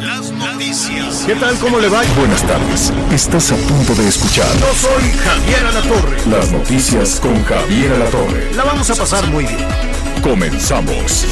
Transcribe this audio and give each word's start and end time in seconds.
Las 0.00 0.30
noticias. 0.30 1.24
¿Qué 1.26 1.34
tal? 1.34 1.54
¿Cómo 1.58 1.78
le 1.78 1.88
va? 1.88 2.02
Buenas 2.16 2.42
tardes. 2.42 2.92
Estás 3.12 3.52
a 3.52 3.56
punto 3.56 3.94
de 3.94 4.08
escuchar 4.08 4.46
Yo 4.58 4.72
soy 4.74 5.10
Javier 5.12 5.66
Alatorre. 5.66 6.16
las 6.30 6.50
noticias 6.52 7.20
con 7.20 7.42
Javier 7.44 7.92
Alatorre. 7.92 8.54
La 8.54 8.64
vamos 8.64 8.88
a 8.90 8.94
pasar 8.94 9.26
muy 9.28 9.44
bien. 9.44 9.58
Comenzamos. 10.22 11.26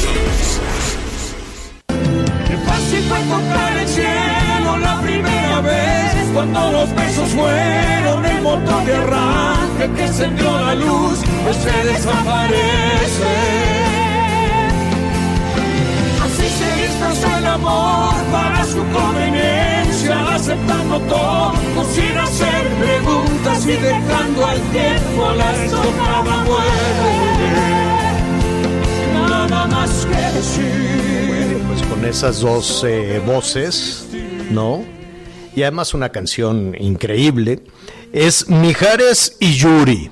Qué 2.47 2.57
fácil 2.65 3.03
fue 3.07 3.19
tocar 3.19 3.77
el 3.77 3.87
cielo 3.87 4.77
la 4.77 5.01
primera 5.01 5.61
vez 5.61 6.27
cuando 6.33 6.71
los 6.71 6.95
besos 6.95 7.29
fueron 7.29 8.25
el 8.25 8.41
motor 8.41 8.85
de 8.85 8.95
arranque 8.95 9.91
que 9.95 10.05
encendió 10.05 10.59
la 10.59 10.75
luz 10.75 11.19
pues 11.43 11.57
se 11.57 11.87
desaparece. 11.87 12.59
Así 16.23 16.49
se 16.57 16.78
el 17.17 17.45
amor 17.45 18.13
para 18.31 18.63
su 18.65 18.83
conveniencia, 18.91 20.35
aceptando 20.35 20.99
todo 21.01 21.53
sin 21.93 22.17
hacer 22.17 22.67
preguntas 22.79 23.65
y 23.65 23.71
dejando 23.71 24.45
al 24.45 24.61
tiempo 24.71 25.31
la 25.35 25.63
estocada 25.65 26.43
muerte. 26.43 27.09
Nada 29.13 29.65
más 29.67 30.05
que 30.05 30.37
decir. 30.37 31.63
Pues 31.67 31.81
con 31.83 32.05
esas 32.05 32.41
dos 32.41 32.83
eh, 32.87 33.21
voces, 33.25 34.07
¿no? 34.51 34.83
Y 35.55 35.63
además 35.63 35.93
una 35.93 36.09
canción 36.09 36.75
increíble. 36.79 37.63
Es 38.13 38.49
Mijares 38.49 39.35
y 39.39 39.53
Yuri. 39.53 40.11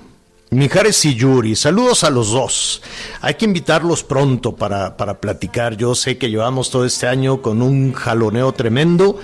Mijares 0.49 1.03
y 1.03 1.13
Yuri, 1.13 1.57
saludos 1.57 2.05
a 2.05 2.09
los 2.09 2.31
dos. 2.31 2.81
Hay 3.19 3.33
que 3.33 3.43
invitarlos 3.43 4.03
pronto 4.05 4.55
para, 4.55 4.95
para 4.95 5.19
platicar. 5.19 5.75
Yo 5.75 5.93
sé 5.93 6.17
que 6.17 6.29
llevamos 6.29 6.69
todo 6.69 6.85
este 6.85 7.05
año 7.05 7.41
con 7.41 7.61
un 7.61 7.91
jaloneo 7.91 8.53
tremendo. 8.53 9.19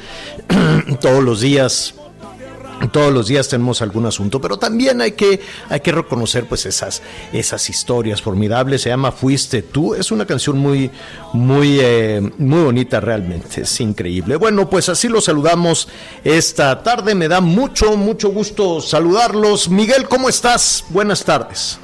Todos 1.00 1.24
los 1.24 1.40
días 1.40 1.96
todos 2.92 3.14
los 3.14 3.28
días 3.28 3.50
tenemos 3.50 3.82
algún 3.82 4.06
asunto, 4.06 4.40
pero 4.42 4.58
también 4.58 5.02
hay 5.02 5.14
que, 5.14 5.40
hay 5.70 5.80
que 5.80 5.92
reconocer 5.92 6.46
pues 6.46 6.66
esas, 6.66 7.02
esas 7.32 7.70
historias 7.70 8.22
formidables. 8.22 8.82
Se 8.82 8.90
llama 8.90 9.12
Fuiste 9.12 9.62
tú. 9.62 9.96
Es 9.96 10.12
una 10.12 10.26
canción 10.26 10.58
muy, 10.58 10.92
muy, 11.34 11.80
eh, 11.82 12.22
muy 12.38 12.64
bonita 12.64 13.00
realmente. 13.00 13.62
Es 13.62 13.80
increíble. 13.80 14.36
Bueno, 14.36 14.70
pues 14.70 14.90
así 14.90 15.08
los 15.08 15.26
saludamos 15.26 15.90
esta 16.24 16.82
tarde. 16.84 17.16
Me 17.16 17.28
da 17.28 17.42
mucho, 17.42 17.98
mucho 17.98 18.30
gusto 18.30 18.82
saludarlos. 18.82 19.70
Miguel, 19.70 20.08
¿cómo 20.08 20.30
estás? 20.30 20.86
Buenas 20.90 21.24
tardes. 21.24 21.80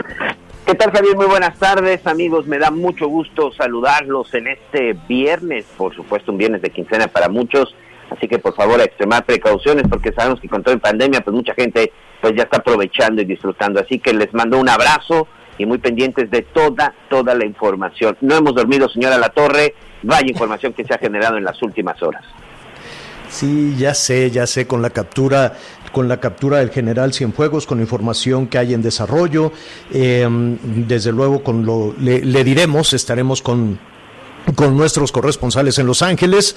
¿Qué 0.70 0.76
tal, 0.76 0.92
Javier? 0.92 1.16
Muy 1.16 1.26
buenas 1.26 1.58
tardes, 1.58 2.06
amigos. 2.06 2.46
Me 2.46 2.60
da 2.60 2.70
mucho 2.70 3.08
gusto 3.08 3.52
saludarlos 3.54 4.32
en 4.36 4.50
este 4.50 4.94
viernes, 5.08 5.66
por 5.76 5.96
supuesto, 5.96 6.32
un 6.32 6.38
viernes 6.38 6.62
de 6.62 6.70
quincena 6.70 7.08
para 7.08 7.28
muchos. 7.28 7.76
Así 8.10 8.28
que, 8.28 8.40
por 8.40 8.56
favor, 8.56 8.80
a 8.80 8.84
extremar 8.84 9.26
precauciones 9.26 9.86
porque 9.90 10.12
sabemos 10.12 10.40
que 10.40 10.48
con 10.48 10.64
todo 10.64 10.74
en 10.74 10.80
pandemia, 10.80 11.22
pues 11.22 11.36
mucha 11.36 11.54
gente 11.54 11.92
pues 12.22 12.34
ya 12.36 12.44
está 12.44 12.58
aprovechando 12.58 13.22
y 13.22 13.26
disfrutando. 13.26 13.80
Así 13.80 14.00
que 14.00 14.14
les 14.14 14.34
mando 14.34 14.60
un 14.60 14.70
abrazo 14.70 15.28
y 15.58 15.66
muy 15.66 15.78
pendientes 15.78 16.30
de 16.32 16.42
toda, 16.42 16.94
toda 17.10 17.36
la 17.36 17.46
información. 17.46 18.18
No 18.22 18.36
hemos 18.36 18.56
dormido, 18.56 18.90
señora 18.90 19.18
La 19.18 19.30
Torre. 19.30 19.76
Vaya 20.04 20.28
información 20.28 20.74
que 20.74 20.86
se 20.86 20.94
ha 20.94 20.98
generado 20.98 21.38
en 21.38 21.44
las 21.44 21.62
últimas 21.62 22.02
horas. 22.02 22.24
Sí, 23.30 23.76
ya 23.78 23.94
sé, 23.94 24.32
ya 24.32 24.48
sé, 24.48 24.66
con 24.66 24.82
la 24.82 24.90
captura, 24.90 25.54
con 25.92 26.08
la 26.08 26.20
captura 26.20 26.58
del 26.58 26.72
general 26.72 27.14
Cienfuegos, 27.14 27.68
con 27.68 27.80
información 27.80 28.48
que 28.48 28.58
hay 28.58 28.74
en 28.74 28.82
desarrollo. 28.82 29.52
Eh, 29.94 30.28
desde 30.64 31.12
luego, 31.12 31.44
con 31.44 31.66
lo, 31.66 31.94
le 32.00 32.44
diremos, 32.44 32.94
estaremos 32.94 33.42
con 33.42 33.78
con 34.56 34.76
nuestros 34.76 35.12
corresponsales 35.12 35.78
en 35.80 35.86
Los 35.86 36.02
Ángeles 36.02 36.56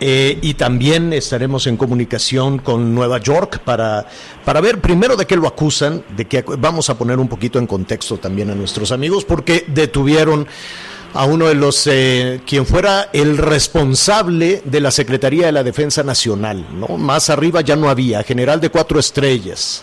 eh, 0.00 0.38
y 0.42 0.54
también 0.54 1.12
estaremos 1.12 1.66
en 1.66 1.76
comunicación 1.76 2.58
con 2.58 2.94
Nueva 2.94 3.18
York 3.18 3.60
para, 3.64 4.06
para 4.44 4.60
ver 4.60 4.80
primero 4.80 5.16
de 5.16 5.26
qué 5.26 5.36
lo 5.36 5.46
acusan, 5.46 6.04
de 6.16 6.26
que 6.26 6.42
vamos 6.42 6.90
a 6.90 6.98
poner 6.98 7.18
un 7.18 7.28
poquito 7.28 7.58
en 7.58 7.66
contexto 7.66 8.18
también 8.18 8.50
a 8.50 8.54
nuestros 8.54 8.92
amigos, 8.92 9.24
porque 9.24 9.64
detuvieron 9.68 10.46
a 11.14 11.24
uno 11.24 11.46
de 11.46 11.54
los, 11.54 11.86
eh, 11.86 12.40
quien 12.46 12.66
fuera 12.66 13.10
el 13.12 13.36
responsable 13.36 14.62
de 14.64 14.80
la 14.80 14.90
Secretaría 14.90 15.46
de 15.46 15.52
la 15.52 15.64
Defensa 15.64 16.02
Nacional, 16.02 16.66
¿no? 16.74 16.98
Más 16.98 17.30
arriba 17.30 17.62
ya 17.62 17.76
no 17.76 17.88
había, 17.88 18.22
general 18.22 18.60
de 18.60 18.70
cuatro 18.70 19.00
estrellas, 19.00 19.82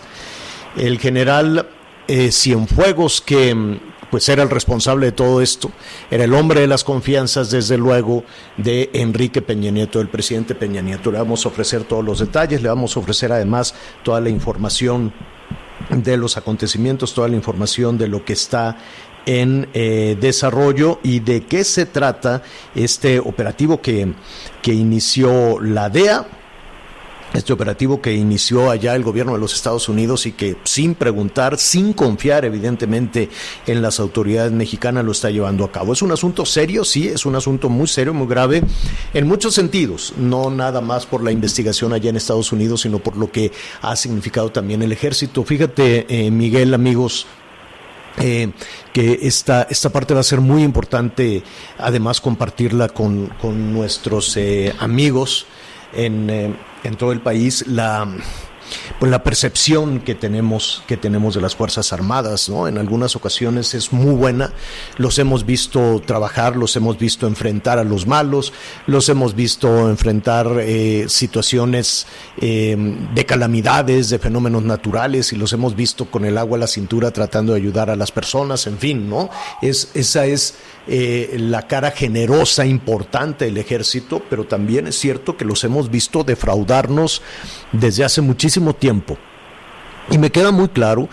el 0.78 1.00
general 1.00 1.68
eh, 2.08 2.32
Cienfuegos 2.32 3.22
que 3.22 3.80
pues 4.12 4.28
era 4.30 4.44
el 4.44 4.50
responsable 4.50 5.08
de 5.08 5.12
todo 5.12 5.42
esto, 5.42 5.72
era 6.10 6.24
el 6.24 6.34
hombre 6.34 6.62
de 6.62 6.68
las 6.68 6.84
confianzas, 6.84 7.52
desde 7.52 7.78
luego, 7.78 8.24
de 8.58 8.90
Enrique 8.94 9.42
Peña 9.42 9.72
Nieto, 9.72 10.00
del 10.00 10.10
presidente 10.10 10.56
Peña 10.56 10.82
Nieto. 10.82 11.12
Le 11.12 11.18
vamos 11.18 11.46
a 11.46 11.50
ofrecer 11.50 11.84
todos 11.84 12.04
los 12.04 12.20
detalles, 12.20 12.62
le 12.62 12.70
vamos 12.70 12.96
a 12.96 13.00
ofrecer 13.00 13.32
además 13.32 13.76
toda 14.04 14.22
la 14.22 14.30
información 14.30 15.14
de 15.90 16.18
los 16.18 16.38
acontecimientos, 16.38 17.14
toda 17.14 17.28
la 17.28 17.36
información 17.36 17.98
de 17.98 18.08
lo 18.08 18.26
que 18.26 18.34
está 18.34 18.78
en 19.26 19.68
eh, 19.74 20.18
desarrollo 20.20 21.00
y 21.04 21.20
de 21.20 21.46
qué 21.46 21.64
se 21.64 21.86
trata 21.86 22.44
este 22.76 23.20
operativo 23.20 23.82
que, 23.82 24.14
que 24.62 24.74
inició 24.74 25.60
la 25.60 25.90
DEA 25.90 26.28
este 27.34 27.54
operativo 27.54 28.02
que 28.02 28.14
inició 28.14 28.70
allá 28.70 28.96
el 28.96 29.04
gobierno 29.04 29.34
de 29.34 29.40
los 29.40 29.54
Estados 29.54 29.90
Unidos 29.90 30.26
y 30.26 30.32
que 30.32 30.56
sin 30.64 30.96
preguntar, 30.96 31.58
sin 31.58 31.94
confiar 31.94 32.46
evidentemente 32.46 33.30
en 33.66 33.82
las 33.82 34.00
autoridades 34.00 34.52
mexicanas 34.52 35.06
lo 35.06 35.12
está 35.12 35.30
llevando 35.30 35.66
a 35.66 35.72
cabo. 35.72 35.94
Es 35.94 36.02
un 36.02 36.12
asunto 36.12 36.46
serio, 36.46 36.84
sí, 36.84 37.08
es 37.08 37.26
un 37.26 37.36
asunto 37.36 37.70
muy 37.70 37.88
serio, 37.88 38.14
muy 38.14 38.28
grave 38.28 38.64
en 39.14 39.28
muchos 39.28 39.54
sentidos, 39.54 40.14
no 40.18 40.50
nada 40.50 40.82
más 40.82 41.06
por 41.06 41.24
la 41.24 41.32
investigación 41.32 41.94
allá 41.94 42.10
en 42.10 42.16
Estados 42.16 42.52
Unidos, 42.52 42.82
sino 42.82 43.00
por 43.00 43.18
lo 43.18 43.32
que 43.32 43.52
ha 43.82 43.96
significado 43.96 44.52
también 44.52 44.82
el 44.82 44.92
ejército. 44.92 45.44
Fíjate, 45.44 46.06
eh, 46.10 46.32
Miguel, 46.32 46.74
amigos, 46.74 47.28
eh, 48.20 48.52
que 48.94 49.20
esta, 49.22 49.68
esta 49.70 49.90
parte 49.90 50.14
va 50.14 50.22
a 50.22 50.24
ser 50.24 50.42
muy 50.42 50.64
importante, 50.64 51.44
además 51.78 52.20
compartirla 52.20 52.90
con, 52.90 53.28
con 53.40 53.74
nuestros 53.74 54.36
eh, 54.38 54.74
amigos 54.80 55.46
en, 55.94 56.30
eh, 56.30 56.54
en 56.84 56.96
todo 56.96 57.12
el 57.12 57.20
país 57.20 57.66
la 57.68 58.08
pues 59.00 59.12
la 59.12 59.24
percepción 59.24 60.00
que 60.00 60.16
tenemos 60.16 60.84
que 60.88 60.98
tenemos 60.98 61.36
de 61.36 61.42
las 61.42 61.56
fuerzas 61.56 61.94
armadas 61.94 62.50
no 62.50 62.68
en 62.68 62.78
algunas 62.78 63.16
ocasiones 63.16 63.74
es 63.74 63.94
muy 63.94 64.16
buena. 64.16 64.54
Los 64.98 65.20
hemos 65.20 65.46
visto 65.46 66.02
trabajar 66.06 66.56
los 66.56 66.76
hemos 66.76 66.98
visto 66.98 67.28
enfrentar 67.28 67.80
a 67.80 67.84
los 67.84 68.08
malos 68.08 68.54
los 68.86 69.10
hemos 69.10 69.36
visto 69.36 69.90
enfrentar 69.90 70.48
eh, 70.60 71.06
situaciones 71.08 72.08
eh, 72.38 72.76
de 73.14 73.26
calamidades 73.26 74.10
de 74.10 74.20
fenómenos 74.20 74.64
naturales 74.64 75.34
y 75.34 75.36
los 75.36 75.54
hemos 75.54 75.76
visto 75.76 76.10
con 76.10 76.26
el 76.26 76.38
agua 76.38 76.58
a 76.58 76.62
la 76.62 76.68
cintura 76.68 77.12
tratando 77.12 77.54
de 77.54 77.60
ayudar 77.60 77.90
a 77.90 77.96
las 77.96 78.12
personas 78.12 78.68
en 78.68 78.78
fin 78.78 79.10
no 79.10 79.30
es 79.62 79.92
esa 79.94 80.26
es 80.26 80.56
eh, 80.90 81.36
la 81.38 81.68
cara 81.68 81.92
generosa, 81.92 82.66
importante 82.66 83.44
del 83.44 83.58
ejército, 83.58 84.22
pero 84.30 84.46
también 84.46 84.88
es 84.88 84.98
cierto 84.98 85.36
que 85.36 85.44
los 85.44 85.66
hemos 85.66 85.92
visto 85.92 86.24
defraudarnos 86.24 87.22
desde 87.74 88.06
hace 88.06 88.22
muchísimo 88.22 88.57
tiempo. 88.74 89.18
Y 90.10 90.18
me 90.18 90.32
queda 90.32 90.52
muy 90.52 90.70
claro, 90.70 91.10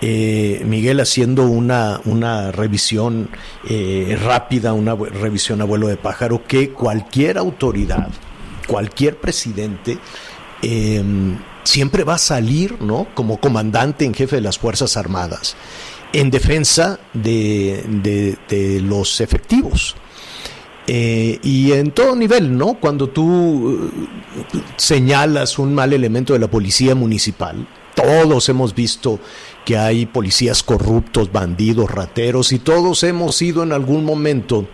eh, 0.00 0.62
Miguel, 0.66 1.00
haciendo 1.00 1.44
una, 1.44 2.00
una 2.04 2.52
revisión 2.52 3.30
eh, 3.68 4.18
rápida, 4.22 4.72
una 4.72 4.94
revisión 4.94 5.60
a 5.62 5.64
vuelo 5.64 5.88
de 5.88 5.96
pájaro, 5.96 6.42
que 6.46 6.70
cualquier 6.70 7.38
autoridad, 7.38 8.08
cualquier 8.66 9.16
presidente, 9.16 9.98
siempre 11.64 12.04
va 12.04 12.14
a 12.14 12.18
salir 12.18 12.80
¿no? 12.80 13.06
como 13.14 13.38
comandante 13.38 14.06
en 14.06 14.14
jefe 14.14 14.36
de 14.36 14.42
las 14.42 14.58
Fuerzas 14.58 14.96
Armadas 14.96 15.56
en 16.14 16.30
defensa 16.30 17.00
de, 17.12 17.84
de, 17.88 18.38
de 18.48 18.80
los 18.80 19.20
efectivos. 19.20 19.96
Eh, 20.86 21.38
y 21.42 21.72
en 21.72 21.92
todo 21.92 22.14
nivel, 22.14 22.56
¿no? 22.56 22.74
Cuando 22.74 23.08
tú 23.08 23.90
eh, 24.54 24.58
señalas 24.76 25.58
un 25.58 25.74
mal 25.74 25.92
elemento 25.92 26.34
de 26.34 26.38
la 26.38 26.48
policía 26.48 26.94
municipal, 26.94 27.66
todos 27.94 28.48
hemos 28.48 28.74
visto 28.74 29.18
que 29.64 29.78
hay 29.78 30.04
policías 30.04 30.62
corruptos, 30.62 31.32
bandidos, 31.32 31.90
rateros, 31.90 32.52
y 32.52 32.58
todos 32.58 33.02
hemos 33.02 33.36
sido 33.36 33.62
en 33.62 33.72
algún 33.72 34.04
momento 34.04 34.66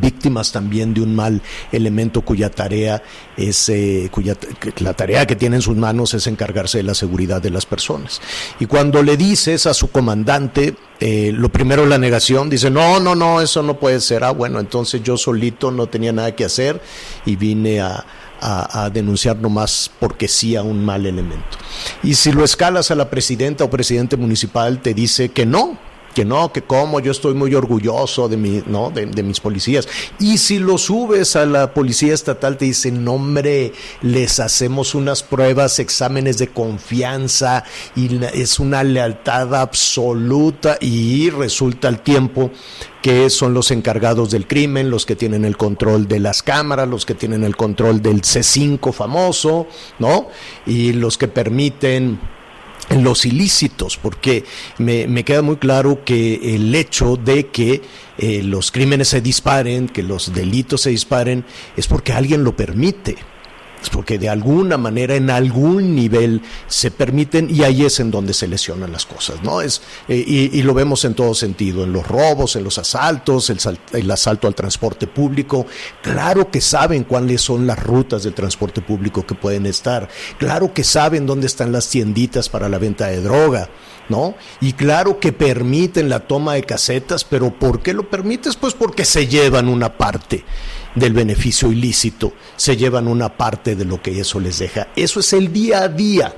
víctimas 0.00 0.52
también 0.52 0.94
de 0.94 1.00
un 1.00 1.14
mal 1.14 1.40
elemento 1.72 2.22
cuya 2.22 2.50
tarea 2.50 3.02
es 3.36 3.68
eh, 3.68 4.08
cuya 4.10 4.36
la 4.78 4.94
tarea 4.94 5.26
que 5.26 5.36
tiene 5.36 5.56
en 5.56 5.62
sus 5.62 5.76
manos 5.76 6.14
es 6.14 6.26
encargarse 6.26 6.78
de 6.78 6.84
la 6.84 6.94
seguridad 6.94 7.42
de 7.42 7.50
las 7.50 7.66
personas 7.66 8.20
y 8.58 8.66
cuando 8.66 9.02
le 9.02 9.16
dices 9.16 9.66
a 9.66 9.74
su 9.74 9.90
comandante 9.90 10.74
eh, 11.00 11.32
lo 11.34 11.48
primero 11.48 11.86
la 11.86 11.98
negación 11.98 12.48
dice 12.48 12.70
no 12.70 13.00
no 13.00 13.14
no 13.14 13.40
eso 13.40 13.62
no 13.62 13.78
puede 13.78 14.00
ser 14.00 14.24
ah 14.24 14.30
bueno 14.30 14.60
entonces 14.60 15.02
yo 15.02 15.16
solito 15.16 15.70
no 15.70 15.86
tenía 15.86 16.12
nada 16.12 16.34
que 16.34 16.44
hacer 16.44 16.80
y 17.26 17.36
vine 17.36 17.80
a 17.80 18.04
a, 18.40 18.84
a, 18.84 18.90
denunciar 18.90 19.36
nomás 19.38 19.90
porque 19.98 20.28
sí 20.28 20.54
a 20.54 20.62
un 20.62 20.84
mal 20.84 21.06
elemento. 21.06 21.56
Y 22.02 22.14
si 22.14 22.30
lo 22.30 22.44
escalas 22.44 22.90
a 22.90 22.94
la 22.94 23.08
presidenta 23.08 23.64
o 23.64 23.70
presidente 23.70 24.18
municipal, 24.18 24.82
te 24.82 24.92
dice 24.92 25.30
que 25.30 25.46
no, 25.46 25.78
que 26.14 26.24
no, 26.24 26.52
que 26.52 26.62
como 26.62 27.00
yo 27.00 27.12
estoy 27.12 27.34
muy 27.34 27.54
orgulloso 27.54 28.28
de, 28.28 28.36
mi, 28.36 28.62
¿no? 28.66 28.90
de, 28.90 29.06
de, 29.06 29.22
mis 29.22 29.40
policías. 29.40 29.88
Y 30.18 30.38
si 30.38 30.58
lo 30.58 30.78
subes 30.78 31.36
a 31.36 31.44
la 31.44 31.74
policía 31.74 32.14
estatal, 32.14 32.56
te 32.56 32.66
dicen, 32.66 33.06
hombre, 33.08 33.72
les 34.02 34.40
hacemos 34.40 34.94
unas 34.94 35.22
pruebas, 35.22 35.78
exámenes 35.78 36.38
de 36.38 36.48
confianza 36.48 37.64
y 37.96 38.20
es 38.32 38.58
una 38.58 38.84
lealtad 38.84 39.54
absoluta 39.54 40.78
y 40.80 41.30
resulta 41.30 41.88
al 41.88 42.00
tiempo 42.02 42.50
que 43.02 43.28
son 43.28 43.52
los 43.52 43.70
encargados 43.70 44.30
del 44.30 44.46
crimen, 44.46 44.88
los 44.88 45.04
que 45.04 45.14
tienen 45.14 45.44
el 45.44 45.58
control 45.58 46.08
de 46.08 46.20
las 46.20 46.42
cámaras, 46.42 46.88
los 46.88 47.04
que 47.04 47.14
tienen 47.14 47.44
el 47.44 47.54
control 47.54 48.00
del 48.00 48.22
C5 48.22 48.92
famoso, 48.94 49.66
¿no? 49.98 50.28
Y 50.64 50.94
los 50.94 51.18
que 51.18 51.28
permiten 51.28 52.18
los 52.90 53.24
ilícitos, 53.24 53.96
porque 53.96 54.44
me, 54.78 55.06
me, 55.06 55.24
queda 55.24 55.42
muy 55.42 55.56
claro 55.56 56.04
que 56.04 56.54
el 56.54 56.74
hecho 56.74 57.16
de 57.16 57.46
que 57.46 57.82
eh, 58.18 58.42
los 58.42 58.70
crímenes 58.70 59.08
se 59.08 59.20
disparen, 59.20 59.88
que 59.88 60.02
los 60.02 60.32
delitos 60.32 60.82
se 60.82 60.90
disparen, 60.90 61.44
es 61.76 61.86
porque 61.86 62.12
alguien 62.12 62.44
lo 62.44 62.56
permite 62.56 63.16
porque 63.90 64.18
de 64.18 64.28
alguna 64.28 64.76
manera 64.76 65.14
en 65.14 65.30
algún 65.30 65.94
nivel 65.94 66.42
se 66.66 66.90
permiten 66.90 67.48
y 67.50 67.62
ahí 67.62 67.84
es 67.84 68.00
en 68.00 68.10
donde 68.10 68.34
se 68.34 68.48
lesionan 68.48 68.92
las 68.92 69.06
cosas, 69.06 69.42
¿no? 69.42 69.60
Es, 69.60 69.82
eh, 70.08 70.22
y, 70.26 70.58
y, 70.58 70.62
lo 70.62 70.74
vemos 70.74 71.04
en 71.04 71.14
todo 71.14 71.34
sentido, 71.34 71.84
en 71.84 71.92
los 71.92 72.06
robos, 72.06 72.56
en 72.56 72.64
los 72.64 72.78
asaltos, 72.78 73.50
el, 73.50 73.58
el, 73.92 74.10
asalto 74.10 74.46
al 74.46 74.54
transporte 74.54 75.06
público. 75.06 75.66
Claro 76.02 76.50
que 76.50 76.60
saben 76.60 77.04
cuáles 77.04 77.42
son 77.42 77.66
las 77.66 77.82
rutas 77.82 78.24
del 78.24 78.34
transporte 78.34 78.80
público 78.80 79.26
que 79.26 79.34
pueden 79.34 79.66
estar. 79.66 80.08
Claro 80.38 80.72
que 80.72 80.84
saben 80.84 81.26
dónde 81.26 81.46
están 81.46 81.72
las 81.72 81.88
tienditas 81.88 82.48
para 82.48 82.68
la 82.68 82.78
venta 82.78 83.06
de 83.06 83.20
droga. 83.20 83.68
¿No? 84.06 84.34
Y 84.60 84.74
claro 84.74 85.18
que 85.18 85.32
permiten 85.32 86.10
la 86.10 86.20
toma 86.20 86.52
de 86.52 86.64
casetas, 86.64 87.24
pero 87.24 87.58
¿por 87.58 87.80
qué 87.80 87.94
lo 87.94 88.10
permites? 88.10 88.54
Pues 88.54 88.74
porque 88.74 89.06
se 89.06 89.28
llevan 89.28 89.66
una 89.66 89.96
parte 89.96 90.44
del 90.94 91.12
beneficio 91.12 91.72
ilícito, 91.72 92.32
se 92.56 92.76
llevan 92.76 93.08
una 93.08 93.36
parte 93.36 93.76
de 93.76 93.84
lo 93.84 94.00
que 94.00 94.20
eso 94.20 94.40
les 94.40 94.58
deja. 94.58 94.88
Eso 94.96 95.20
es 95.20 95.32
el 95.32 95.52
día 95.52 95.82
a 95.82 95.88
día. 95.88 96.34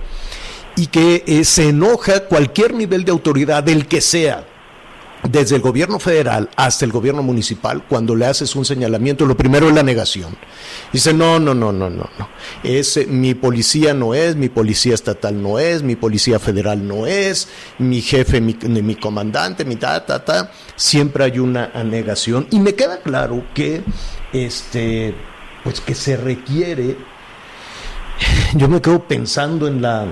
Y 0.77 0.89
que 0.89 1.25
eh, 1.27 1.45
se 1.45 1.71
enoja 1.71 2.27
cualquier 2.27 2.75
nivel 2.75 3.05
de 3.05 3.13
autoridad, 3.13 3.63
del 3.63 3.87
que 3.87 4.01
sea, 4.01 4.47
desde 5.23 5.57
el 5.57 5.63
gobierno 5.63 5.99
federal 5.99 6.51
hasta 6.57 6.85
el 6.85 6.93
gobierno 6.93 7.23
municipal, 7.23 7.85
cuando 7.89 8.15
le 8.15 8.27
haces 8.27 8.55
un 8.55 8.65
señalamiento, 8.65 9.27
lo 9.27 9.37
primero 9.37 9.69
es 9.69 9.75
la 9.75 9.83
negación. 9.83 10.37
Dice, 10.93 11.13
no, 11.13 11.39
no, 11.39 11.55
no, 11.55 11.73
no, 11.73 11.91
no, 11.91 12.09
no. 12.19 12.29
Es, 12.63 12.97
eh, 12.97 13.07
mi 13.07 13.35
policía 13.35 13.95
no 13.95 14.15
es, 14.15 14.37
mi 14.37 14.49
policía 14.49 14.95
estatal 14.95 15.41
no 15.43 15.59
es, 15.59 15.83
mi 15.83 15.97
policía 15.97 16.39
federal 16.39 16.87
no 16.87 17.07
es, 17.07 17.49
mi 17.79 18.01
jefe, 18.01 18.41
mi, 18.41 18.55
mi 18.55 18.97
comandante, 18.97 19.65
mi 19.65 19.77
ta, 19.77 20.05
ta, 20.05 20.25
ta. 20.25 20.53
Siempre 20.77 21.25
hay 21.25 21.39
una 21.39 21.69
negación. 21.85 22.47
Y 22.51 22.61
me 22.61 22.75
queda 22.75 23.01
claro 23.01 23.45
que, 23.55 23.83
este, 24.33 25.15
pues 25.65 25.81
que 25.81 25.95
se 25.95 26.17
requiere, 26.17 26.97
yo 28.55 28.69
me 28.69 28.81
quedo 28.81 29.07
pensando 29.07 29.67
en 29.67 29.83
la, 29.83 30.07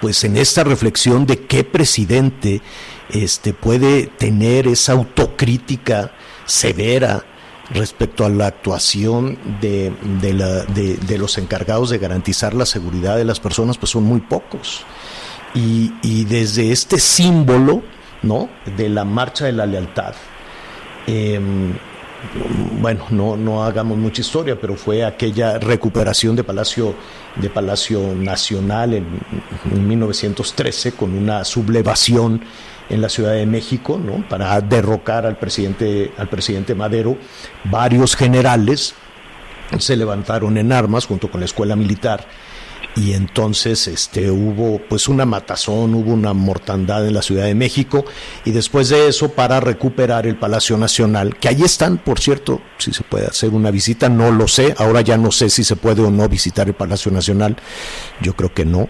pues 0.00 0.24
en 0.24 0.36
esta 0.36 0.64
reflexión 0.64 1.26
de 1.26 1.46
qué 1.46 1.64
presidente 1.64 2.62
este, 3.14 3.54
puede 3.54 4.08
tener 4.08 4.66
esa 4.66 4.92
autocrítica 4.92 6.10
severa 6.46 7.24
respecto 7.70 8.26
a 8.26 8.28
la 8.28 8.48
actuación 8.48 9.38
de, 9.60 9.92
de, 10.20 11.18
los 11.18 11.38
encargados 11.38 11.90
de 11.90 11.98
garantizar 11.98 12.52
la 12.52 12.66
seguridad 12.66 13.16
de 13.16 13.24
las 13.24 13.40
personas, 13.40 13.78
pues 13.78 13.90
son 13.90 14.02
muy 14.02 14.20
pocos. 14.20 14.84
Y, 15.54 16.24
desde 16.24 16.72
este 16.72 16.98
símbolo 16.98 17.82
¿no? 18.22 18.50
de 18.76 18.88
la 18.88 19.04
marcha 19.04 19.46
de 19.46 19.52
la 19.52 19.64
lealtad, 19.64 20.14
eh, 21.06 21.40
bueno, 22.80 23.06
no, 23.10 23.36
no 23.36 23.64
hagamos 23.64 23.96
mucha 23.96 24.22
historia, 24.22 24.58
pero 24.60 24.74
fue 24.74 25.04
aquella 25.04 25.58
recuperación 25.58 26.34
de 26.34 26.42
Palacio, 26.42 26.94
de 27.36 27.48
Palacio 27.48 28.14
Nacional 28.14 28.94
en, 28.94 29.06
en 29.70 29.88
1913 29.88 30.92
con 30.92 31.14
una 31.16 31.44
sublevación 31.44 32.42
en 32.90 33.00
la 33.00 33.08
Ciudad 33.08 33.32
de 33.32 33.46
México, 33.46 34.00
¿no? 34.02 34.28
Para 34.28 34.60
derrocar 34.60 35.26
al 35.26 35.36
presidente, 35.36 36.12
al 36.16 36.28
presidente 36.28 36.74
Madero, 36.74 37.16
varios 37.64 38.16
generales 38.16 38.94
se 39.78 39.96
levantaron 39.96 40.58
en 40.58 40.72
armas 40.72 41.06
junto 41.06 41.30
con 41.30 41.40
la 41.40 41.46
escuela 41.46 41.76
militar 41.76 42.26
y 42.96 43.12
entonces 43.12 43.88
este 43.88 44.30
hubo 44.30 44.80
pues 44.88 45.08
una 45.08 45.24
matazón, 45.24 45.94
hubo 45.94 46.12
una 46.12 46.32
mortandad 46.32 47.06
en 47.06 47.14
la 47.14 47.22
Ciudad 47.22 47.44
de 47.44 47.54
México 47.54 48.04
y 48.44 48.52
después 48.52 48.88
de 48.88 49.08
eso 49.08 49.30
para 49.30 49.60
recuperar 49.60 50.26
el 50.26 50.36
Palacio 50.36 50.76
Nacional, 50.76 51.36
que 51.36 51.48
ahí 51.48 51.62
están, 51.62 51.98
por 51.98 52.20
cierto, 52.20 52.60
si 52.78 52.92
se 52.92 53.02
puede 53.02 53.26
hacer 53.26 53.50
una 53.50 53.70
visita, 53.70 54.08
no 54.08 54.30
lo 54.30 54.46
sé, 54.46 54.74
ahora 54.78 55.00
ya 55.00 55.16
no 55.16 55.32
sé 55.32 55.50
si 55.50 55.64
se 55.64 55.76
puede 55.76 56.02
o 56.02 56.10
no 56.10 56.28
visitar 56.28 56.68
el 56.68 56.74
Palacio 56.74 57.10
Nacional, 57.10 57.56
yo 58.20 58.34
creo 58.34 58.52
que 58.54 58.64
no, 58.64 58.88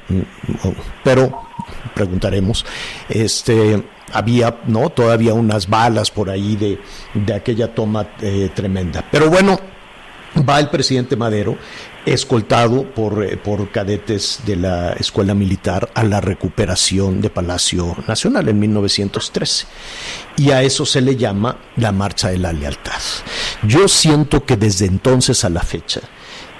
pero 1.03 1.49
preguntaremos. 1.95 2.67
Este 3.09 3.83
había 4.13 4.61
no 4.67 4.91
todavía 4.91 5.35
unas 5.35 5.69
balas 5.69 6.11
por 6.11 6.31
ahí 6.31 6.57
de, 6.57 6.79
de 7.15 7.35
aquella 7.35 7.75
toma 7.75 8.07
eh, 8.21 8.51
tremenda. 8.55 9.05
Pero 9.11 9.29
bueno, 9.31 9.59
va 10.49 10.61
el 10.61 10.69
presidente 10.69 11.17
Madero 11.17 11.57
escoltado 12.07 12.85
por, 12.95 13.25
eh, 13.25 13.37
por 13.37 13.71
cadetes 13.71 14.41
de 14.47 14.57
la 14.57 14.93
escuela 14.93 15.35
militar 15.35 15.91
a 15.95 16.05
la 16.05 16.21
recuperación 16.21 17.21
de 17.21 17.31
Palacio 17.31 17.97
Nacional 18.07 18.49
en 18.49 18.59
1913. 18.59 19.67
Y 20.37 20.51
a 20.51 20.63
eso 20.63 20.85
se 20.85 21.01
le 21.01 21.17
llama 21.17 21.59
la 21.77 21.93
Marcha 21.93 22.29
de 22.29 22.39
la 22.39 22.53
Lealtad. 22.53 23.01
Yo 23.63 23.89
siento 23.89 24.45
que 24.45 24.57
desde 24.57 24.87
entonces 24.87 25.45
a 25.45 25.51
la 25.51 25.63
fecha, 25.63 26.01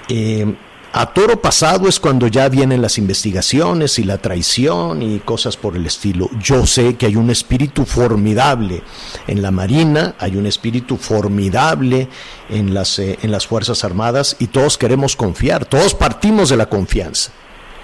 eh, 0.09 0.55
a 0.97 1.07
toro 1.07 1.41
pasado 1.41 1.89
es 1.89 1.99
cuando 1.99 2.27
ya 2.27 2.47
vienen 2.47 2.81
las 2.81 2.97
investigaciones 2.97 3.99
y 3.99 4.05
la 4.05 4.17
traición 4.17 5.01
y 5.01 5.19
cosas 5.19 5.57
por 5.57 5.75
el 5.75 5.85
estilo. 5.85 6.29
Yo 6.41 6.65
sé 6.65 6.95
que 6.95 7.05
hay 7.05 7.17
un 7.17 7.29
espíritu 7.29 7.83
formidable 7.83 8.81
en 9.27 9.41
la 9.41 9.51
Marina, 9.51 10.15
hay 10.19 10.37
un 10.37 10.45
espíritu 10.45 10.95
formidable 10.95 12.07
en 12.47 12.73
las, 12.73 12.97
eh, 12.99 13.19
en 13.21 13.31
las 13.31 13.45
Fuerzas 13.45 13.83
Armadas 13.83 14.37
y 14.39 14.47
todos 14.47 14.77
queremos 14.77 15.17
confiar, 15.17 15.65
todos 15.65 15.93
partimos 15.93 16.47
de 16.47 16.55
la 16.55 16.69
confianza, 16.69 17.31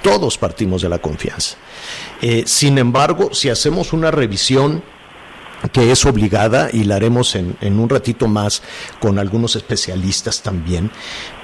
todos 0.02 0.38
partimos 0.38 0.82
de 0.82 0.88
la 0.88 1.00
confianza. 1.00 1.58
Eh, 2.22 2.46
sin 2.48 2.78
embargo, 2.78 3.34
si 3.34 3.50
hacemos 3.50 3.92
una 3.92 4.12
revisión 4.12 4.84
que 5.72 5.92
es 5.92 6.06
obligada 6.06 6.70
y 6.72 6.84
la 6.84 6.96
haremos 6.96 7.36
en, 7.36 7.56
en, 7.62 7.80
un 7.80 7.90
ratito 7.90 8.28
más 8.28 8.62
con 9.00 9.20
algunos 9.20 9.56
especialistas 9.56 10.42
también, 10.42 10.92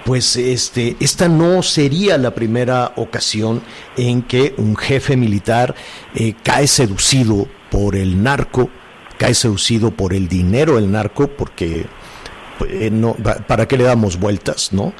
pues 0.06 0.36
este, 0.36 0.96
esta 1.00 1.28
no 1.28 1.62
sería 1.62 2.18
la 2.18 2.34
primera 2.34 2.94
ocasión 2.96 3.62
en 3.96 4.24
que 4.24 4.56
un 4.58 4.76
jefe 4.76 5.18
militar 5.18 5.76
eh, 6.16 6.34
cae 6.44 6.68
seducido 6.68 7.48
por 7.70 7.96
el 7.96 8.24
narco, 8.24 8.70
cae 9.18 9.34
seducido 9.34 9.92
por 9.92 10.14
el 10.14 10.28
dinero 10.28 10.76
del 10.76 10.92
narco, 10.92 11.28
porque 11.28 11.86
eh, 12.68 12.90
no, 12.92 13.16
¿para 13.16 13.68
qué 13.68 13.78
le 13.78 13.84
damos 13.84 14.18
vueltas, 14.18 14.74
no? 14.74 14.94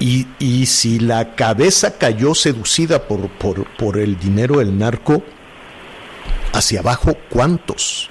Y, 0.00 0.26
y 0.38 0.66
si 0.66 0.98
la 0.98 1.34
cabeza 1.34 1.98
cayó 1.98 2.34
seducida 2.34 3.06
por, 3.06 3.28
por, 3.30 3.66
por 3.76 3.98
el 3.98 4.18
dinero 4.18 4.58
del 4.58 4.76
narco, 4.76 5.22
hacia 6.52 6.80
abajo, 6.80 7.16
¿cuántos? 7.28 8.09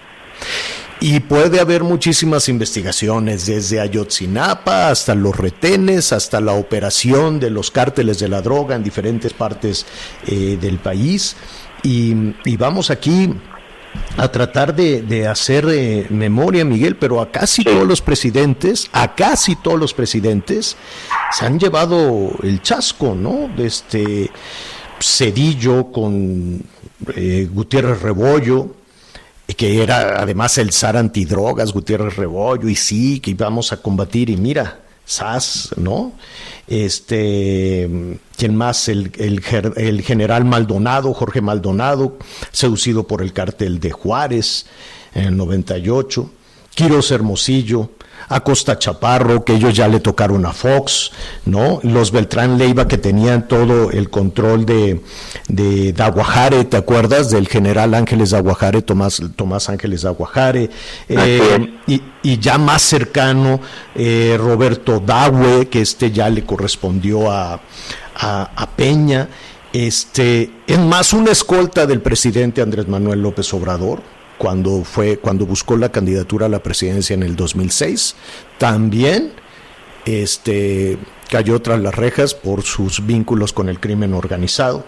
Y 1.01 1.21
puede 1.21 1.61
haber 1.61 1.83
muchísimas 1.83 2.49
investigaciones, 2.49 3.45
desde 3.45 3.79
Ayotzinapa 3.79 4.89
hasta 4.89 5.15
los 5.15 5.35
retenes, 5.37 6.11
hasta 6.11 6.41
la 6.41 6.51
operación 6.53 7.39
de 7.39 7.49
los 7.49 7.71
cárteles 7.71 8.19
de 8.19 8.27
la 8.27 8.41
droga 8.41 8.75
en 8.75 8.83
diferentes 8.83 9.31
partes 9.31 9.85
eh, 10.27 10.57
del 10.59 10.77
país. 10.77 11.37
Y, 11.83 12.13
vamos 12.57 12.89
aquí 12.89 13.33
a 14.17 14.29
tratar 14.29 14.75
de, 14.75 15.01
de 15.01 15.25
hacer 15.25 15.65
eh, 15.69 16.05
memoria, 16.09 16.65
Miguel, 16.65 16.97
pero 16.97 17.21
a 17.21 17.31
casi 17.31 17.63
todos 17.63 17.87
los 17.87 18.01
presidentes, 18.01 18.89
a 18.91 19.15
casi 19.15 19.55
todos 19.55 19.79
los 19.79 19.93
presidentes, 19.93 20.75
se 21.31 21.45
han 21.45 21.59
llevado 21.59 22.35
el 22.43 22.61
chasco, 22.61 23.15
¿no? 23.15 23.49
De 23.55 23.67
este 23.67 24.29
Cedillo 25.01 25.91
con 25.93 26.61
eh, 27.15 27.47
Gutiérrez 27.51 28.01
Rebollo, 28.01 28.75
que 29.55 29.81
era 29.83 30.21
además 30.21 30.57
el 30.57 30.71
zar 30.71 30.97
antidrogas, 30.97 31.73
Gutiérrez 31.73 32.15
Rebollo, 32.15 32.69
y 32.69 32.75
sí, 32.75 33.19
que 33.19 33.31
íbamos 33.31 33.71
a 33.71 33.81
combatir, 33.81 34.29
y 34.29 34.37
mira, 34.37 34.79
SAS, 35.05 35.71
¿no? 35.75 36.13
Este, 36.67 37.89
¿quién 38.37 38.55
más? 38.55 38.87
El, 38.89 39.11
el, 39.17 40.01
general 40.03 40.45
Maldonado, 40.45 41.13
Jorge 41.15 41.41
Maldonado, 41.41 42.19
seducido 42.51 43.07
por 43.07 43.23
el 43.23 43.33
cártel 43.33 43.79
de 43.79 43.89
Juárez 43.89 44.67
en 45.15 45.23
el 45.23 45.37
98, 45.37 46.31
Quiros 46.75 47.09
Hermosillo, 47.09 47.89
a 48.27 48.41
Costa 48.41 48.77
Chaparro, 48.77 49.43
que 49.43 49.53
ellos 49.53 49.73
ya 49.73 49.87
le 49.87 49.99
tocaron 49.99 50.45
a 50.45 50.53
Fox, 50.53 51.11
¿no? 51.45 51.79
Los 51.83 52.11
Beltrán 52.11 52.57
Leiva 52.57 52.87
que 52.87 52.97
tenían 52.97 53.47
todo 53.47 53.91
el 53.91 54.09
control 54.09 54.65
de, 54.65 55.01
de 55.47 55.93
Daguajare, 55.93 56.65
¿te 56.65 56.77
acuerdas? 56.77 57.29
Del 57.29 57.47
general 57.47 57.93
Ángeles 57.93 58.31
Daguajare, 58.31 58.81
Tomás, 58.81 59.21
Tomás 59.35 59.69
Ángeles 59.69 60.01
Daguajare, 60.01 60.69
eh, 61.07 61.73
y, 61.87 62.01
y, 62.21 62.39
ya 62.39 62.57
más 62.57 62.81
cercano, 62.81 63.59
eh, 63.95 64.35
Roberto 64.37 64.99
Dawe, 64.99 65.67
que 65.67 65.81
este 65.81 66.11
ya 66.11 66.29
le 66.29 66.45
correspondió 66.45 67.31
a, 67.31 67.59
a 68.15 68.69
Peña, 68.75 69.29
este, 69.73 70.51
es 70.65 70.79
más 70.79 71.13
una 71.13 71.31
escolta 71.31 71.85
del 71.85 72.01
presidente 72.01 72.61
Andrés 72.61 72.87
Manuel 72.87 73.21
López 73.21 73.53
Obrador, 73.53 74.01
cuando 74.39 74.83
fue 74.83 75.17
cuando 75.17 75.45
buscó 75.45 75.77
la 75.77 75.91
candidatura 75.91 76.47
a 76.47 76.49
la 76.49 76.63
presidencia 76.63 77.13
en 77.13 77.21
el 77.21 77.35
2006, 77.35 78.15
también 78.57 79.33
este 80.05 80.97
cayó 81.29 81.61
tras 81.61 81.79
las 81.79 81.93
rejas 81.93 82.33
por 82.33 82.63
sus 82.63 83.05
vínculos 83.05 83.53
con 83.53 83.69
el 83.69 83.79
crimen 83.79 84.15
organizado, 84.15 84.85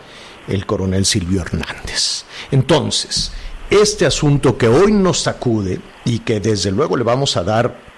el 0.48 0.66
coronel 0.66 1.06
Silvio 1.06 1.42
Hernández. 1.42 2.24
Entonces, 2.50 3.32
este 3.70 4.06
asunto 4.06 4.58
que 4.58 4.68
hoy 4.68 4.92
nos 4.92 5.20
sacude 5.20 5.80
y 6.06 6.20
que 6.20 6.40
desde 6.40 6.72
luego 6.72 6.98
le 6.98 7.04
vamos 7.04 7.38
a 7.38 7.44
dar 7.44 7.92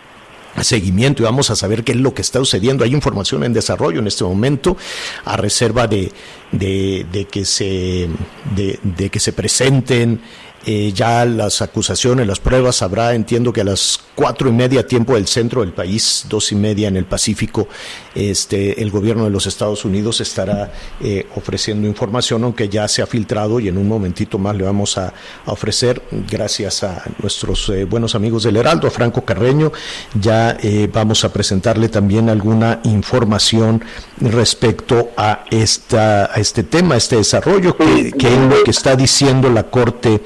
seguimiento 0.62 1.24
y 1.24 1.26
vamos 1.26 1.50
a 1.50 1.56
saber 1.56 1.84
qué 1.84 1.94
es 1.94 1.98
lo 1.98 2.14
que 2.14 2.22
está 2.22 2.40
sucediendo. 2.40 2.84
Hay 2.84 2.94
información 2.94 3.44
en 3.44 3.54
desarrollo 3.54 4.00
en 4.00 4.08
este 4.08 4.24
momento 4.24 4.78
a 5.26 5.38
reserva 5.38 5.88
de, 5.88 6.12
de, 6.52 7.28
que, 7.32 7.46
se, 7.46 8.10
de, 8.56 9.10
que 9.10 9.20
se 9.20 9.34
presenten 9.34 10.22
eh, 10.66 10.94
ya 10.94 11.26
las 11.26 11.62
acusaciones, 11.62 12.26
las 12.26 12.40
pruebas, 12.40 12.82
habrá, 12.82 13.14
entiendo 13.14 13.52
que 13.52 13.62
a 13.62 13.64
las 13.66 14.00
cuatro 14.16 14.48
y 14.48 14.54
media 14.54 14.88
tiempo 14.88 15.16
del 15.16 15.28
centro 15.28 15.62
del 15.62 15.74
país, 15.74 16.26
dos 16.30 16.52
y 16.52 16.56
media 16.56 16.88
en 16.88 16.96
el 16.96 17.06
Pacífico, 17.06 17.68
este, 18.16 18.82
el 18.82 18.90
gobierno 18.90 19.26
de 19.26 19.30
los 19.30 19.46
Estados 19.46 19.84
Unidos 19.84 20.22
estará 20.22 20.72
eh, 21.02 21.28
ofreciendo 21.36 21.88
información, 21.88 22.44
aunque 22.44 22.70
ya 22.70 22.88
se 22.88 23.02
ha 23.02 23.08
filtrado 23.08 23.60
y 23.60 23.68
en 23.68 23.78
un 23.78 23.88
momentito 23.88 24.38
más 24.38 24.56
le 24.56 24.64
vamos 24.64 24.98
a, 24.98 25.14
ofrecer, 25.46 26.02
gracias 26.30 26.84
a 26.84 27.04
nuestros 27.20 27.68
eh, 27.70 27.84
buenos 27.84 28.16
amigos 28.16 28.44
del 28.44 28.56
Heraldo, 28.56 28.88
a 28.88 28.92
Franco 28.92 29.26
Carreño, 29.26 29.72
ya 30.20 30.58
vamos 30.94 31.26
a 31.26 31.34
presentarle 31.34 31.90
también 31.90 32.30
alguna 32.30 32.80
información 32.84 33.84
respecto 34.20 35.12
a, 35.18 35.44
esta, 35.52 36.26
a 36.34 36.36
este 36.36 36.64
tema, 36.64 36.96
a 36.96 36.98
este 36.98 37.18
desarrollo, 37.18 37.76
que, 37.76 38.12
que 38.12 38.28
es 38.28 38.40
lo 38.40 38.64
que 38.64 38.72
está 38.72 38.96
diciendo 38.96 39.50
la 39.50 39.64
Corte 39.64 40.22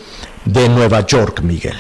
de 0.46 0.70
Nueva 0.70 1.06
York, 1.06 1.42
Miguel. 1.42 1.78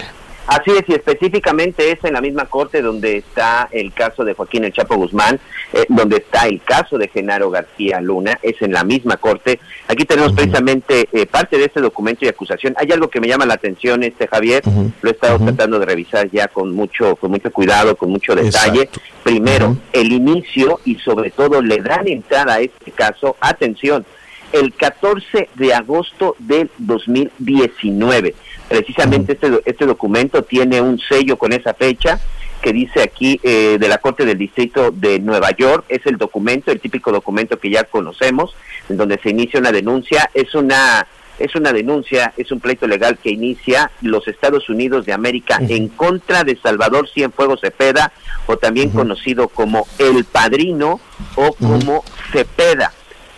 Así 0.47 0.71
es, 0.71 0.83
y 0.87 0.93
específicamente 0.93 1.91
es 1.91 2.01
en 2.05 2.13
la 2.13 2.21
misma 2.21 2.45
corte 2.45 2.81
donde 2.81 3.17
está 3.17 3.67
el 3.69 3.91
caso 3.91 4.23
de 4.23 4.33
Joaquín 4.33 4.63
El 4.63 4.71
Chapo 4.71 4.95
Guzmán, 4.95 5.41
eh, 5.73 5.83
donde 5.89 6.17
está 6.17 6.47
el 6.47 6.61
caso 6.61 6.97
de 6.97 7.09
Genaro 7.09 7.49
García 7.49 7.99
Luna, 7.99 8.39
es 8.41 8.61
en 8.61 8.71
la 8.71 8.85
misma 8.85 9.17
corte. 9.17 9.59
Aquí 9.89 10.05
tenemos 10.05 10.31
precisamente 10.31 11.09
eh, 11.11 11.25
parte 11.25 11.57
de 11.57 11.65
este 11.65 11.81
documento 11.81 12.23
y 12.23 12.29
acusación. 12.29 12.75
Hay 12.77 12.89
algo 12.93 13.09
que 13.09 13.19
me 13.19 13.27
llama 13.27 13.45
la 13.45 13.55
atención, 13.55 14.03
este 14.03 14.25
Javier, 14.25 14.63
lo 15.01 15.09
he 15.09 15.13
estado 15.13 15.37
tratando 15.37 15.79
de 15.79 15.85
revisar 15.85 16.31
ya 16.31 16.47
con 16.47 16.73
mucho, 16.73 17.17
con 17.17 17.29
mucho 17.31 17.51
cuidado, 17.51 17.97
con 17.97 18.09
mucho 18.09 18.33
detalle. 18.33 18.89
Primero, 19.23 19.75
el 19.91 20.13
inicio 20.13 20.79
y 20.85 20.95
sobre 20.95 21.31
todo 21.31 21.61
le 21.61 21.81
dan 21.81 22.07
entrada 22.07 22.53
a 22.53 22.59
este 22.61 22.91
caso, 22.91 23.35
atención, 23.41 24.05
el 24.53 24.73
14 24.73 25.49
de 25.55 25.73
agosto 25.73 26.37
del 26.39 26.71
2019 26.77 28.33
Precisamente 28.67 29.33
este, 29.33 29.61
este 29.65 29.85
documento 29.85 30.43
tiene 30.43 30.81
un 30.81 30.99
sello 30.99 31.37
con 31.37 31.53
esa 31.53 31.73
fecha 31.73 32.19
que 32.61 32.73
dice 32.73 33.01
aquí 33.01 33.39
eh, 33.43 33.77
de 33.79 33.87
la 33.87 33.99
Corte 33.99 34.25
del 34.25 34.37
Distrito 34.37 34.91
de 34.91 35.19
Nueva 35.19 35.51
York. 35.51 35.85
Es 35.89 36.05
el 36.05 36.17
documento, 36.17 36.71
el 36.71 36.79
típico 36.79 37.11
documento 37.11 37.59
que 37.59 37.69
ya 37.69 37.83
conocemos, 37.85 38.55
en 38.89 38.97
donde 38.97 39.19
se 39.19 39.29
inicia 39.29 39.59
una 39.59 39.71
denuncia. 39.71 40.29
Es 40.33 40.53
una 40.55 41.07
es 41.39 41.55
una 41.55 41.71
denuncia, 41.71 42.33
es 42.35 42.51
un 42.51 42.59
pleito 42.59 42.87
legal 42.87 43.19
que 43.19 43.29
inicia 43.29 43.91
los 44.01 44.27
Estados 44.27 44.69
Unidos 44.69 45.05
de 45.05 45.13
América 45.13 45.59
en 45.69 45.87
contra 45.87 46.43
de 46.43 46.57
Salvador 46.57 47.07
Cienfuegos 47.07 47.61
Cepeda, 47.61 48.11
o 48.47 48.57
también 48.57 48.89
conocido 48.89 49.47
como 49.47 49.85
El 49.99 50.25
Padrino 50.25 50.99
o 51.35 51.53
como 51.53 52.03
Cepeda 52.31 52.91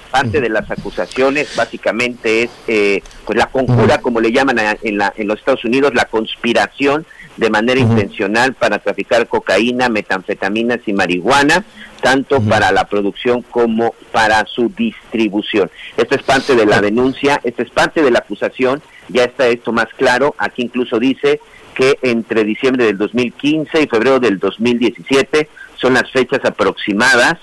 parte 0.09 0.41
de 0.41 0.49
las 0.49 0.69
acusaciones 0.69 1.55
básicamente 1.55 2.43
es 2.43 2.49
eh, 2.67 3.01
pues 3.25 3.37
la 3.37 3.47
conjura, 3.47 3.99
como 3.99 4.19
le 4.19 4.31
llaman 4.31 4.57
en, 4.81 4.97
la, 4.97 5.13
en 5.15 5.27
los 5.27 5.39
Estados 5.39 5.63
Unidos, 5.65 5.93
la 5.93 6.05
conspiración 6.05 7.05
de 7.37 7.49
manera 7.49 7.79
intencional 7.79 8.53
para 8.53 8.79
traficar 8.79 9.27
cocaína, 9.27 9.87
metanfetaminas 9.87 10.79
y 10.85 10.93
marihuana, 10.93 11.63
tanto 12.01 12.41
para 12.41 12.71
la 12.71 12.85
producción 12.85 13.43
como 13.43 13.93
para 14.11 14.45
su 14.45 14.69
distribución. 14.69 15.71
Esto 15.95 16.15
es 16.15 16.23
parte 16.23 16.55
de 16.55 16.65
la 16.65 16.81
denuncia, 16.81 17.39
esto 17.43 17.63
es 17.63 17.69
parte 17.69 18.01
de 18.01 18.11
la 18.11 18.19
acusación, 18.19 18.81
ya 19.07 19.23
está 19.23 19.47
esto 19.47 19.71
más 19.71 19.87
claro, 19.97 20.35
aquí 20.37 20.63
incluso 20.63 20.99
dice 20.99 21.39
que 21.75 21.97
entre 22.01 22.43
diciembre 22.43 22.85
del 22.85 22.97
2015 22.97 23.83
y 23.83 23.87
febrero 23.87 24.19
del 24.19 24.37
2017 24.37 25.47
son 25.77 25.93
las 25.93 26.11
fechas 26.11 26.41
aproximadas 26.43 27.37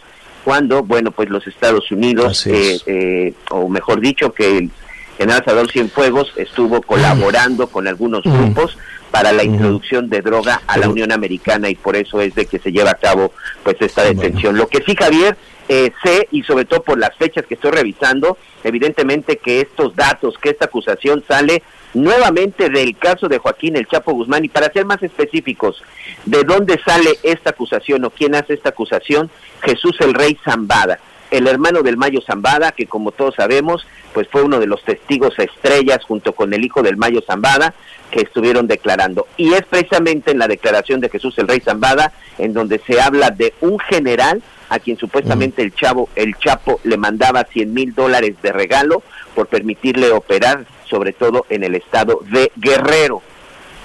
cuando, 0.47 0.85
bueno, 0.85 1.11
pues 1.11 1.29
los 1.29 1.45
Estados 1.49 1.91
Unidos, 1.91 2.47
eh, 2.47 2.79
eh, 2.87 3.35
o 3.51 3.69
mejor 3.69 4.01
dicho, 4.01 4.33
que 4.33 4.59
el 4.59 4.71
general 5.19 5.43
Salvador 5.45 5.73
Cienfuegos 5.73 6.33
estuvo 6.37 6.83
colaborando 6.83 7.67
con 7.67 7.89
algunos 7.89 8.23
grupos 8.23 8.79
para 9.11 9.33
la 9.33 9.43
introducción 9.43 10.09
de 10.09 10.23
droga 10.23 10.63
a 10.69 10.79
la 10.79 10.89
Unión 10.89 11.11
Americana 11.11 11.69
y 11.69 11.75
por 11.75 11.97
eso 11.97 12.21
es 12.21 12.37
de 12.37 12.47
que 12.47 12.61
se 12.61 12.71
lleva 12.71 12.93
a 12.93 12.95
cabo 12.95 13.33
pues 13.65 13.75
esta 13.81 14.05
detención. 14.05 14.57
Lo 14.57 14.69
que 14.69 14.85
sí, 14.87 14.95
Javier, 14.95 15.37
eh, 15.69 15.91
sé 16.05 16.29
y 16.31 16.45
sobre 16.45 16.65
todo 16.65 16.85
por 16.85 16.97
las 16.97 17.17
fechas 17.17 17.45
que 17.45 17.55
estoy 17.55 17.73
revisando, 17.73 18.39
evidentemente 18.63 19.39
que 19.39 19.63
estos 19.63 19.97
datos, 19.97 20.39
que 20.39 20.51
esta 20.51 20.67
acusación 20.67 21.25
sale 21.27 21.65
nuevamente 21.95 22.69
del 22.69 22.97
caso 22.97 23.29
de 23.29 23.39
Joaquín 23.39 23.77
El 23.77 23.87
Chapo 23.87 24.13
Guzmán 24.13 24.45
y 24.45 24.49
para 24.49 24.73
ser 24.73 24.85
más 24.85 25.03
específicos, 25.03 25.83
¿de 26.25 26.45
dónde 26.45 26.81
sale 26.85 27.19
esta 27.23 27.51
acusación 27.51 28.05
o 28.05 28.11
quién 28.11 28.35
hace 28.35 28.55
esta 28.55 28.71
acusación? 28.71 29.31
Jesús 29.63 29.97
el 30.01 30.15
Rey 30.15 30.39
Zambada, 30.45 30.99
el 31.31 31.47
hermano 31.47 31.83
del 31.83 31.97
Mayo 31.97 32.21
Zambada, 32.21 32.73
que 32.73 32.87
como 32.87 33.13
todos 33.13 33.35
sabemos, 33.35 33.87
pues 34.13 34.29
fue 34.29 34.43
uno 34.43 34.61
de 34.61 34.67
los 34.67 34.83
testigos 34.85 35.39
estrellas 35.39 36.05
junto 36.05 36.33
con 36.33 36.53
el 36.55 36.65
hijo 36.65 36.83
del 36.83 36.97
Mayo 36.97 37.23
Zambada 37.27 37.75
que 38.11 38.21
estuvieron 38.21 38.67
declarando. 38.67 39.27
Y 39.37 39.53
es 39.55 39.63
precisamente 39.65 40.31
en 40.31 40.39
la 40.39 40.49
declaración 40.49 41.01
de 41.01 41.09
Jesús 41.09 41.37
el 41.39 41.49
Rey 41.49 41.61
Zambada 41.61 42.13
en 42.39 42.53
donde 42.53 42.81
se 42.87 43.01
habla 43.01 43.31
de 43.31 43.55
un 43.61 43.79
general 43.79 44.43
a 44.69 44.79
quien 44.79 44.97
supuestamente 44.97 45.63
el 45.63 45.75
chavo, 45.75 46.09
el 46.17 46.37
Chapo 46.39 46.81
le 46.85 46.97
mandaba 46.97 47.45
100 47.45 47.73
mil 47.73 47.95
dólares 47.95 48.35
de 48.43 48.53
regalo 48.53 49.03
por 49.35 49.47
permitirle 49.47 50.11
operar, 50.11 50.67
sobre 50.89 51.13
todo 51.13 51.47
en 51.49 51.65
el 51.65 51.75
estado 51.75 52.21
de 52.31 52.51
Guerrero. 52.57 53.23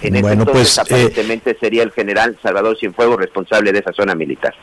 En 0.02 0.16
ese 0.16 0.32
entonces, 0.32 0.54
pues, 0.54 0.78
eh, 0.78 0.82
aparentemente 0.82 1.58
sería 1.60 1.84
el 1.84 1.92
general 1.92 2.38
Salvador 2.42 2.78
Cienfuegos 2.78 3.18
responsable 3.18 3.72
de 3.72 3.80
esa 3.80 3.94
zona 3.94 4.16
militar. 4.16 4.54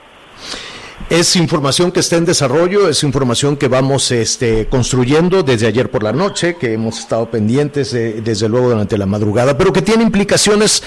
Es 1.11 1.37
información 1.37 1.91
que 1.91 2.01
está 2.01 2.17
en 2.17 2.27
desarrollo, 2.27 2.89
es 2.89 3.03
información 3.03 3.57
que 3.57 3.69
vamos 3.69 4.11
este, 4.11 4.67
construyendo 4.67 5.43
desde 5.43 5.67
ayer 5.67 5.91
por 5.91 6.03
la 6.03 6.13
noche, 6.13 6.57
que 6.57 6.75
hemos 6.75 6.99
estado 6.99 7.31
pendientes 7.31 7.93
desde 7.93 8.49
luego 8.49 8.71
durante 8.71 8.99
la 8.99 9.07
madrugada, 9.07 9.57
pero 9.57 9.73
que 9.73 9.81
tiene 9.81 10.03
implicaciones 10.03 10.83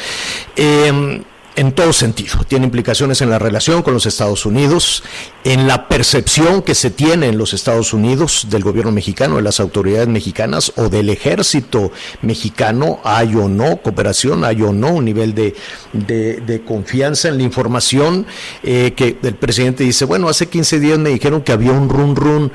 eh, 0.56 1.24
en 1.56 1.74
todo 1.74 1.92
sentido. 1.94 2.40
Tiene 2.48 2.66
implicaciones 2.66 3.22
en 3.22 3.30
la 3.30 3.40
relación 3.40 3.82
con 3.84 3.94
los 3.94 4.06
Estados 4.06 4.46
Unidos, 4.46 5.04
en 5.44 5.68
la 5.68 5.88
percepción 5.88 6.62
que 6.62 6.76
se 6.76 6.92
tiene 6.92 7.28
en 7.28 7.38
los 7.38 7.54
Estados 7.54 7.94
Unidos 7.94 8.48
del 8.50 8.64
gobierno 8.64 8.92
mexicano, 8.92 9.36
de 9.36 9.42
las 9.42 9.60
autoridades 9.60 10.08
mexicanas 10.08 10.74
o 10.78 10.90
del 10.90 11.10
ejército 11.10 11.92
mexicano, 12.22 13.00
hay 13.04 13.36
o 13.36 13.50
no 13.50 13.78
cooperación, 13.78 14.44
hay 14.44 14.62
o 14.62 14.72
no 14.72 14.90
un 14.94 15.06
nivel 15.06 15.36
de, 15.36 15.56
de, 15.94 16.62
confianza 16.66 17.28
en 17.28 17.38
la 17.38 17.44
información 17.44 18.26
eh, 18.64 18.94
que 18.96 19.18
el 19.22 19.36
presidente 19.36 19.84
dice, 19.84 20.06
bueno, 20.06 20.30
hace 20.30 20.48
15 20.48 20.80
días 20.80 21.00
me 21.00 21.10
dijeron 21.10 21.42
que 21.42 21.52
había 21.52 21.72
un 21.72 21.90
run 21.90 22.16
run 22.16 22.52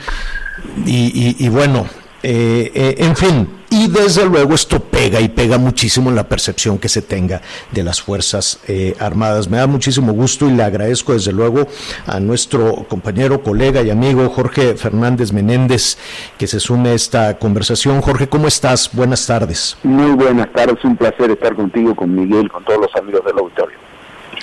y, 0.86 1.36
y, 1.44 1.48
bueno, 1.48 1.86
eh, 2.22 2.70
eh, 2.74 2.94
en 2.98 3.16
fin 3.16 3.48
y 3.70 3.88
desde 3.88 4.24
luego 4.24 4.54
esto 4.54 4.80
pega 4.80 5.20
pega 5.36 5.58
muchísimo 5.58 6.10
en 6.10 6.16
la 6.16 6.28
percepción 6.28 6.78
que 6.78 6.88
se 6.88 7.02
tenga 7.02 7.42
de 7.70 7.84
las 7.84 8.00
Fuerzas 8.00 8.58
eh, 8.66 8.96
Armadas. 8.98 9.48
Me 9.48 9.58
da 9.58 9.66
muchísimo 9.68 10.12
gusto 10.12 10.48
y 10.48 10.52
le 10.52 10.62
agradezco 10.64 11.12
desde 11.12 11.32
luego 11.32 11.68
a 12.06 12.18
nuestro 12.18 12.86
compañero, 12.88 13.42
colega 13.42 13.82
y 13.82 13.90
amigo 13.90 14.28
Jorge 14.30 14.74
Fernández 14.76 15.32
Menéndez 15.32 15.98
que 16.38 16.46
se 16.46 16.58
sume 16.58 16.88
a 16.88 16.94
esta 16.94 17.38
conversación. 17.38 18.00
Jorge, 18.00 18.28
¿cómo 18.28 18.48
estás? 18.48 18.90
Buenas 18.92 19.26
tardes. 19.26 19.76
Muy 19.82 20.12
buenas 20.12 20.50
tardes, 20.52 20.82
un 20.84 20.96
placer 20.96 21.30
estar 21.30 21.54
contigo, 21.54 21.94
con 21.94 22.14
Miguel, 22.14 22.50
con 22.50 22.64
todos 22.64 22.80
los 22.80 22.96
amigos 22.96 23.22
del 23.26 23.38
auditorio. 23.38 23.85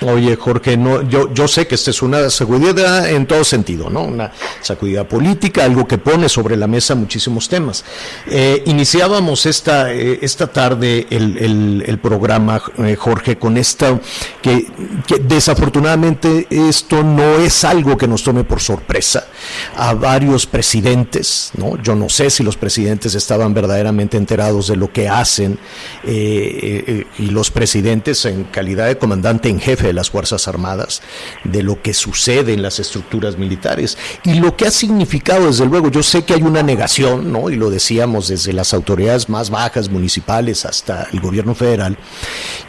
Oye, 0.02 0.34
Jorge, 0.36 0.76
no, 0.76 1.02
yo, 1.02 1.32
yo 1.32 1.46
sé 1.46 1.66
que 1.66 1.76
esta 1.76 1.90
es 1.90 2.02
una 2.02 2.28
sacudida 2.28 3.08
en 3.08 3.26
todo 3.26 3.44
sentido, 3.44 3.88
¿no? 3.88 4.02
Una 4.02 4.32
sacudida 4.60 5.06
política, 5.06 5.64
algo 5.64 5.86
que 5.86 5.98
pone 5.98 6.28
sobre 6.28 6.56
la 6.56 6.66
mesa 6.66 6.94
muchísimos 6.94 7.48
temas. 7.48 7.84
Eh, 8.26 8.62
iniciábamos 8.66 9.46
esta, 9.46 9.92
eh, 9.92 10.18
esta 10.20 10.48
tarde 10.48 11.06
el, 11.10 11.84
el, 11.86 11.98
programa, 11.98 12.60
eh, 12.78 12.96
Jorge, 12.96 13.38
con 13.38 13.56
esta, 13.56 14.00
que, 14.42 14.66
que, 15.06 15.18
desafortunadamente 15.20 16.48
esto 16.50 17.04
no 17.04 17.36
es 17.36 17.64
algo 17.64 17.96
que 17.96 18.08
nos 18.08 18.24
tome 18.24 18.42
por 18.42 18.60
sorpresa 18.60 19.28
a 19.76 19.94
varios 19.94 20.46
presidentes, 20.46 21.52
¿no? 21.56 21.80
Yo 21.80 21.94
no 21.94 22.08
sé 22.08 22.30
si 22.30 22.42
los 22.42 22.56
presidentes 22.56 23.14
estaban 23.14 23.54
verdaderamente 23.54 24.16
enterados 24.16 24.66
de 24.66 24.76
lo 24.76 24.92
que 24.92 25.08
hacen 25.08 25.58
y 26.04 27.26
los 27.30 27.50
presidentes 27.50 28.24
en 28.24 28.44
calidad 28.44 28.86
de 28.86 28.98
comandante 28.98 29.48
en 29.48 29.60
jefe 29.60 29.83
de 29.88 29.94
las 29.94 30.10
Fuerzas 30.10 30.48
Armadas, 30.48 31.02
de 31.44 31.62
lo 31.62 31.80
que 31.82 31.94
sucede 31.94 32.52
en 32.52 32.62
las 32.62 32.78
estructuras 32.78 33.38
militares 33.38 33.98
y 34.24 34.34
lo 34.34 34.56
que 34.56 34.66
ha 34.66 34.70
significado, 34.70 35.46
desde 35.46 35.66
luego, 35.66 35.90
yo 35.90 36.02
sé 36.02 36.24
que 36.24 36.34
hay 36.34 36.42
una 36.42 36.62
negación, 36.62 37.32
¿no? 37.32 37.50
Y 37.50 37.56
lo 37.56 37.70
decíamos 37.70 38.28
desde 38.28 38.52
las 38.52 38.74
autoridades 38.74 39.28
más 39.28 39.50
bajas, 39.50 39.88
municipales, 39.88 40.64
hasta 40.64 41.08
el 41.12 41.20
gobierno 41.20 41.54
federal, 41.54 41.96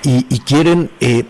y, 0.04 0.24
quieren 0.46 0.92
eh, 1.00 1.26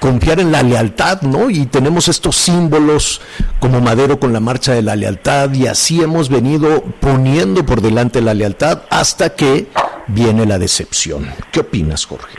confiar 0.00 0.40
en 0.40 0.50
la 0.50 0.62
lealtad, 0.62 1.20
¿no? 1.22 1.50
Y 1.50 1.66
tenemos 1.66 2.08
estos 2.08 2.36
símbolos 2.36 3.20
como 3.60 3.82
Madero 3.82 4.18
con 4.18 4.32
la 4.32 4.40
marcha 4.40 4.72
de 4.72 4.80
la 4.80 4.96
lealtad, 4.96 5.52
y 5.52 5.66
así 5.66 6.00
hemos 6.02 6.30
venido 6.30 6.82
poniendo 7.00 7.66
por 7.66 7.82
delante 7.82 8.22
la 8.22 8.32
lealtad 8.32 8.82
hasta 8.88 9.34
que 9.34 9.68
viene 10.06 10.46
la 10.46 10.58
decepción. 10.58 11.30
¿Qué 11.52 11.60
opinas, 11.60 12.06
Jorge? 12.06 12.34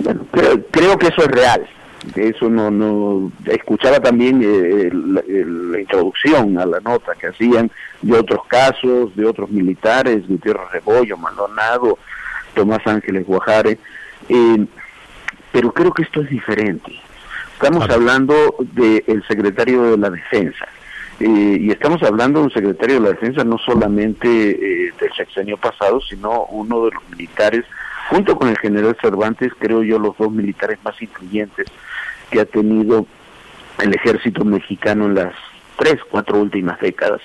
Bueno, 0.00 0.26
creo 0.32 0.98
que 0.98 1.06
eso 1.08 1.22
es 1.22 1.28
real 1.28 1.66
eso 2.16 2.48
no, 2.48 2.70
no 2.70 3.30
escuchaba 3.46 4.00
también 4.00 4.40
eh, 4.42 4.90
la, 4.92 5.80
introducción 5.80 6.58
a 6.58 6.66
la 6.66 6.80
nota 6.80 7.14
que 7.14 7.28
hacían 7.28 7.70
de 8.02 8.18
otros 8.18 8.40
casos, 8.46 9.14
de 9.16 9.26
otros 9.26 9.50
militares, 9.50 10.26
Gutiérrez 10.26 10.70
Rebollo, 10.72 11.16
Maldonado, 11.16 11.98
Tomás 12.54 12.80
Ángeles 12.86 13.26
Guajare, 13.26 13.78
eh, 14.28 14.66
pero 15.52 15.72
creo 15.72 15.92
que 15.92 16.02
esto 16.02 16.22
es 16.22 16.30
diferente. 16.30 16.92
Estamos 17.52 17.88
hablando 17.90 18.56
del 18.60 19.22
secretario 19.28 19.82
de 19.82 19.98
la 19.98 20.08
Defensa, 20.08 20.66
eh, 21.20 21.58
y 21.60 21.70
estamos 21.70 22.02
hablando 22.02 22.40
de 22.40 22.46
un 22.46 22.52
secretario 22.52 22.94
de 22.94 23.00
la 23.02 23.10
Defensa 23.10 23.44
no 23.44 23.58
solamente 23.58 24.28
del 24.28 25.12
sexenio 25.14 25.58
pasado, 25.58 26.00
sino 26.00 26.44
uno 26.46 26.86
de 26.86 26.92
los 26.92 27.08
militares 27.10 27.64
junto 28.08 28.36
con 28.36 28.48
el 28.48 28.58
general 28.58 28.96
Cervantes, 29.00 29.52
creo 29.58 29.82
yo, 29.82 29.98
los 29.98 30.16
dos 30.16 30.32
militares 30.32 30.78
más 30.82 31.00
influyentes 31.00 31.66
que 32.30 32.40
ha 32.40 32.44
tenido 32.44 33.06
el 33.78 33.94
ejército 33.94 34.44
mexicano 34.44 35.06
en 35.06 35.14
las 35.14 35.34
tres, 35.76 35.96
cuatro 36.10 36.38
últimas 36.38 36.78
décadas. 36.80 37.20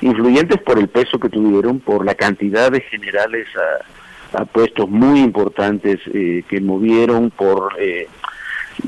Influyentes 0.00 0.60
por 0.60 0.78
el 0.78 0.88
peso 0.88 1.18
que 1.18 1.28
tuvieron, 1.28 1.78
por 1.78 2.04
la 2.04 2.14
cantidad 2.14 2.70
de 2.70 2.80
generales 2.80 3.46
a, 3.56 4.44
puestos 4.44 4.88
muy 4.88 5.20
importantes 5.20 5.98
eh, 6.12 6.44
que 6.48 6.60
movieron, 6.60 7.30
por 7.30 7.72
eh, 7.80 8.08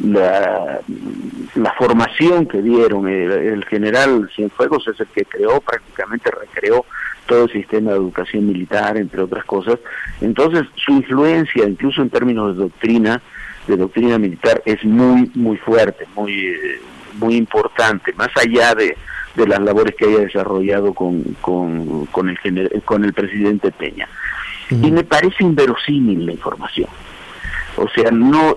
la, 0.04 0.80
formación 1.78 2.46
que 2.46 2.62
dieron. 2.62 3.08
El, 3.08 3.64
general 3.64 4.30
Cienfuegos 4.34 4.86
es 4.88 5.00
el 5.00 5.06
que 5.08 5.24
creó, 5.24 5.60
prácticamente 5.60 6.30
recreó 6.30 6.84
todo 7.26 7.44
el 7.44 7.52
sistema 7.52 7.92
de 7.92 7.96
educación 7.96 8.46
militar, 8.46 8.96
entre 8.96 9.22
otras 9.22 9.44
cosas. 9.44 9.78
Entonces, 10.20 10.64
su 10.76 10.92
influencia, 10.92 11.66
incluso 11.66 12.02
en 12.02 12.10
términos 12.10 12.56
de 12.56 12.62
doctrina, 12.62 13.22
de 13.66 13.76
doctrina 13.76 14.18
militar 14.18 14.62
es 14.64 14.84
muy, 14.84 15.30
muy 15.34 15.56
fuerte, 15.56 16.06
muy, 16.14 16.46
eh, 16.46 16.80
muy 17.14 17.36
importante, 17.36 18.12
más 18.14 18.30
allá 18.36 18.74
de, 18.74 18.96
de 19.34 19.46
las 19.46 19.60
labores 19.60 19.94
que 19.94 20.06
haya 20.06 20.18
desarrollado 20.20 20.92
con, 20.94 21.22
con, 21.40 22.06
con, 22.06 22.28
el, 22.28 22.82
con 22.84 23.04
el 23.04 23.12
presidente 23.12 23.70
Peña. 23.70 24.08
Y 24.70 24.90
me 24.90 25.04
parece 25.04 25.44
inverosímil 25.44 26.24
la 26.24 26.32
información. 26.32 26.88
O 27.76 27.88
sea, 27.88 28.10
no, 28.10 28.54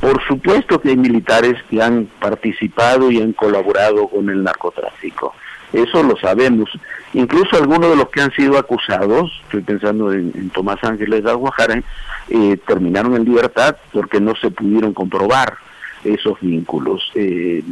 por 0.00 0.22
supuesto 0.26 0.80
que 0.80 0.90
hay 0.90 0.96
militares 0.96 1.56
que 1.68 1.82
han 1.82 2.08
participado 2.20 3.10
y 3.10 3.20
han 3.20 3.32
colaborado 3.32 4.06
con 4.08 4.30
el 4.30 4.44
narcotráfico. 4.44 5.34
Eso 5.72 6.02
lo 6.02 6.16
sabemos. 6.16 6.70
Incluso 7.14 7.56
algunos 7.56 7.90
de 7.90 7.96
los 7.96 8.08
que 8.10 8.20
han 8.20 8.32
sido 8.32 8.58
acusados, 8.58 9.40
estoy 9.44 9.62
pensando 9.62 10.12
en, 10.12 10.50
Tomás 10.50 10.82
Ángeles 10.82 11.24
de 11.24 11.30
Aguajara, 11.30 11.82
eh, 12.28 12.58
terminaron 12.66 13.14
en 13.16 13.24
libertad 13.24 13.76
porque 13.92 14.20
no 14.20 14.34
se 14.36 14.50
pudieron 14.50 14.92
comprobar 14.92 15.56
esos 16.04 16.38
vínculos. 16.40 17.10
Eh, 17.14 17.62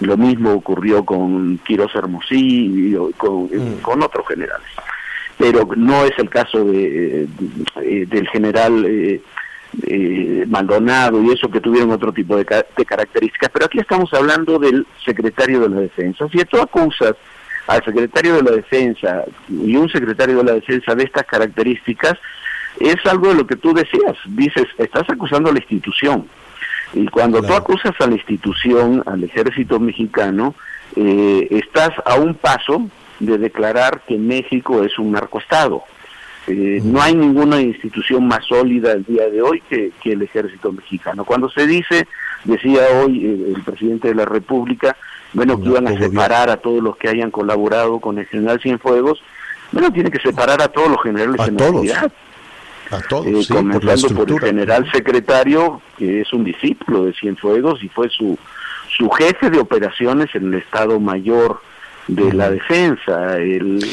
lo 0.00 0.16
mismo 0.16 0.52
ocurrió 0.52 1.04
con 1.04 1.58
Quiroz 1.58 1.94
Hermosillo 1.94 3.08
y 3.08 3.12
con, 3.14 3.44
mm. 3.44 3.80
con 3.80 4.02
otros 4.02 4.26
generales. 4.28 4.66
Pero 5.38 5.68
no 5.76 6.04
es 6.04 6.12
el 6.18 6.28
caso 6.28 6.64
de, 6.64 7.26
del 7.76 8.28
general 8.28 8.84
eh, 8.86 9.20
eh, 9.86 10.44
Maldonado 10.46 11.22
y 11.22 11.30
eso 11.30 11.50
que 11.50 11.60
tuvieron 11.60 11.90
otro 11.90 12.12
tipo 12.12 12.36
de, 12.36 12.44
de, 12.44 12.84
características. 12.84 13.50
Pero 13.52 13.66
aquí 13.66 13.80
estamos 13.80 14.12
hablando 14.14 14.58
del 14.58 14.86
secretario 15.04 15.60
de 15.60 15.68
la 15.70 15.80
Defensa. 15.80 16.28
Si 16.28 16.38
tú 16.44 16.58
acusas 16.58 17.14
al 17.66 17.84
secretario 17.84 18.36
de 18.36 18.42
la 18.42 18.50
Defensa 18.52 19.24
y 19.48 19.76
un 19.76 19.88
secretario 19.88 20.38
de 20.38 20.44
la 20.44 20.52
Defensa 20.52 20.94
de 20.94 21.04
estas 21.04 21.24
características, 21.24 22.14
es 22.80 22.96
algo 23.06 23.28
de 23.28 23.34
lo 23.34 23.46
que 23.46 23.56
tú 23.56 23.72
decías. 23.72 24.16
Dices, 24.26 24.66
estás 24.78 25.08
acusando 25.08 25.50
a 25.50 25.52
la 25.52 25.58
institución. 25.58 26.26
Y 26.92 27.06
cuando 27.06 27.42
tú 27.42 27.52
acusas 27.54 27.92
a 28.00 28.06
la 28.06 28.14
institución, 28.14 29.02
al 29.06 29.24
ejército 29.24 29.80
mexicano, 29.80 30.54
eh, 30.96 31.48
estás 31.50 31.90
a 32.04 32.16
un 32.16 32.34
paso 32.34 32.88
de 33.18 33.38
declarar 33.38 34.02
que 34.06 34.16
México 34.16 34.82
es 34.84 34.98
un 34.98 35.12
narcoestado. 35.12 35.82
Eh, 36.46 36.80
no 36.84 37.00
hay 37.00 37.14
ninguna 37.14 37.60
institución 37.60 38.28
más 38.28 38.44
sólida 38.44 38.92
el 38.92 39.04
día 39.04 39.28
de 39.28 39.40
hoy 39.40 39.62
que, 39.68 39.92
el 40.04 40.22
ejército 40.22 40.72
mexicano. 40.72 41.24
Cuando 41.24 41.48
se 41.48 41.66
dice, 41.66 42.06
decía 42.44 42.82
hoy 43.02 43.24
el, 43.54 43.62
presidente 43.62 44.08
de 44.08 44.14
la 44.14 44.26
República, 44.26 44.96
bueno, 45.34 45.60
que 45.60 45.68
iban 45.68 45.88
a 45.88 45.98
separar 45.98 46.48
a 46.48 46.56
todos 46.56 46.82
los 46.82 46.96
que 46.96 47.08
hayan 47.08 47.30
colaborado 47.30 48.00
con 48.00 48.18
el 48.18 48.26
general 48.26 48.60
Cienfuegos, 48.60 49.22
bueno, 49.72 49.92
tiene 49.92 50.10
que 50.10 50.20
separar 50.20 50.62
a 50.62 50.68
todos 50.68 50.88
los 50.88 51.02
generales 51.02 51.40
a 51.40 51.46
en 51.46 51.56
todos. 51.56 51.84
la 51.84 52.10
A 52.90 53.00
todos, 53.08 53.26
eh, 53.26 53.52
comenzando 53.52 54.08
por, 54.14 54.30
el 54.30 54.40
general 54.40 54.90
secretario, 54.92 55.82
que 55.98 56.20
es 56.20 56.32
un 56.32 56.44
discípulo 56.44 57.04
de 57.04 57.12
Cienfuegos 57.14 57.82
y 57.82 57.88
fue 57.88 58.08
su, 58.08 58.38
su 58.96 59.10
jefe 59.10 59.50
de 59.50 59.58
operaciones 59.58 60.32
en 60.34 60.46
el 60.46 60.54
Estado 60.54 61.00
Mayor 61.00 61.60
de 62.06 62.32
la 62.32 62.50
Defensa. 62.50 63.36
El, 63.38 63.84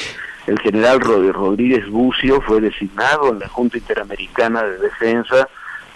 el 0.48 0.60
general 0.60 1.00
Rodríguez 1.00 1.88
Bucio 1.90 2.42
fue 2.42 2.62
designado 2.62 3.30
en 3.30 3.40
la 3.40 3.48
Junta 3.48 3.78
Interamericana 3.78 4.64
de 4.64 4.78
Defensa 4.78 5.48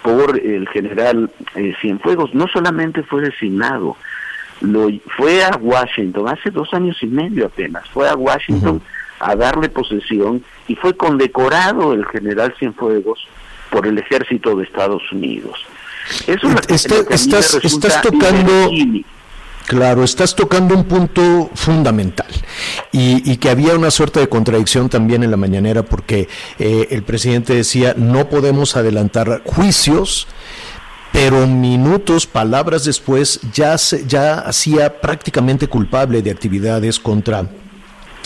por 0.01 0.39
el 0.39 0.67
general 0.69 1.31
eh, 1.55 1.73
Cienfuegos. 1.81 2.33
No 2.33 2.47
solamente 2.47 3.03
fue 3.03 3.21
designado, 3.21 3.97
lo, 4.61 4.87
fue 5.17 5.43
a 5.43 5.57
Washington 5.57 6.27
hace 6.29 6.49
dos 6.49 6.73
años 6.73 6.97
y 7.01 7.07
medio 7.07 7.45
apenas, 7.47 7.87
fue 7.89 8.07
a 8.09 8.15
Washington 8.15 8.81
a 9.19 9.35
darle 9.35 9.69
posesión 9.69 10.43
y 10.67 10.75
fue 10.75 10.95
condecorado 10.95 11.93
el 11.93 12.05
general 12.05 12.53
Cienfuegos 12.59 13.27
por 13.69 13.87
el 13.87 13.97
ejército 13.97 14.55
de 14.55 14.63
Estados 14.63 15.03
Unidos. 15.11 15.65
Eso 16.27 16.47
es 16.47 16.53
lo 16.53 16.61
que, 16.61 16.75
estás, 16.75 17.55
estás 17.63 18.01
tocando 18.01 18.69
Claro, 19.67 20.03
estás 20.03 20.35
tocando 20.35 20.75
un 20.75 20.83
punto 20.83 21.49
fundamental 21.55 22.27
y, 22.91 23.37
que 23.37 23.49
había 23.49 23.75
una 23.75 23.89
suerte 23.89 24.19
de 24.19 24.29
contradicción 24.29 24.89
también 24.89 25.23
en 25.23 25.31
la 25.31 25.37
mañanera 25.37 25.81
porque 25.81 26.29
eh, 26.59 26.87
el 26.91 27.01
presidente 27.01 27.55
decía 27.55 27.95
no 27.97 28.29
podemos 28.29 28.77
adelantar 28.77 29.41
juicios, 29.43 30.27
pero 31.15 31.47
minutos, 31.47 32.27
palabras 32.27 32.83
después 32.83 33.39
ya 33.53 33.77
ya 34.05 34.39
hacía 34.39 34.99
prácticamente 34.99 35.69
culpable 35.69 36.21
de 36.21 36.29
actividades 36.29 36.99
contra 36.99 37.47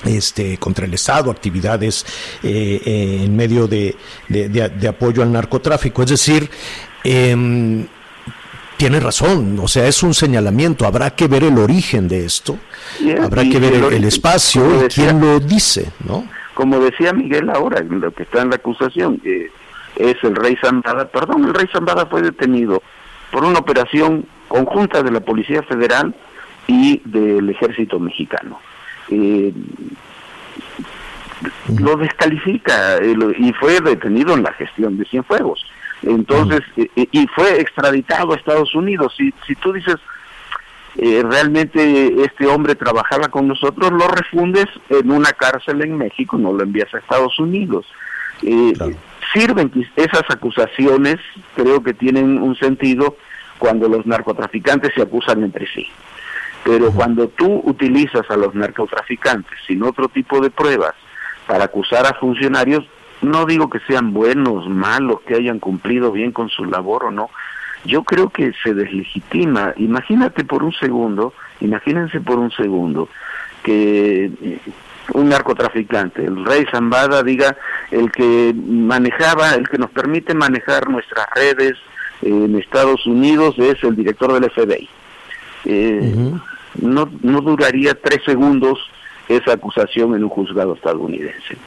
este, 0.05 0.57
contra 0.57 0.85
el 0.85 0.93
Estado, 0.95 1.29
actividades 1.29 2.03
eh, 2.41 2.81
eh, 2.83 3.21
en 3.25 3.35
medio 3.35 3.67
de, 3.67 3.95
de, 4.27 4.87
apoyo 4.87 5.21
al 5.21 5.31
narcotráfico. 5.31 6.01
Es 6.01 6.09
decir, 6.09 6.49
eh, 7.03 7.85
tiene 8.77 8.99
razón, 8.99 9.59
o 9.61 9.67
sea, 9.67 9.85
es 9.85 10.01
un 10.01 10.15
señalamiento, 10.15 10.87
habrá 10.87 11.11
que 11.11 11.27
ver 11.27 11.43
el 11.43 11.59
origen 11.59 12.07
de 12.07 12.25
esto, 12.25 12.57
habrá 13.21 13.43
que 13.43 13.59
ver 13.59 13.73
el, 13.93 14.03
espacio 14.03 14.85
y 14.85 14.87
quién 14.87 15.19
lo 15.21 15.39
dice, 15.39 15.91
¿no? 16.07 16.25
como 16.59 16.77
decía 16.81 17.13
Miguel 17.13 17.49
ahora, 17.49 17.79
lo 17.79 18.11
que 18.11 18.23
está 18.23 18.41
en 18.41 18.49
la 18.49 18.57
acusación, 18.57 19.21
eh, 19.23 19.49
es 19.99 20.15
el 20.23 20.35
rey 20.35 20.57
Zambada, 20.61 21.05
perdón, 21.05 21.45
el 21.45 21.53
rey 21.53 21.67
Zambada 21.71 22.05
fue 22.05 22.21
detenido 22.21 22.81
por 23.31 23.43
una 23.43 23.59
operación 23.59 24.25
conjunta 24.47 25.03
de 25.03 25.11
la 25.11 25.19
Policía 25.19 25.61
Federal 25.63 26.15
y 26.67 27.01
del 27.05 27.49
Ejército 27.49 27.99
Mexicano. 27.99 28.59
Eh, 29.09 29.53
lo 31.79 31.95
descalifica 31.97 32.97
eh, 32.97 33.15
y 33.37 33.53
fue 33.53 33.79
detenido 33.81 34.33
en 34.33 34.43
la 34.43 34.53
gestión 34.53 34.97
de 34.97 35.05
Cienfuegos. 35.05 35.65
Entonces, 36.01 36.61
y 36.95 37.27
fue 37.27 37.59
extraditado 37.59 38.31
a 38.31 38.37
Estados 38.37 38.73
Unidos. 38.73 39.13
Si, 39.17 39.33
si 39.45 39.53
tú 39.55 39.73
dices, 39.73 39.97
eh, 40.95 41.23
realmente 41.23 42.23
este 42.23 42.47
hombre 42.47 42.75
trabajaba 42.75 43.27
con 43.27 43.47
nosotros, 43.47 43.91
lo 43.91 44.07
refundes 44.07 44.65
en 44.89 45.11
una 45.11 45.31
cárcel 45.31 45.81
en 45.81 45.97
México, 45.97 46.37
no 46.37 46.51
lo 46.51 46.63
envías 46.63 46.93
a 46.93 46.97
Estados 46.97 47.37
Unidos. 47.39 47.85
Eh, 48.41 48.73
Sirven 49.33 49.71
esas 49.95 50.23
acusaciones, 50.29 51.17
creo 51.55 51.83
que 51.83 51.93
tienen 51.93 52.41
un 52.41 52.55
sentido 52.55 53.15
cuando 53.57 53.87
los 53.87 54.05
narcotraficantes 54.05 54.93
se 54.95 55.01
acusan 55.01 55.43
entre 55.43 55.67
sí. 55.67 55.85
Pero 56.63 56.91
cuando 56.91 57.27
tú 57.29 57.61
utilizas 57.65 58.29
a 58.29 58.37
los 58.37 58.55
narcotraficantes 58.55 59.57
sin 59.67 59.83
otro 59.83 60.09
tipo 60.09 60.41
de 60.41 60.49
pruebas 60.49 60.93
para 61.47 61.65
acusar 61.65 62.05
a 62.05 62.13
funcionarios, 62.15 62.85
no 63.21 63.45
digo 63.45 63.69
que 63.69 63.79
sean 63.81 64.13
buenos, 64.13 64.67
malos, 64.67 65.21
que 65.21 65.35
hayan 65.35 65.59
cumplido 65.59 66.11
bien 66.11 66.31
con 66.31 66.49
su 66.49 66.65
labor 66.65 67.05
o 67.05 67.11
no, 67.11 67.29
yo 67.85 68.03
creo 68.03 68.29
que 68.29 68.51
se 68.63 68.73
deslegitima. 68.73 69.73
Imagínate 69.77 70.43
por 70.43 70.63
un 70.63 70.73
segundo, 70.73 71.33
imagínense 71.61 72.19
por 72.19 72.39
un 72.39 72.51
segundo 72.51 73.09
que 73.63 74.31
eh, 74.41 74.59
un 75.13 75.29
narcotraficante, 75.29 76.23
el 76.25 76.45
rey 76.45 76.65
Zambada, 76.71 77.23
diga, 77.23 77.55
el 77.91 78.11
que 78.11 78.53
manejaba, 78.55 79.53
el 79.53 79.67
que 79.67 79.77
nos 79.77 79.89
permite 79.91 80.33
manejar 80.33 80.89
nuestras 80.89 81.27
redes 81.35 81.73
en 82.21 82.55
Estados 82.57 83.05
Unidos 83.05 83.55
es 83.57 83.83
el 83.83 83.95
director 83.95 84.33
del 84.33 84.51
FBI. 84.51 84.89
Eh, 85.65 86.31
no, 86.81 87.09
no 87.21 87.41
duraría 87.41 87.93
tres 87.95 88.19
segundos 88.25 88.79
esa 89.27 89.53
acusación 89.53 90.15
en 90.15 90.23
un 90.23 90.29
juzgado 90.29 90.73
estadounidense. 90.73 91.57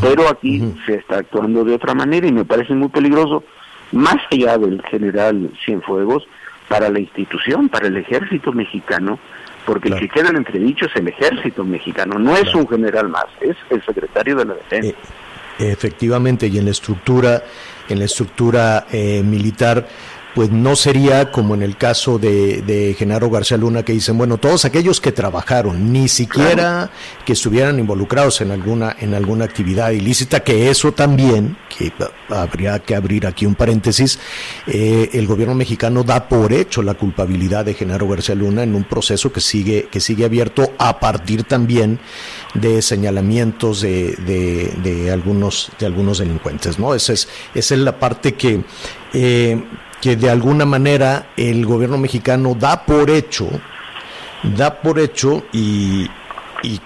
Pero 0.00 0.28
aquí 0.28 0.62
se 0.86 0.94
está 0.94 1.18
actuando 1.18 1.64
de 1.64 1.74
otra 1.74 1.94
manera 1.94 2.26
y 2.26 2.32
me 2.32 2.44
parece 2.44 2.74
muy 2.74 2.88
peligroso 2.88 3.42
más 3.92 4.18
allá 4.30 4.56
del 4.56 4.80
general 4.82 5.50
Cienfuegos, 5.64 6.26
para 6.70 6.88
la 6.88 7.00
institución, 7.00 7.68
para 7.68 7.88
el 7.88 7.96
ejército 7.96 8.52
mexicano, 8.52 9.18
porque 9.64 9.88
el 9.88 9.98
que 9.98 10.08
queda 10.08 10.30
en 10.30 10.36
entredicho 10.36 10.86
es 10.86 10.96
el 10.96 11.08
ejército 11.08 11.64
mexicano, 11.64 12.18
no 12.18 12.36
es 12.36 12.54
un 12.54 12.66
general 12.68 13.08
más, 13.08 13.26
es 13.40 13.56
el 13.70 13.84
secretario 13.84 14.36
de 14.36 14.44
la 14.44 14.54
defensa. 14.54 14.88
Eh, 15.58 15.70
efectivamente, 15.70 16.46
y 16.46 16.58
en 16.58 16.64
la 16.64 16.70
estructura, 16.70 17.42
en 17.88 17.98
la 17.98 18.04
estructura 18.06 18.86
eh, 18.90 19.22
militar, 19.22 19.86
pues 20.34 20.50
no 20.50 20.76
sería 20.76 21.30
como 21.32 21.54
en 21.54 21.62
el 21.62 21.76
caso 21.76 22.18
de, 22.18 22.62
de, 22.62 22.94
Genaro 22.94 23.30
García 23.30 23.56
Luna 23.56 23.82
que 23.82 23.92
dicen, 23.92 24.16
bueno, 24.16 24.38
todos 24.38 24.64
aquellos 24.64 25.00
que 25.00 25.12
trabajaron, 25.12 25.92
ni 25.92 26.08
siquiera 26.08 26.90
que 27.24 27.32
estuvieran 27.32 27.78
involucrados 27.78 28.40
en 28.40 28.50
alguna, 28.50 28.96
en 29.00 29.14
alguna 29.14 29.44
actividad 29.44 29.90
ilícita, 29.90 30.40
que 30.40 30.70
eso 30.70 30.92
también, 30.92 31.56
que 31.76 31.92
habría 32.28 32.78
que 32.78 32.94
abrir 32.94 33.26
aquí 33.26 33.46
un 33.46 33.54
paréntesis, 33.54 34.18
eh, 34.66 35.10
el 35.12 35.26
gobierno 35.26 35.54
mexicano 35.54 36.04
da 36.04 36.28
por 36.28 36.52
hecho 36.52 36.82
la 36.82 36.94
culpabilidad 36.94 37.64
de 37.64 37.74
Genaro 37.74 38.08
García 38.08 38.34
Luna 38.34 38.62
en 38.62 38.74
un 38.74 38.84
proceso 38.84 39.32
que 39.32 39.40
sigue, 39.40 39.88
que 39.90 40.00
sigue 40.00 40.24
abierto 40.24 40.72
a 40.78 41.00
partir 41.00 41.44
también 41.44 41.98
de 42.54 42.82
señalamientos 42.82 43.80
de, 43.80 44.14
de, 44.26 44.72
de 44.82 45.10
algunos, 45.10 45.70
de 45.78 45.86
algunos 45.86 46.18
delincuentes, 46.18 46.78
¿no? 46.78 46.94
Esa 46.94 47.12
es, 47.12 47.28
esa 47.54 47.74
es 47.74 47.80
la 47.80 47.98
parte 47.98 48.34
que 48.34 48.64
eh, 49.12 49.62
que 50.00 50.16
de 50.16 50.30
alguna 50.30 50.64
manera 50.64 51.30
el 51.36 51.66
gobierno 51.66 51.98
mexicano 51.98 52.56
da 52.58 52.84
por 52.84 53.10
hecho, 53.10 53.48
da 54.56 54.80
por 54.80 54.98
hecho 54.98 55.44
y, 55.52 56.06
y, 56.62 56.78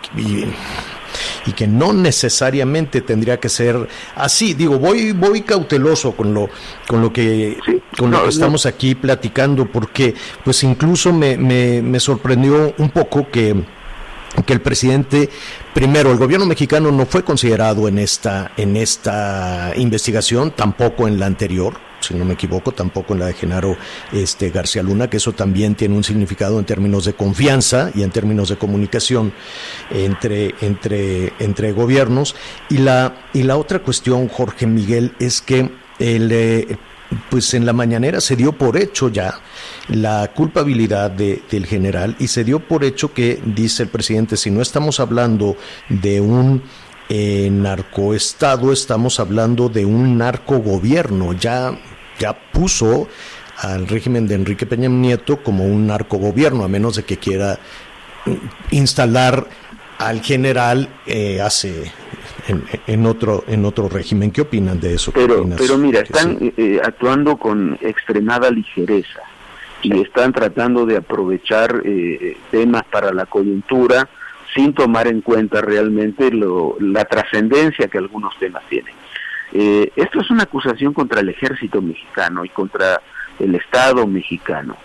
que 1.55 1.66
no 1.68 1.92
necesariamente 1.92 3.00
tendría 3.00 3.38
que 3.38 3.48
ser 3.48 3.88
así. 4.16 4.55
Digo, 4.55 4.79
voy, 4.79 5.12
voy 5.12 5.42
cauteloso 5.42 6.12
con 6.12 6.35
lo, 6.35 6.48
con 6.88 7.00
lo 7.00 7.12
que, 7.12 7.57
con 7.96 8.11
lo 8.11 8.24
que 8.24 8.31
estamos 8.31 8.66
aquí 8.66 8.94
platicando, 8.94 9.66
porque 9.66 10.14
pues 10.44 10.64
incluso 10.64 11.12
me, 11.12 11.37
me, 11.37 11.83
me 11.83 12.00
sorprendió 12.00 12.74
un 12.79 12.90
poco 12.90 13.31
que 13.31 13.55
que 14.42 14.53
el 14.53 14.61
presidente, 14.61 15.31
primero, 15.73 16.11
el 16.11 16.18
gobierno 16.18 16.47
mexicano 16.47 16.90
no 16.90 17.07
fue 17.07 17.23
considerado 17.23 17.88
en 17.88 17.99
esta, 17.99 18.53
en 18.57 18.77
esta 18.77 19.73
investigación, 19.77 20.51
tampoco 20.51 21.07
en 21.07 21.18
la 21.18 21.27
anterior, 21.27 21.75
si 22.01 22.14
no 22.14 22.25
me 22.25 22.35
equivoco, 22.35 22.73
tampoco 22.73 23.14
en 23.14 23.20
la 23.20 23.27
de 23.27 23.35
Genaro 23.35 23.77
este, 24.12 24.51
García 24.51 24.83
Luna, 24.83 25.09
que 25.09 25.16
eso 25.16 25.33
también 25.33 25.75
tiene 25.75 25.97
un 25.97 26.05
significado 26.05 26.59
en 26.59 26.66
términos 26.66 27.05
de 27.05 27.14
confianza 27.14 27.90
y 27.94 28.03
en 28.03 28.11
términos 28.11 28.49
de 28.49 28.57
comunicación 28.57 29.33
entre, 29.90 30.55
entre, 30.61 31.33
entre 31.38 31.73
gobiernos. 31.73 32.35
Y 32.68 32.79
la, 32.79 33.29
y 33.33 33.44
la 33.44 33.57
otra 33.57 33.79
cuestión, 33.79 34.29
Jorge 34.29 34.66
Miguel, 34.66 35.12
es 35.18 35.40
que 35.40 35.70
el, 35.99 36.31
eh, 36.33 36.77
pues 37.31 37.55
en 37.55 37.66
la 37.66 37.72
mañanera 37.72 38.20
se 38.20 38.37
dio 38.37 38.53
por 38.53 38.77
hecho 38.77 39.09
ya 39.09 39.40
la 39.88 40.31
culpabilidad 40.35 41.11
de, 41.11 41.42
del 41.50 41.66
general 41.66 42.16
y 42.18 42.29
se 42.29 42.44
dio 42.44 42.61
por 42.61 42.85
hecho 42.85 43.12
que, 43.12 43.40
dice 43.44 43.85
el 43.85 43.88
presidente, 43.88 44.37
si 44.37 44.50
no 44.50 44.62
estamos 44.62 45.00
hablando 45.00 45.57
de 45.88 46.20
un 46.20 46.62
eh, 47.09 47.48
narcoestado, 47.50 48.72
estamos 48.72 49.20
hablando 49.20 49.68
de 49.68 49.85
un 49.85 50.18
narcogobierno. 50.18 51.33
Ya 51.35 51.79
ya 52.18 52.35
puso 52.53 53.09
al 53.59 53.87
régimen 53.87 54.27
de 54.27 54.35
Enrique 54.35 54.66
Peña 54.66 54.88
Nieto 54.88 55.42
como 55.42 55.64
un 55.64 55.87
narcogobierno, 55.87 56.64
a 56.64 56.68
menos 56.68 56.96
de 56.96 57.05
que 57.05 57.18
quiera 57.18 57.59
instalar 58.70 59.48
al 59.98 60.22
general 60.22 60.88
eh, 61.07 61.40
hace 61.40 61.92
en, 62.48 63.07
otro 63.07 63.44
en 63.46 63.64
otro 63.64 63.88
régimen. 63.88 64.30
¿Qué 64.30 64.42
opinan 64.42 64.80
de 64.80 64.94
eso? 64.94 65.12
Pero, 65.12 65.46
pero 65.57 65.78
mira, 65.78 66.00
están 66.00 66.38
eh, 66.40 66.80
actuando 66.83 67.37
con 67.37 67.78
extremada 67.80 68.50
ligereza 68.50 69.20
y 69.83 70.00
están 70.00 70.33
tratando 70.33 70.87
de 70.87 70.96
aprovechar 70.96 71.83
eh, 71.85 72.37
temas 72.50 72.85
para 72.85 73.12
la 73.12 73.26
coyuntura 73.26 74.09
sin 74.54 74.72
tomar 74.72 75.09
en 75.09 75.20
cuenta 75.20 75.61
realmente 75.61 76.30
lo, 76.30 76.76
la 76.80 77.04
trascendencia 77.04 77.88
que 77.88 77.98
algunos 77.98 78.37
temas 78.38 78.62
tienen. 78.68 78.94
Eh, 79.52 79.90
esto 79.96 80.20
es 80.20 80.30
una 80.30 80.44
acusación 80.44 80.92
contra 80.92 81.20
el 81.20 81.28
ejército 81.28 81.83
mexicano 81.83 82.44
y 82.44 82.48
contra 82.48 83.00
el 83.38 83.54
Estado 83.54 84.07
mexicano. 84.07 84.76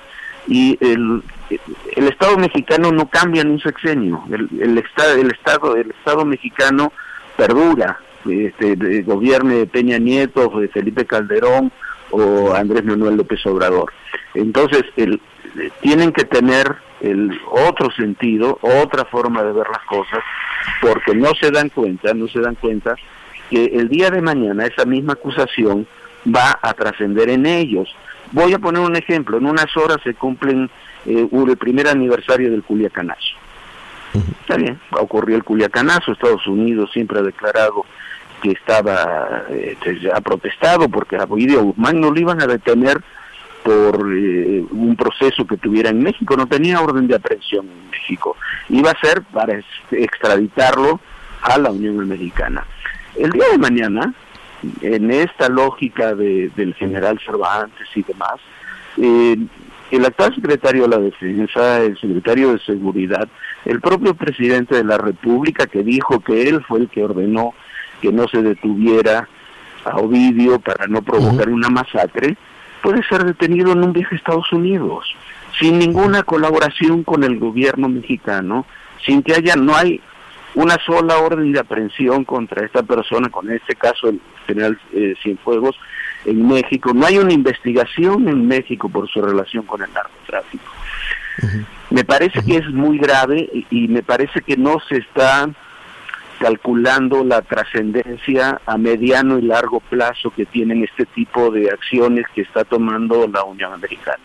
Y 0.48 0.78
el, 0.82 1.22
el 1.96 2.08
Estado 2.08 2.38
mexicano 2.38 2.92
no 2.92 3.08
cambia 3.08 3.42
en 3.42 3.52
un 3.52 3.60
sexenio. 3.60 4.24
El, 4.32 4.50
el, 4.60 4.78
estado, 4.80 5.16
el, 5.16 5.32
estado, 5.32 5.76
el 5.76 5.92
Estado 5.92 6.26
mexicano 6.26 6.92
perdura. 7.40 8.00
Este, 8.30 8.76
de, 8.76 9.02
gobierne 9.04 9.66
Peña 9.66 9.98
Nieto, 9.98 10.52
Felipe 10.74 11.06
Calderón 11.06 11.72
o 12.12 12.54
Andrés 12.54 12.84
Manuel 12.84 13.16
López 13.16 13.46
Obrador. 13.46 13.94
Entonces, 14.34 14.84
el, 14.98 15.22
tienen 15.82 16.12
que 16.12 16.26
tener 16.26 16.76
el 17.00 17.40
otro 17.50 17.90
sentido, 17.92 18.60
otra 18.62 19.06
forma 19.06 19.42
de 19.44 19.54
ver 19.54 19.68
las 19.70 19.84
cosas, 19.86 20.20
porque 20.82 21.16
no 21.16 21.34
se 21.40 21.50
dan 21.50 21.70
cuenta, 21.70 22.14
no 22.14 22.28
se 22.28 22.42
dan 22.42 22.56
cuenta 22.56 22.96
que 23.50 23.66
el 23.66 23.88
día 23.88 24.12
de 24.12 24.22
mañana 24.22 24.66
esa 24.66 24.86
misma 24.86 25.14
acusación 25.14 25.88
va 26.28 26.60
a 26.62 26.74
trascender 26.74 27.30
en 27.30 27.46
ellos. 27.46 27.88
Voy 28.32 28.54
a 28.54 28.60
poner 28.60 28.82
un 28.82 28.96
ejemplo, 28.96 29.38
en 29.38 29.46
unas 29.46 29.76
horas 29.78 29.98
se 30.04 30.14
cumplen 30.14 30.70
eh, 31.06 31.28
el 31.32 31.58
primer 31.58 31.88
aniversario 31.88 32.52
del 32.52 32.64
Culiacanazo. 32.64 33.39
Está 34.14 34.58
bien, 34.58 34.80
ocurrió 34.92 35.36
el 35.36 35.44
Culiacanazo, 35.44 36.12
Estados 36.12 36.48
Unidos 36.48 36.90
siempre 36.92 37.20
ha 37.20 37.24
declarado 37.24 37.86
que 38.42 38.52
estaba, 38.52 39.44
eh, 39.50 39.78
ha 40.14 40.22
protestado 40.22 40.90
porque 40.90 41.18
a 41.18 41.24
Ovidio 41.24 41.62
Guzmán 41.64 42.00
no 42.00 42.12
lo 42.12 42.20
iban 42.20 42.42
a 42.42 42.48
detener 42.48 43.02
por 43.64 44.08
eh, 44.16 44.64
un 44.72 44.96
proceso 44.96 45.46
que 45.46 45.58
tuviera 45.58 45.90
en 45.90 46.02
México, 46.02 46.36
no 46.36 46.48
tenía 46.48 46.82
orden 46.82 47.08
de 47.08 47.16
aprehensión 47.16 47.68
en 47.68 47.90
México, 47.92 48.36
iba 48.70 48.92
a 48.92 49.00
ser 49.00 49.22
para 49.24 49.60
extraditarlo 49.92 51.00
a 51.42 51.58
la 51.58 51.72
Unión 51.72 52.00
Americana. 52.02 52.66
El 53.16 53.32
día 53.32 53.46
de 53.52 53.58
mañana, 53.58 54.14
en 54.82 55.12
esta 55.12 55.50
lógica 55.50 56.16
de, 56.16 56.50
del 56.56 56.74
general 56.76 57.20
Cervantes 57.24 57.88
y 57.96 58.04
demás, 58.04 58.40
eh, 58.98 59.38
el 59.92 60.06
actual 60.06 60.36
secretario 60.36 60.84
de 60.84 60.90
la 60.90 61.00
Defensa, 61.00 61.82
el 61.82 62.00
secretario 62.00 62.54
de 62.54 62.60
Seguridad, 62.60 63.28
el 63.70 63.82
propio 63.82 64.16
presidente 64.16 64.76
de 64.76 64.84
la 64.84 64.98
República 64.98 65.68
que 65.68 65.84
dijo 65.84 66.20
que 66.22 66.50
él 66.50 66.64
fue 66.68 66.80
el 66.80 66.90
que 66.90 67.04
ordenó 67.04 67.54
que 68.02 68.12
no 68.12 68.28
se 68.28 68.42
detuviera 68.42 69.28
a 69.86 69.98
Ovidio 69.98 70.60
para 70.60 70.88
no 70.88 71.02
provocar 71.02 71.50
una 71.50 71.70
masacre, 71.70 72.36
puede 72.82 73.04
ser 73.04 73.24
detenido 73.24 73.72
en 73.72 73.84
un 73.84 73.94
viaje 73.94 74.16
a 74.16 74.18
Estados 74.18 74.52
Unidos, 74.52 75.06
sin 75.60 75.78
ninguna 75.78 76.24
colaboración 76.24 77.04
con 77.04 77.24
el 77.24 77.38
gobierno 77.38 77.90
mexicano, 77.90 78.66
sin 79.06 79.22
que 79.22 79.34
haya, 79.34 79.56
no 79.56 79.76
hay 79.76 80.02
una 80.56 80.78
sola 80.86 81.18
orden 81.18 81.52
de 81.52 81.60
aprehensión 81.60 82.26
contra 82.26 82.66
esta 82.66 82.82
persona, 82.82 83.30
con 83.30 83.52
este 83.52 83.76
caso 83.76 84.10
el 84.10 84.20
general 84.48 84.80
eh, 84.94 85.14
Cienfuegos, 85.22 85.76
en 86.26 86.48
México. 86.48 86.92
No 86.94 87.06
hay 87.06 87.18
una 87.18 87.34
investigación 87.34 88.28
en 88.28 88.48
México 88.48 88.90
por 88.90 89.08
su 89.10 89.22
relación 89.22 89.66
con 89.66 89.82
el 89.82 89.94
narcotráfico. 89.94 90.79
Me 91.90 92.04
parece 92.04 92.42
que 92.44 92.58
es 92.58 92.68
muy 92.70 92.98
grave 92.98 93.50
y, 93.72 93.88
me 93.88 94.04
parece 94.04 94.42
que 94.42 94.56
no 94.58 94.78
se 94.88 94.98
está 94.98 95.50
calculando 96.40 97.24
la 97.24 97.42
trascendencia 97.42 98.62
a 98.66 98.78
mediano 98.78 99.38
y 99.40 99.42
largo 99.42 99.80
plazo 99.82 100.32
que 100.32 100.46
tienen 100.46 100.84
este 100.84 101.06
tipo 101.06 101.52
de 101.52 101.70
acciones 101.70 102.26
que 102.34 102.42
está 102.42 102.64
tomando 102.64 103.28
la 103.28 103.44
Unión 103.44 103.74
Americana. 103.74 104.24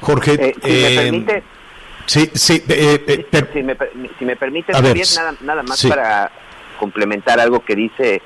Jorge, 0.00 0.32
Eh, 0.40 0.54
si 0.62 0.70
me 0.72 1.02
permite, 1.02 1.42
sí, 2.06 2.30
sí, 2.34 2.62
eh, 2.68 3.26
si, 3.52 3.62
me, 3.62 3.74
per- 3.74 3.92
si 4.18 4.24
me 4.24 4.36
permite, 4.36 4.72
Javier, 4.72 5.06
nada, 5.16 5.34
nada 5.42 5.62
más 5.62 5.78
sí. 5.78 5.88
para 5.88 6.30
complementar 6.78 7.38
algo 7.40 7.62
que 7.64 7.74
dice 7.74 8.22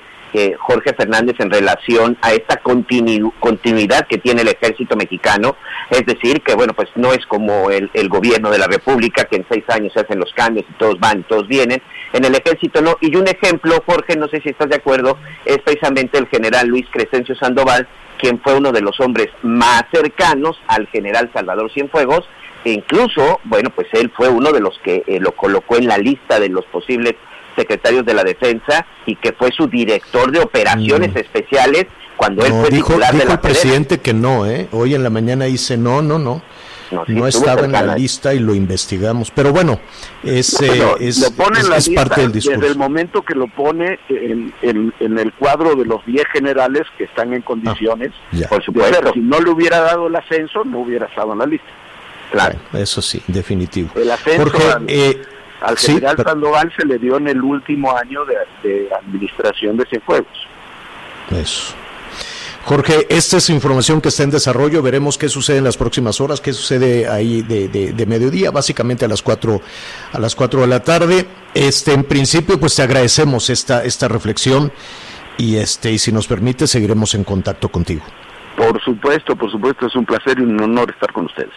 Jorge 0.58 0.94
Fernández 0.94 1.36
en 1.38 1.50
relación 1.50 2.16
a 2.22 2.32
esta 2.32 2.62
continu- 2.62 3.32
continuidad 3.38 4.06
que 4.06 4.18
tiene 4.18 4.42
el 4.42 4.48
ejército 4.48 4.96
mexicano, 4.96 5.56
es 5.90 6.04
decir, 6.06 6.40
que 6.42 6.54
bueno, 6.54 6.72
pues 6.72 6.88
no 6.96 7.12
es 7.12 7.24
como 7.26 7.70
el, 7.70 7.90
el 7.94 8.08
gobierno 8.08 8.50
de 8.50 8.58
la 8.58 8.66
República, 8.66 9.24
que 9.24 9.36
en 9.36 9.46
seis 9.48 9.64
años 9.68 9.92
se 9.92 10.00
hacen 10.00 10.18
los 10.18 10.32
cambios 10.32 10.66
y 10.68 10.72
todos 10.74 10.98
van 10.98 11.22
todos 11.24 11.46
vienen, 11.48 11.82
en 12.12 12.24
el 12.24 12.34
ejército 12.34 12.80
no, 12.80 12.96
y 13.00 13.14
un 13.16 13.28
ejemplo, 13.28 13.82
Jorge, 13.86 14.16
no 14.16 14.28
sé 14.28 14.40
si 14.40 14.48
estás 14.50 14.68
de 14.68 14.76
acuerdo, 14.76 15.18
es 15.44 15.58
precisamente 15.58 16.18
el 16.18 16.28
general 16.28 16.68
Luis 16.68 16.86
Crescencio 16.90 17.34
Sandoval, 17.34 17.86
quien 18.18 18.40
fue 18.40 18.54
uno 18.54 18.72
de 18.72 18.80
los 18.80 18.98
hombres 19.00 19.28
más 19.42 19.84
cercanos 19.92 20.56
al 20.68 20.86
general 20.88 21.30
Salvador 21.34 21.70
Cienfuegos, 21.72 22.24
e 22.64 22.70
incluso, 22.70 23.40
bueno, 23.44 23.70
pues 23.70 23.88
él 23.92 24.12
fue 24.16 24.28
uno 24.28 24.52
de 24.52 24.60
los 24.60 24.78
que 24.84 25.02
eh, 25.06 25.18
lo 25.18 25.32
colocó 25.32 25.76
en 25.76 25.88
la 25.88 25.98
lista 25.98 26.38
de 26.38 26.48
los 26.48 26.64
posibles 26.66 27.14
secretarios 27.56 28.04
de 28.06 28.14
la 28.14 28.24
defensa 28.24 28.86
y 29.06 29.16
que 29.16 29.32
fue 29.32 29.50
su 29.52 29.66
director 29.66 30.30
de 30.30 30.40
operaciones 30.40 31.14
Mm. 31.14 31.18
especiales 31.18 31.86
cuando 32.16 32.44
él 32.44 32.52
no, 32.52 32.60
fue 32.60 32.70
dijo, 32.70 32.86
titular 32.88 33.12
de 33.12 33.18
dijo 33.18 33.28
la 33.28 33.34
el 33.34 33.40
presidente 33.40 33.98
que 34.00 34.12
no, 34.14 34.46
¿eh? 34.46 34.68
Hoy 34.72 34.94
en 34.94 35.02
la 35.02 35.10
mañana 35.10 35.46
dice 35.46 35.76
no, 35.76 36.02
no, 36.02 36.18
no. 36.18 36.42
No, 36.90 37.06
sí, 37.06 37.12
no 37.14 37.26
estaba 37.26 37.62
en 37.62 37.72
la 37.72 37.94
lista 37.96 38.34
y 38.34 38.38
lo 38.38 38.54
investigamos. 38.54 39.30
Pero 39.30 39.50
bueno, 39.50 39.80
es, 40.22 40.60
No, 40.60 40.66
eh, 40.66 41.08
es, 41.08 41.20
lo 41.20 41.30
pone 41.30 41.58
en 41.58 41.62
es- 41.64 41.68
la 41.70 41.76
es 41.78 41.88
lista 41.88 42.04
parte 42.04 42.20
del 42.20 42.32
desde 42.32 42.50
el 42.52 42.58
discurso. 42.60 42.78
momento 42.78 43.22
que 43.22 43.34
lo 43.34 43.46
pone 43.46 43.98
en, 44.10 44.52
en- 44.60 44.92
en 45.00 45.18
el 45.18 45.32
cuadro 45.32 45.74
de 45.74 45.86
los 45.86 46.04
10 46.04 46.26
generales 46.34 46.82
que 46.98 47.04
están 47.04 47.32
en 47.32 47.40
condiciones 47.40 48.10
Ya. 48.32 48.46
Por 48.46 48.58
de 48.58 48.64
supuesto, 48.66 48.94
ser. 49.04 49.12
Si 49.14 49.20
no 49.20 49.40
le 49.40 49.48
hubiera 49.50 49.80
dado 49.80 50.06
el 50.08 50.16
ascenso, 50.16 50.64
no 50.64 50.80
hubiera 50.80 51.06
estado 51.06 51.32
en 51.32 51.38
la 51.38 51.46
lista. 51.46 51.66
claro. 52.30 52.58
Bueno, 52.70 52.84
eso 52.84 53.00
sí, 53.00 53.22
definitivo. 53.26 53.88
El 53.94 54.10
ascenso 54.10 54.50
Jorge, 54.50 54.70
al- 54.72 54.84
eh, 54.88 55.22
Al 55.62 55.78
sí, 55.78 55.88
general 55.92 56.16
pero- 56.16 56.30
Sandoval 56.30 56.72
se 56.76 56.86
le 56.86 56.98
dio 56.98 57.16
en 57.16 57.28
el 57.28 57.40
último 57.42 57.96
año 57.96 58.24
de, 58.24 58.36
de 58.68 58.88
administración 58.94 59.76
de 59.76 59.84
Cienfuegos. 59.86 60.46
Eso. 61.30 61.74
Jorge, 62.64 63.06
esta 63.08 63.38
es 63.38 63.50
información 63.50 64.00
que 64.00 64.08
está 64.10 64.22
en 64.22 64.30
desarrollo. 64.30 64.82
Veremos 64.82 65.18
qué 65.18 65.28
sucede 65.28 65.58
en 65.58 65.64
las 65.64 65.76
próximas 65.76 66.20
horas, 66.20 66.40
qué 66.40 66.52
sucede 66.52 67.08
ahí 67.08 67.42
de, 67.42 67.66
de- 67.68 67.92
de 67.92 68.06
mediodía, 68.06 68.52
básicamente 68.52 69.04
a 69.04 69.08
las 69.08 69.20
cuatro 69.22 69.60
a 70.12 70.18
las 70.20 70.36
cuatro 70.36 70.60
de 70.60 70.68
la 70.68 70.80
tarde. 70.80 71.26
Este, 71.54 71.92
en 71.92 72.04
principio, 72.04 72.60
pues 72.60 72.76
te 72.76 72.82
agradecemos 72.82 73.50
esta 73.50 73.82
esta 73.84 74.06
reflexión 74.06 74.70
y 75.38 75.56
este 75.56 75.90
y 75.90 75.98
si 75.98 76.12
nos 76.12 76.28
permite 76.28 76.66
seguiremos 76.68 77.14
en 77.16 77.24
contacto 77.24 77.68
contigo. 77.68 78.02
Por 78.56 78.80
supuesto, 78.84 79.34
por 79.34 79.50
supuesto, 79.50 79.86
es 79.86 79.96
un 79.96 80.04
placer 80.06 80.38
y 80.38 80.42
un 80.42 80.60
honor 80.60 80.90
estar 80.90 81.12
con 81.12 81.24
ustedes. 81.24 81.50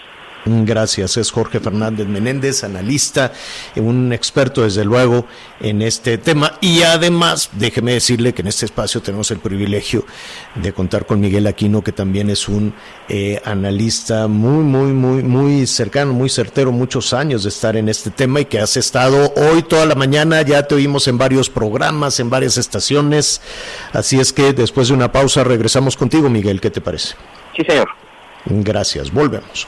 Gracias, 0.47 1.17
es 1.17 1.31
Jorge 1.31 1.59
Fernández 1.59 2.05
Menéndez, 2.07 2.63
analista, 2.63 3.33
un 3.77 4.13
experto 4.13 4.61
desde 4.61 4.85
luego 4.85 5.25
en 5.59 5.81
este 5.81 6.19
tema 6.19 6.59
y 6.61 6.83
además 6.83 7.49
déjeme 7.53 7.93
decirle 7.93 8.31
que 8.31 8.43
en 8.43 8.49
este 8.49 8.65
espacio 8.65 9.01
tenemos 9.01 9.31
el 9.31 9.39
privilegio 9.39 10.05
de 10.53 10.71
contar 10.71 11.07
con 11.07 11.19
Miguel 11.19 11.47
Aquino, 11.47 11.83
que 11.83 11.91
también 11.91 12.29
es 12.29 12.47
un 12.47 12.75
eh, 13.09 13.41
analista 13.43 14.27
muy, 14.27 14.63
muy, 14.63 14.93
muy, 14.93 15.23
muy 15.23 15.65
cercano, 15.65 16.13
muy 16.13 16.29
certero, 16.29 16.71
muchos 16.71 17.11
años 17.13 17.41
de 17.41 17.49
estar 17.49 17.75
en 17.75 17.89
este 17.89 18.11
tema 18.11 18.41
y 18.41 18.45
que 18.45 18.59
has 18.59 18.77
estado 18.77 19.33
hoy 19.35 19.63
toda 19.63 19.87
la 19.87 19.95
mañana, 19.95 20.43
ya 20.43 20.61
te 20.61 20.75
oímos 20.75 21.07
en 21.07 21.17
varios 21.17 21.49
programas, 21.49 22.19
en 22.19 22.29
varias 22.29 22.57
estaciones, 22.57 23.41
así 23.93 24.19
es 24.19 24.31
que 24.31 24.53
después 24.53 24.89
de 24.89 24.93
una 24.93 25.11
pausa 25.11 25.43
regresamos 25.43 25.97
contigo, 25.97 26.29
Miguel, 26.29 26.61
¿qué 26.61 26.69
te 26.69 26.81
parece? 26.81 27.15
Sí, 27.57 27.63
señor. 27.67 27.89
Gracias, 28.45 29.11
volvemos. 29.11 29.67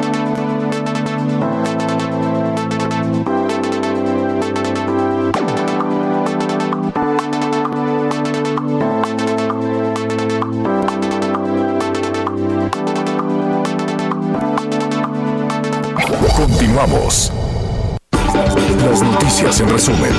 Continuamos. 16.71 17.33
Las 18.13 19.03
noticias 19.03 19.59
en 19.59 19.69
resumen. 19.69 20.11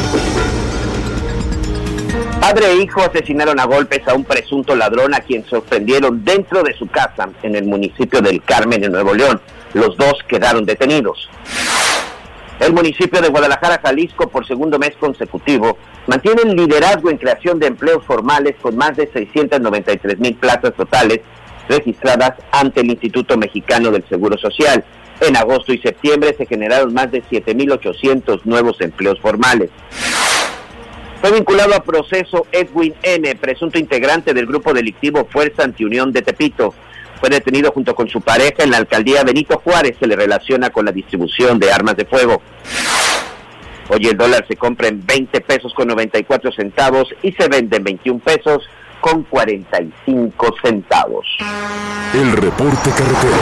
Padre 2.42 2.72
e 2.72 2.76
hijo 2.82 3.00
asesinaron 3.00 3.58
a 3.58 3.64
golpes 3.64 4.06
a 4.06 4.12
un 4.12 4.24
presunto 4.24 4.76
ladrón 4.76 5.14
a 5.14 5.20
quien 5.20 5.46
sorprendieron 5.46 6.22
dentro 6.22 6.62
de 6.62 6.74
su 6.74 6.88
casa 6.88 7.30
en 7.42 7.56
el 7.56 7.64
municipio 7.64 8.20
del 8.20 8.42
Carmen, 8.42 8.84
en 8.84 8.92
Nuevo 8.92 9.14
León. 9.14 9.40
Los 9.72 9.96
dos 9.96 10.18
quedaron 10.28 10.66
detenidos. 10.66 11.30
El 12.60 12.74
municipio 12.74 13.22
de 13.22 13.30
Guadalajara, 13.30 13.80
Jalisco, 13.82 14.28
por 14.28 14.46
segundo 14.46 14.78
mes 14.78 14.92
consecutivo, 15.00 15.78
mantiene 16.06 16.42
el 16.42 16.54
liderazgo 16.54 17.08
en 17.08 17.16
creación 17.16 17.58
de 17.60 17.68
empleos 17.68 18.04
formales 18.04 18.56
con 18.60 18.76
más 18.76 18.94
de 18.98 19.06
693 19.10 20.18
mil 20.18 20.34
plazas 20.34 20.74
totales 20.74 21.20
registradas 21.66 22.34
ante 22.50 22.82
el 22.82 22.90
Instituto 22.90 23.38
Mexicano 23.38 23.90
del 23.90 24.06
Seguro 24.06 24.36
Social. 24.36 24.84
En 25.22 25.36
agosto 25.36 25.72
y 25.72 25.78
septiembre 25.78 26.34
se 26.36 26.46
generaron 26.46 26.92
más 26.92 27.12
de 27.12 27.22
7.800 27.22 28.40
nuevos 28.44 28.80
empleos 28.80 29.20
formales. 29.20 29.70
Fue 31.20 31.30
vinculado 31.30 31.74
a 31.76 31.84
proceso 31.84 32.48
Edwin 32.50 32.92
N., 33.04 33.32
presunto 33.36 33.78
integrante 33.78 34.34
del 34.34 34.46
grupo 34.46 34.74
delictivo 34.74 35.28
Fuerza 35.30 35.62
Antiunión 35.62 36.12
de 36.12 36.22
Tepito. 36.22 36.74
Fue 37.20 37.28
detenido 37.28 37.70
junto 37.70 37.94
con 37.94 38.08
su 38.08 38.20
pareja 38.20 38.64
en 38.64 38.72
la 38.72 38.78
alcaldía 38.78 39.22
Benito 39.22 39.60
Juárez. 39.62 39.96
Se 40.00 40.08
le 40.08 40.16
relaciona 40.16 40.70
con 40.70 40.84
la 40.84 40.90
distribución 40.90 41.60
de 41.60 41.70
armas 41.70 41.96
de 41.96 42.04
fuego. 42.04 42.42
Hoy 43.90 44.04
el 44.08 44.16
dólar 44.16 44.44
se 44.48 44.56
compra 44.56 44.88
en 44.88 45.06
20 45.06 45.40
pesos 45.42 45.72
con 45.74 45.86
94 45.86 46.50
centavos 46.50 47.14
y 47.22 47.30
se 47.30 47.46
vende 47.46 47.76
en 47.76 47.84
21 47.84 48.18
pesos 48.18 48.68
con 49.00 49.22
45 49.22 50.54
centavos. 50.60 51.26
El 52.12 52.32
reporte 52.32 52.90
carretero. 52.90 53.36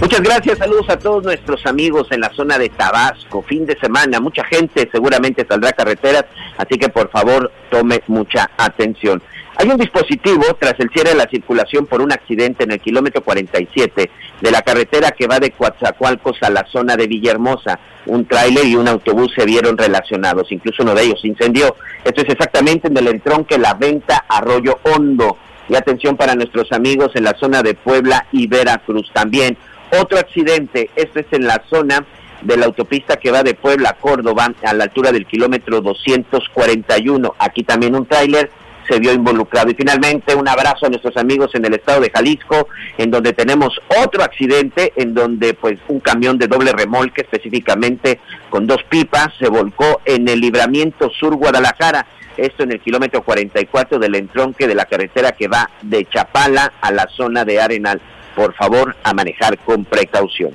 Muchas 0.00 0.22
gracias, 0.22 0.56
saludos 0.56 0.88
a 0.88 0.98
todos 0.98 1.22
nuestros 1.24 1.66
amigos 1.66 2.08
en 2.10 2.20
la 2.20 2.30
zona 2.30 2.56
de 2.56 2.70
Tabasco, 2.70 3.42
fin 3.42 3.66
de 3.66 3.78
semana, 3.78 4.18
mucha 4.18 4.42
gente 4.44 4.88
seguramente 4.90 5.46
saldrá 5.46 5.72
carreteras, 5.72 6.24
así 6.56 6.78
que 6.78 6.88
por 6.88 7.10
favor 7.10 7.52
tome 7.70 8.02
mucha 8.06 8.50
atención. 8.56 9.22
Hay 9.56 9.68
un 9.68 9.76
dispositivo 9.76 10.42
tras 10.58 10.80
el 10.80 10.88
cierre 10.88 11.10
de 11.10 11.16
la 11.16 11.28
circulación 11.28 11.84
por 11.84 12.00
un 12.00 12.12
accidente 12.12 12.64
en 12.64 12.72
el 12.72 12.80
kilómetro 12.80 13.22
47 13.22 14.10
de 14.40 14.50
la 14.50 14.62
carretera 14.62 15.10
que 15.10 15.26
va 15.26 15.38
de 15.38 15.50
Coatzacoalcos 15.50 16.42
a 16.42 16.48
la 16.48 16.64
zona 16.64 16.96
de 16.96 17.06
Villahermosa. 17.06 17.78
Un 18.06 18.24
tráiler 18.24 18.64
y 18.64 18.76
un 18.76 18.88
autobús 18.88 19.34
se 19.36 19.44
vieron 19.44 19.76
relacionados, 19.76 20.50
incluso 20.50 20.82
uno 20.82 20.94
de 20.94 21.02
ellos 21.02 21.22
incendió. 21.24 21.76
Esto 22.02 22.22
es 22.22 22.30
exactamente 22.30 22.88
en 22.88 22.96
el 22.96 23.08
entronque 23.08 23.58
La 23.58 23.74
Venta 23.74 24.24
Arroyo 24.26 24.78
Hondo. 24.82 25.36
Y 25.68 25.76
atención 25.76 26.16
para 26.16 26.34
nuestros 26.34 26.72
amigos 26.72 27.12
en 27.14 27.24
la 27.24 27.36
zona 27.38 27.62
de 27.62 27.74
Puebla 27.74 28.26
y 28.32 28.46
Veracruz 28.46 29.10
también. 29.12 29.58
Otro 29.98 30.18
accidente, 30.18 30.90
esto 30.94 31.20
es 31.20 31.26
en 31.32 31.46
la 31.46 31.62
zona 31.68 32.04
de 32.42 32.56
la 32.56 32.66
autopista 32.66 33.16
que 33.16 33.30
va 33.30 33.42
de 33.42 33.54
Puebla 33.54 33.90
a 33.90 33.94
Córdoba 33.94 34.52
a 34.62 34.72
la 34.72 34.84
altura 34.84 35.12
del 35.12 35.26
kilómetro 35.26 35.80
241. 35.80 37.34
Aquí 37.38 37.64
también 37.64 37.94
un 37.94 38.06
tráiler 38.06 38.50
se 38.88 38.98
vio 38.98 39.12
involucrado. 39.12 39.70
Y 39.70 39.74
finalmente 39.74 40.34
un 40.34 40.48
abrazo 40.48 40.86
a 40.86 40.88
nuestros 40.88 41.16
amigos 41.16 41.54
en 41.54 41.64
el 41.64 41.74
estado 41.74 42.00
de 42.00 42.10
Jalisco, 42.10 42.68
en 42.98 43.10
donde 43.10 43.32
tenemos 43.32 43.80
otro 44.04 44.22
accidente, 44.22 44.92
en 44.96 45.14
donde 45.14 45.54
pues 45.54 45.78
un 45.88 46.00
camión 46.00 46.38
de 46.38 46.48
doble 46.48 46.72
remolque, 46.72 47.22
específicamente 47.22 48.20
con 48.48 48.66
dos 48.66 48.82
pipas, 48.88 49.28
se 49.38 49.48
volcó 49.48 50.00
en 50.04 50.28
el 50.28 50.40
libramiento 50.40 51.10
sur 51.10 51.36
Guadalajara. 51.36 52.06
esto 52.36 52.62
en 52.62 52.72
el 52.72 52.80
kilómetro 52.80 53.22
44 53.22 53.98
del 53.98 54.14
entronque 54.14 54.66
de 54.66 54.74
la 54.74 54.86
carretera 54.86 55.32
que 55.32 55.48
va 55.48 55.68
de 55.82 56.06
Chapala 56.06 56.72
a 56.80 56.90
la 56.90 57.06
zona 57.08 57.44
de 57.44 57.60
Arenal. 57.60 58.00
Por 58.34 58.54
favor, 58.54 58.96
a 59.02 59.12
manejar 59.12 59.58
con 59.58 59.84
precaución. 59.84 60.52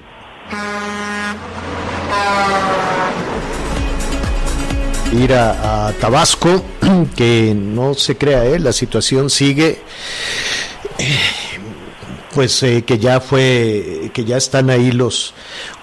Ir 5.14 5.34
a, 5.34 5.94
Tabasco, 6.00 6.64
que 7.16 7.54
no 7.56 7.94
se 7.94 8.18
crea, 8.18 8.46
¿eh? 8.46 8.60
la 8.60 8.74
situación 8.74 9.30
sigue 9.30 9.80
pues 12.36 12.62
eh, 12.64 12.84
que 12.84 13.00
ya 13.00 13.22
fue, 13.22 14.12
que 14.14 14.26
ya 14.26 14.36
están 14.36 14.70
ahí 14.70 14.92
los 14.92 15.34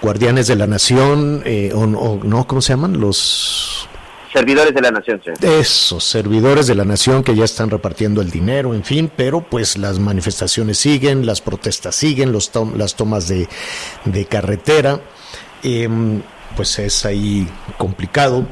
guardianes 0.03 0.45
de 0.45 0.55
la 0.55 0.67
nación, 0.67 1.41
eh, 1.45 1.71
o, 1.73 1.87
no, 1.87 2.45
¿cómo 2.45 2.61
se 2.61 2.73
llaman? 2.73 2.99
Los 2.99 3.89
servidores 4.33 4.73
de 4.73 4.81
la 4.81 4.91
nación. 4.91 5.21
Sí. 5.23 5.31
Esos 5.45 6.03
servidores 6.03 6.67
de 6.67 6.75
la 6.75 6.83
nación 6.83 7.23
que 7.23 7.35
ya 7.35 7.45
están 7.45 7.69
repartiendo 7.69 8.21
el 8.21 8.31
dinero, 8.31 8.73
en 8.73 8.83
fin, 8.83 9.11
pero 9.15 9.41
pues 9.41 9.77
las 9.77 9.99
manifestaciones 9.99 10.77
siguen, 10.77 11.25
las 11.25 11.39
protestas 11.39 11.95
siguen, 11.95 12.31
los 12.31 12.51
las 12.75 12.95
tomas 12.95 13.27
de, 13.27 13.47
de 14.05 14.25
carretera, 14.25 14.99
em, 15.61 16.21
pues 16.55 16.79
es 16.79 17.05
ahí 17.05 17.47
complicado. 17.77 18.45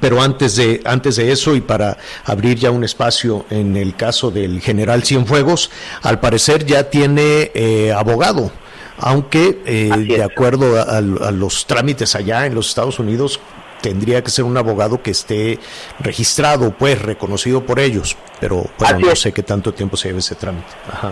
Pero 0.00 0.20
antes 0.20 0.56
de, 0.56 0.82
antes 0.84 1.16
de 1.16 1.32
eso 1.32 1.54
y 1.54 1.62
para 1.62 1.96
abrir 2.24 2.58
ya 2.58 2.70
un 2.70 2.84
espacio 2.84 3.46
en 3.48 3.74
el 3.74 3.96
caso 3.96 4.30
del 4.30 4.60
general 4.60 5.02
Cienfuegos, 5.02 5.70
al 6.02 6.20
parecer 6.20 6.66
ya 6.66 6.90
tiene 6.90 7.50
eh, 7.54 7.92
abogado, 7.92 8.52
aunque 8.98 9.62
eh, 9.64 9.90
de 10.06 10.22
acuerdo 10.22 10.78
a, 10.78 11.00
los 11.00 11.66
trámites 11.66 12.14
allá 12.14 12.44
en 12.44 12.54
los 12.54 12.68
Estados 12.68 12.98
Unidos 12.98 13.40
tendría 13.80 14.22
que 14.22 14.30
ser 14.30 14.44
un 14.44 14.56
abogado 14.56 15.02
que 15.02 15.10
esté 15.10 15.58
registrado, 16.00 16.72
pues 16.72 17.00
reconocido 17.00 17.64
por 17.64 17.80
ellos, 17.80 18.16
pero 18.40 18.64
bueno, 18.78 18.98
no 19.00 19.16
sé 19.16 19.32
qué 19.32 19.42
tanto 19.42 19.72
tiempo 19.72 19.96
se 19.96 20.08
lleve 20.08 20.20
ese 20.20 20.34
trámite. 20.34 20.66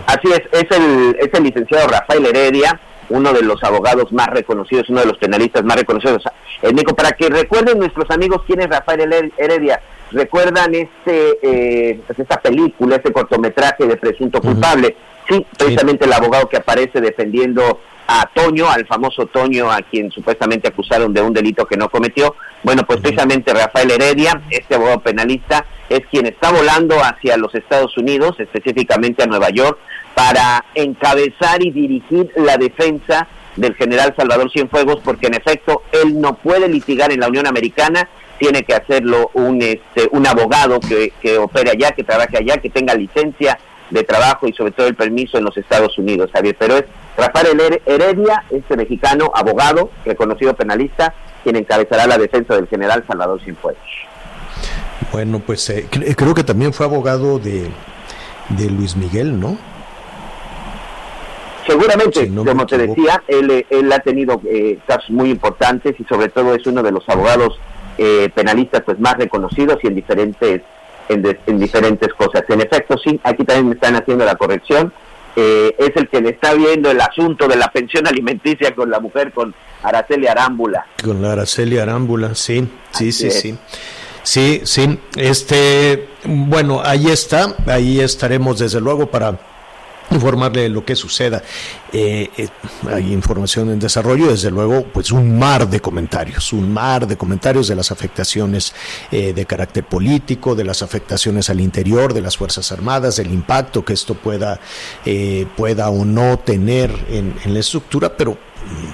Así 0.05 0.27
es, 0.31 0.41
es 0.51 0.77
el, 0.77 1.15
es 1.19 1.33
el 1.33 1.43
licenciado 1.43 1.87
Rafael 1.87 2.25
Heredia, 2.25 2.79
uno 3.09 3.31
de 3.31 3.41
los 3.41 3.63
abogados 3.63 4.11
más 4.11 4.27
reconocidos, 4.27 4.89
uno 4.89 5.01
de 5.01 5.07
los 5.07 5.17
penalistas 5.17 5.63
más 5.63 5.77
reconocidos 5.77 6.23
en 6.61 6.75
México. 6.75 6.95
Para 6.95 7.11
que 7.11 7.29
recuerden 7.29 7.79
nuestros 7.79 8.09
amigos 8.11 8.41
quién 8.45 8.61
es 8.61 8.67
Rafael 8.67 9.31
Heredia, 9.37 9.81
recuerdan 10.11 10.73
este 10.75 11.37
eh, 11.41 12.01
pues 12.05 12.19
esta 12.19 12.41
película, 12.41 12.97
este 12.97 13.11
cortometraje 13.11 13.85
de 13.85 13.97
Presunto 13.97 14.41
Culpable. 14.41 14.95
Sí, 15.29 15.45
precisamente 15.57 16.05
el 16.05 16.13
abogado 16.13 16.47
que 16.47 16.57
aparece 16.57 17.01
defendiendo 17.01 17.81
a 18.07 18.29
Toño, 18.33 18.69
al 18.69 18.87
famoso 18.87 19.25
Toño, 19.25 19.69
a 19.69 19.81
quien 19.81 20.09
supuestamente 20.11 20.69
acusaron 20.69 21.13
de 21.13 21.21
un 21.21 21.33
delito 21.33 21.65
que 21.65 21.75
no 21.75 21.89
cometió. 21.89 22.35
Bueno, 22.63 22.83
pues 22.85 23.01
precisamente 23.01 23.53
Rafael 23.53 23.91
Heredia, 23.91 24.41
este 24.49 24.75
abogado 24.75 25.01
penalista, 25.01 25.65
es 25.89 26.01
quien 26.09 26.25
está 26.25 26.51
volando 26.51 26.95
hacia 27.03 27.37
los 27.37 27.53
Estados 27.53 27.97
Unidos, 27.97 28.39
específicamente 28.39 29.23
a 29.23 29.27
Nueva 29.27 29.49
York, 29.49 29.77
para 30.15 30.65
encabezar 30.73 31.61
y 31.61 31.71
dirigir 31.71 32.31
la 32.37 32.57
defensa 32.57 33.27
del 33.57 33.75
general 33.75 34.13
Salvador 34.17 34.51
Cienfuegos, 34.51 35.01
porque 35.03 35.27
en 35.27 35.33
efecto 35.33 35.83
él 35.91 36.19
no 36.19 36.35
puede 36.35 36.69
litigar 36.69 37.11
en 37.11 37.19
la 37.19 37.27
Unión 37.27 37.45
Americana, 37.45 38.07
tiene 38.39 38.63
que 38.63 38.73
hacerlo 38.73 39.31
un, 39.33 39.61
este, 39.61 40.07
un 40.11 40.25
abogado 40.27 40.79
que, 40.79 41.11
que 41.21 41.37
opere 41.37 41.71
allá, 41.71 41.91
que 41.91 42.03
trabaje 42.03 42.37
allá, 42.37 42.57
que 42.57 42.69
tenga 42.69 42.93
licencia 42.93 43.57
de 43.89 44.03
trabajo 44.03 44.47
y 44.47 44.53
sobre 44.53 44.71
todo 44.71 44.87
el 44.87 44.95
permiso 44.95 45.37
en 45.37 45.45
los 45.45 45.57
Estados 45.57 45.97
Unidos, 45.97 46.29
Javier. 46.33 46.55
Pero 46.59 46.77
es 46.77 46.85
Rafael 47.17 47.81
Heredia, 47.85 48.43
este 48.49 48.75
mexicano, 48.75 49.31
abogado, 49.33 49.89
reconocido 50.05 50.55
penalista, 50.55 51.13
quien 51.43 51.55
encabezará 51.55 52.07
la 52.07 52.17
defensa 52.17 52.55
del 52.55 52.67
general 52.67 53.03
Salvador 53.07 53.41
Cienfuegos. 53.43 53.81
Bueno, 55.11 55.39
pues 55.39 55.69
eh, 55.69 55.87
creo 55.89 56.33
que 56.33 56.43
también 56.43 56.73
fue 56.73 56.85
abogado 56.85 57.39
de, 57.39 57.69
de 58.49 58.69
Luis 58.69 58.95
Miguel, 58.95 59.39
¿no? 59.39 59.57
Seguramente, 61.65 62.33
como 62.33 62.65
te 62.65 62.77
decía, 62.77 63.21
él, 63.27 63.65
él 63.69 63.91
ha 63.91 63.99
tenido 63.99 64.41
eh, 64.49 64.79
casos 64.87 65.09
muy 65.09 65.29
importantes 65.29 65.99
y 65.99 66.03
sobre 66.05 66.29
todo 66.29 66.55
es 66.55 66.65
uno 66.65 66.81
de 66.81 66.93
los 66.93 67.07
abogados 67.09 67.59
eh, 67.97 68.29
penalistas 68.33 68.83
pues 68.85 68.99
más 68.99 69.17
reconocidos 69.17 69.77
y 69.83 69.87
en 69.87 69.95
diferentes 69.95 70.61
en, 71.09 71.59
diferentes 71.59 72.13
cosas. 72.13 72.43
En 72.49 72.61
efecto, 72.61 72.97
sí, 72.97 73.19
aquí 73.23 73.43
también 73.43 73.69
me 73.69 73.75
están 73.75 73.95
haciendo 73.95 74.25
la 74.25 74.35
corrección. 74.35 74.91
Eh, 75.35 75.75
es 75.77 75.95
el 75.95 76.07
que 76.09 76.19
le 76.19 76.31
está 76.31 76.53
viendo 76.55 76.89
el 76.89 76.99
asunto 76.99 77.47
de 77.47 77.55
la 77.55 77.71
pensión 77.71 78.07
alimenticia 78.07 78.73
con 78.73 78.89
la 78.89 78.99
mujer, 78.99 79.31
con 79.31 79.53
Araceli 79.83 80.27
Arámbula. 80.27 80.85
Con 81.03 81.21
la 81.21 81.33
Araceli 81.33 81.77
Arámbula, 81.77 82.33
sí, 82.33 82.67
sí, 82.91 83.11
sí, 83.11 83.29
sí. 83.29 83.57
Sí, 84.23 84.61
sí, 84.65 84.99
este, 85.15 86.09
bueno, 86.25 86.81
ahí 86.83 87.07
está, 87.07 87.55
ahí 87.65 88.01
estaremos 88.01 88.59
desde 88.59 88.81
luego 88.81 89.09
para 89.09 89.39
informarle 90.11 90.63
de 90.63 90.69
lo 90.69 90.85
que 90.85 90.95
suceda. 90.95 91.41
Eh, 91.91 92.29
eh, 92.37 92.47
hay 92.89 93.11
información 93.11 93.69
en 93.69 93.79
desarrollo, 93.79 94.27
desde 94.27 94.51
luego, 94.51 94.83
pues 94.93 95.11
un 95.11 95.37
mar 95.37 95.69
de 95.69 95.79
comentarios, 95.79 96.53
un 96.53 96.71
mar 96.71 97.07
de 97.07 97.17
comentarios 97.17 97.67
de 97.67 97.75
las 97.75 97.91
afectaciones 97.91 98.73
eh, 99.11 99.33
de 99.33 99.45
carácter 99.45 99.85
político, 99.85 100.55
de 100.55 100.63
las 100.63 100.81
afectaciones 100.81 101.49
al 101.49 101.59
interior 101.59 102.13
de 102.13 102.21
las 102.21 102.37
Fuerzas 102.37 102.71
Armadas, 102.71 103.17
del 103.17 103.31
impacto 103.31 103.83
que 103.83 103.93
esto 103.93 104.15
pueda, 104.15 104.59
pueda 105.55 105.89
o 105.89 106.05
no 106.05 106.39
tener 106.39 106.91
en, 107.09 107.35
en 107.43 107.53
la 107.53 107.59
estructura, 107.59 108.15
pero 108.15 108.37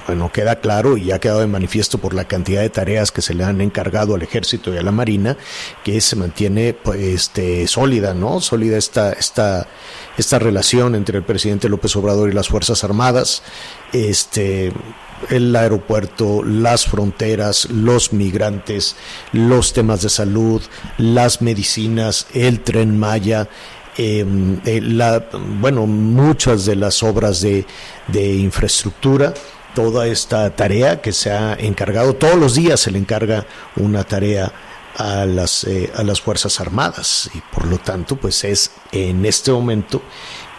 bueno, 0.06 0.30
queda 0.32 0.56
claro 0.56 0.96
y 0.96 1.12
ha 1.12 1.18
quedado 1.18 1.40
de 1.40 1.46
manifiesto 1.46 1.98
por 1.98 2.14
la 2.14 2.24
cantidad 2.24 2.60
de 2.60 2.70
tareas 2.70 3.10
que 3.10 3.22
se 3.22 3.34
le 3.34 3.44
han 3.44 3.60
encargado 3.60 4.14
al 4.14 4.22
ejército 4.22 4.74
y 4.74 4.78
a 4.78 4.82
la 4.82 4.92
marina, 4.92 5.36
que 5.82 6.00
se 6.00 6.16
mantiene 6.16 6.74
pues, 6.74 7.00
este, 7.00 7.66
sólida, 7.66 8.14
¿no? 8.14 8.40
Sólida 8.40 8.76
esta, 8.76 9.12
esta, 9.12 9.66
esta 10.18 10.38
relación 10.38 10.94
entre 10.94 11.18
el 11.18 11.24
presidente 11.24 11.68
López 11.68 11.96
Obrador 11.96 12.28
y 12.28 12.32
las 12.32 12.48
Fuerzas 12.48 12.84
Armadas, 12.84 13.42
este, 13.92 14.72
el 15.30 15.54
aeropuerto, 15.56 16.42
las 16.42 16.86
fronteras, 16.86 17.70
los 17.70 18.12
migrantes, 18.12 18.96
los 19.32 19.72
temas 19.72 20.02
de 20.02 20.10
salud, 20.10 20.62
las 20.98 21.40
medicinas, 21.40 22.26
el 22.34 22.60
tren 22.60 22.98
Maya, 22.98 23.48
em, 23.96 24.60
eh, 24.66 24.80
la, 24.82 25.24
bueno, 25.60 25.86
muchas 25.86 26.66
de 26.66 26.76
las 26.76 27.02
obras 27.02 27.40
de, 27.40 27.64
de 28.08 28.34
infraestructura 28.34 29.32
toda 29.74 30.06
esta 30.06 30.54
tarea 30.54 31.00
que 31.00 31.12
se 31.12 31.30
ha 31.30 31.54
encargado. 31.54 32.14
Todos 32.14 32.36
los 32.36 32.54
días 32.54 32.80
se 32.80 32.90
le 32.90 32.98
encarga 32.98 33.46
una 33.76 34.04
tarea 34.04 34.52
a 34.96 35.26
las, 35.26 35.64
eh, 35.64 35.92
a 35.94 36.02
las 36.02 36.20
Fuerzas 36.20 36.60
Armadas 36.60 37.28
y 37.34 37.40
por 37.52 37.66
lo 37.66 37.78
tanto 37.78 38.16
pues 38.16 38.44
es 38.44 38.70
en 38.92 39.26
este 39.26 39.50
momento 39.50 40.02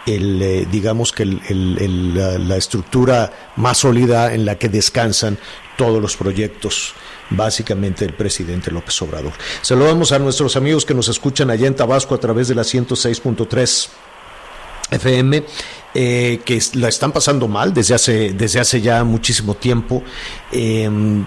el, 0.04 0.40
eh, 0.42 0.68
digamos 0.70 1.10
que 1.10 1.24
el, 1.24 2.48
la, 2.48 2.56
estructura 2.56 3.52
más 3.56 3.78
sólida 3.78 4.34
en 4.34 4.44
la 4.44 4.56
que 4.56 4.68
descansan 4.68 5.38
todos 5.76 6.00
los 6.00 6.16
proyectos 6.16 6.94
básicamente 7.30 8.04
del 8.04 8.14
presidente 8.14 8.70
López 8.70 9.00
Obrador. 9.02 9.32
Saludamos 9.62 10.12
a 10.12 10.18
nuestros 10.18 10.56
amigos 10.56 10.84
que 10.84 10.94
nos 10.94 11.08
escuchan 11.08 11.50
allá 11.50 11.66
en 11.66 11.74
Tabasco 11.74 12.14
a 12.14 12.20
través 12.20 12.48
de 12.48 12.54
la 12.54 12.62
106.3 12.62 13.88
FM 14.92 15.44
eh, 15.98 16.40
que 16.44 16.60
la 16.74 16.88
están 16.88 17.10
pasando 17.10 17.48
mal 17.48 17.72
desde 17.72 17.94
hace, 17.94 18.34
desde 18.34 18.60
hace 18.60 18.82
ya 18.82 19.02
muchísimo 19.02 19.54
tiempo. 19.54 20.02
Em, 20.52 21.24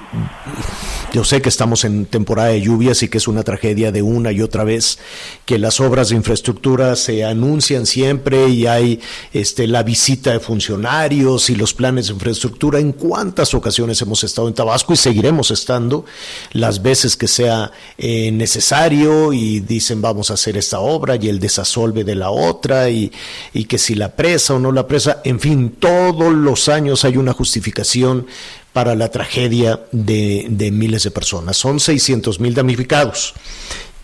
yo 1.12 1.24
sé 1.24 1.42
que 1.42 1.50
estamos 1.50 1.86
en 1.86 2.06
temporada 2.06 2.50
de 2.50 2.62
lluvias 2.62 3.02
y 3.02 3.08
que 3.08 3.18
es 3.18 3.28
una 3.28 3.42
tragedia 3.42 3.92
de 3.92 4.04
una 4.04 4.32
y 4.32 4.44
otra 4.44 4.64
vez, 4.64 5.00
que 5.46 5.58
las 5.58 5.80
obras 5.80 6.10
de 6.10 6.18
infraestructura 6.18 6.96
se 6.96 7.26
anuncian 7.26 7.88
siempre 7.88 8.48
y 8.50 8.68
hay 8.68 9.00
este, 9.34 9.66
la 9.66 9.82
visita 9.82 10.34
de 10.34 10.40
funcionarios 10.40 11.50
y 11.50 11.56
los 11.56 11.74
planes 11.74 12.08
de 12.08 12.14
infraestructura. 12.14 12.78
En 12.78 12.92
cuántas 12.92 13.56
ocasiones 13.56 14.00
hemos 14.04 14.24
estado 14.24 14.48
en 14.48 14.54
Tabasco 14.54 14.94
y 14.94 14.98
seguiremos 14.98 15.50
estando 15.50 16.06
las 16.52 16.84
veces 16.84 17.18
que 17.18 17.28
sea 17.28 17.72
eh, 17.98 18.32
necesario 18.32 19.34
y 19.34 19.62
dicen 19.62 20.00
vamos 20.00 20.30
a 20.30 20.36
hacer 20.36 20.58
esta 20.58 20.80
obra 20.80 21.16
y 21.16 21.28
el 21.28 21.40
desasolve 21.40 22.04
de 22.04 22.14
la 22.14 22.30
otra 22.30 22.92
y, 22.92 23.12
y 23.52 23.66
que 23.66 23.80
si 23.80 23.96
la 23.96 24.16
presa 24.16 24.59
no 24.60 24.72
la 24.72 24.88
presa, 24.88 25.22
en 25.24 25.40
fin, 25.40 25.76
todos 25.80 26.34
los 26.34 26.70
años 26.70 27.06
hay 27.06 27.18
una 27.18 27.34
justificación 27.34 28.28
para 28.74 28.96
la 28.96 29.10
tragedia 29.10 29.82
de, 29.92 30.70
miles 30.72 31.04
de 31.04 31.12
personas. 31.12 31.58
Son 31.58 31.80
600 31.80 32.40
mil 32.40 32.54
damnificados. 32.54 33.34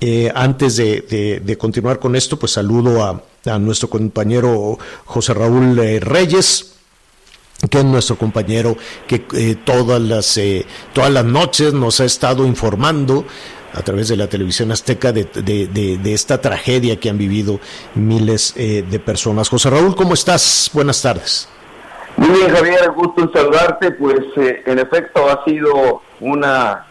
Eh, 0.01 0.31
antes 0.35 0.75
de, 0.75 1.57
continuar 1.59 1.99
con 1.99 2.15
esto, 2.15 2.37
pues 2.37 2.53
saludo 2.53 3.03
a, 3.03 3.21
nuestro 3.59 3.89
compañero 3.91 4.79
José 5.05 5.35
Raúl 5.35 5.77
eh, 5.77 5.99
Reyes 5.99 6.71
que 7.69 7.77
es 7.77 7.85
nuestro 7.85 8.17
compañero 8.17 8.75
que 9.07 9.27
eh, 9.33 9.55
todas 9.63 10.01
las 10.01 10.39
todas 10.93 11.11
las 11.11 11.25
noches 11.25 11.71
nos 11.71 11.99
ha 11.99 12.05
estado 12.05 12.47
informando 12.47 13.23
a 13.75 13.81
través 13.81 14.07
de 14.07 14.15
la 14.15 14.27
televisión 14.27 14.71
azteca 14.71 15.11
de, 15.11 15.25
de, 15.25 16.13
esta 16.13 16.39
tragedia 16.39 16.97
que 16.97 17.09
han 17.09 17.17
vivido 17.17 17.59
miles 17.93 18.53
eh, 18.55 18.85
de 18.89 18.99
personas. 18.99 19.49
José 19.49 19.69
Raúl, 19.69 19.95
¿cómo 19.95 20.13
estás? 20.13 20.71
Buenas 20.73 21.01
tardes. 21.01 21.49
Muy 22.15 22.29
bien, 22.29 22.49
Javier, 22.49 22.91
gusto 22.91 23.23
en 23.23 23.33
saludarte. 23.33 23.91
Pues 23.91 24.21
eh, 24.37 24.63
en 24.65 24.79
efecto 24.79 25.29
ha 25.29 25.43
sido 25.43 26.01
una 26.21 26.85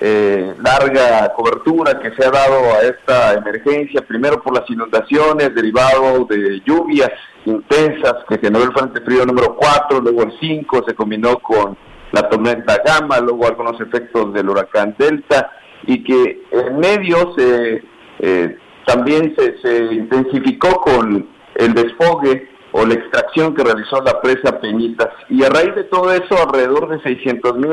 eh, 0.00 0.54
larga 0.60 1.32
cobertura 1.34 2.00
que 2.00 2.10
se 2.16 2.26
ha 2.26 2.30
dado 2.30 2.74
a 2.74 2.82
esta 2.82 3.34
emergencia, 3.34 4.02
primero 4.02 4.42
por 4.42 4.54
las 4.54 4.68
inundaciones 4.68 5.54
derivado 5.54 6.24
de 6.28 6.60
lluvias 6.66 7.12
intensas 7.46 8.14
que 8.28 8.38
generó 8.38 8.64
el 8.64 8.72
Frente 8.72 9.00
Frío 9.02 9.24
número 9.24 9.54
4, 9.54 10.00
luego 10.00 10.24
el 10.24 10.32
5 10.40 10.84
se 10.88 10.94
combinó 10.94 11.38
con 11.38 11.76
la 12.10 12.28
tormenta 12.28 12.82
Gama, 12.84 13.20
luego 13.20 13.46
algunos 13.46 13.80
efectos 13.80 14.32
del 14.32 14.48
huracán 14.48 14.96
Delta 14.98 15.50
y 15.86 16.02
que 16.04 16.42
en 16.50 16.78
medio 16.78 17.34
se, 17.36 17.82
eh, 18.20 18.56
también 18.86 19.34
se, 19.36 19.84
intensificó 19.92 20.80
con 20.80 21.28
el 21.54 21.74
desfogue 21.74 22.48
o 22.72 22.84
la 22.84 22.94
extracción 22.94 23.54
que 23.54 23.62
realizó 23.62 24.02
la 24.02 24.20
presa 24.20 24.60
Peñitas. 24.60 25.10
Y 25.28 25.44
a 25.44 25.48
raíz 25.48 25.74
de 25.74 25.84
todo 25.84 26.12
eso, 26.12 26.36
alrededor 26.42 26.88
de 26.88 27.00
600 27.02 27.56
mil 27.56 27.70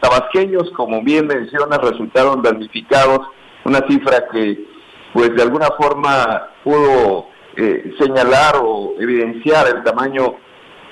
tabasqueños, 0.00 0.70
como 0.76 1.02
bien 1.02 1.26
mencionas, 1.26 1.78
resultaron 1.78 2.42
damnificados, 2.42 3.20
una 3.64 3.80
cifra 3.88 4.26
que 4.32 4.66
pues 5.12 5.34
de 5.34 5.42
alguna 5.42 5.68
forma 5.78 6.50
pudo 6.62 7.26
eh, 7.56 7.94
señalar 7.98 8.56
o 8.62 8.94
evidenciar 8.98 9.66
el 9.68 9.82
tamaño 9.82 10.36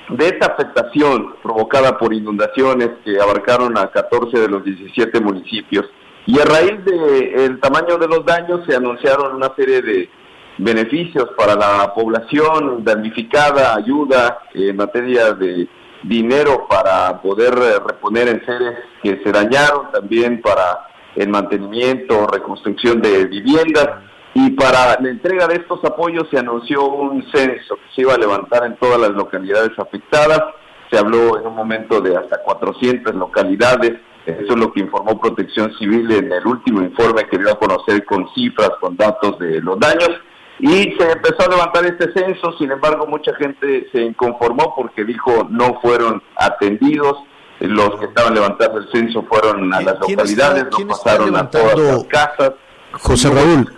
de 0.08 0.26
esta 0.26 0.46
afectación 0.46 1.34
provocada 1.42 1.98
por 1.98 2.12
inundaciones 2.14 2.90
que 3.04 3.20
abarcaron 3.20 3.76
a 3.76 3.90
14 3.90 4.38
de 4.38 4.48
los 4.48 4.64
17 4.64 5.20
municipios. 5.20 5.86
Y 6.28 6.38
a 6.38 6.44
raíz 6.44 6.84
del 6.84 7.58
tamaño 7.58 7.96
de 7.96 8.06
los 8.06 8.22
daños 8.22 8.60
se 8.66 8.76
anunciaron 8.76 9.36
una 9.36 9.50
serie 9.56 9.80
de 9.80 10.10
beneficios 10.58 11.30
para 11.38 11.54
la 11.54 11.94
población 11.94 12.84
damnificada, 12.84 13.74
ayuda 13.74 14.40
en 14.52 14.76
materia 14.76 15.32
de 15.32 15.66
dinero 16.02 16.66
para 16.68 17.22
poder 17.22 17.54
reponer 17.54 18.28
en 18.28 18.44
seres 18.44 18.78
que 19.02 19.22
se 19.24 19.32
dañaron, 19.32 19.90
también 19.90 20.42
para 20.42 20.88
el 21.16 21.30
mantenimiento, 21.30 22.26
reconstrucción 22.26 23.00
de 23.00 23.24
viviendas. 23.24 23.88
Y 24.34 24.50
para 24.50 25.00
la 25.00 25.08
entrega 25.08 25.46
de 25.46 25.54
estos 25.54 25.82
apoyos 25.82 26.28
se 26.30 26.38
anunció 26.38 26.90
un 26.90 27.24
censo 27.32 27.76
que 27.76 27.94
se 27.94 28.02
iba 28.02 28.12
a 28.12 28.18
levantar 28.18 28.66
en 28.66 28.76
todas 28.76 29.00
las 29.00 29.12
localidades 29.12 29.70
afectadas. 29.78 30.42
Se 30.90 30.98
habló 30.98 31.40
en 31.40 31.46
un 31.46 31.54
momento 31.54 32.02
de 32.02 32.18
hasta 32.18 32.42
400 32.42 33.14
localidades. 33.14 33.94
Eso 34.28 34.52
es 34.52 34.58
lo 34.58 34.70
que 34.72 34.80
informó 34.80 35.18
Protección 35.18 35.72
Civil 35.78 36.10
en 36.12 36.30
el 36.30 36.46
último 36.46 36.82
informe 36.82 37.26
que 37.30 37.38
dio 37.38 37.50
a 37.50 37.58
conocer 37.58 38.04
con 38.04 38.28
cifras, 38.34 38.70
con 38.78 38.94
datos 38.94 39.38
de 39.38 39.62
los 39.62 39.80
daños. 39.80 40.10
Y 40.58 40.92
se 40.98 41.12
empezó 41.12 41.46
a 41.46 41.48
levantar 41.48 41.86
este 41.86 42.12
censo, 42.12 42.52
sin 42.58 42.70
embargo 42.70 43.06
mucha 43.06 43.34
gente 43.36 43.88
se 43.90 44.02
inconformó 44.02 44.74
porque 44.76 45.04
dijo 45.04 45.46
no 45.48 45.80
fueron 45.80 46.22
atendidos, 46.36 47.16
los 47.60 47.98
que 47.98 48.06
estaban 48.06 48.34
levantando 48.34 48.78
el 48.78 48.90
censo 48.90 49.22
fueron 49.22 49.72
a 49.72 49.80
las 49.80 49.98
localidades, 49.98 50.66
no 50.70 50.88
pasaron 50.88 51.34
a 51.34 51.48
todas 51.48 51.78
las 51.78 52.04
casas. 52.04 52.52
José 52.92 53.30
Raúl. 53.30 53.70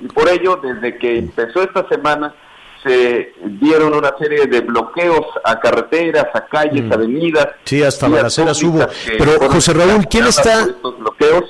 Y 0.00 0.08
por 0.08 0.28
ello, 0.28 0.60
desde 0.62 0.98
que 0.98 1.18
empezó 1.18 1.62
esta 1.62 1.88
semana, 1.88 2.34
se 2.82 3.34
dieron 3.60 3.94
una 3.94 4.16
serie 4.18 4.46
de 4.46 4.60
bloqueos 4.60 5.26
a 5.44 5.60
carreteras, 5.60 6.26
a 6.34 6.46
calles, 6.46 6.84
mm. 6.84 6.92
avenidas. 6.92 7.48
Sí, 7.64 7.82
hasta 7.82 8.08
balaceras 8.08 8.62
hubo. 8.62 8.86
Pero 9.06 9.32
José 9.50 9.72
Raúl, 9.74 10.06
¿quién 10.08 10.26
está? 10.26 10.62
Estos 10.62 10.98
bloqueos 10.98 11.44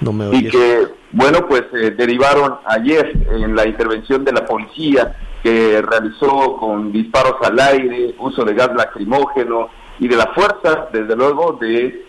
no 0.00 0.12
me 0.12 0.36
y 0.36 0.48
que 0.48 0.88
bueno, 1.14 1.46
pues 1.46 1.62
eh, 1.72 1.92
derivaron 1.92 2.56
ayer 2.66 3.12
en 3.30 3.54
la 3.54 3.66
intervención 3.66 4.24
de 4.24 4.32
la 4.32 4.44
policía 4.44 5.16
que 5.44 5.80
realizó 5.80 6.56
con 6.56 6.90
disparos 6.90 7.36
al 7.42 7.60
aire, 7.60 8.16
uso 8.18 8.44
de 8.44 8.54
gas 8.54 8.70
lacrimógeno 8.74 9.68
y 10.00 10.08
de 10.08 10.16
la 10.16 10.32
fuerza, 10.34 10.88
desde 10.92 11.14
luego, 11.14 11.56
de 11.60 12.04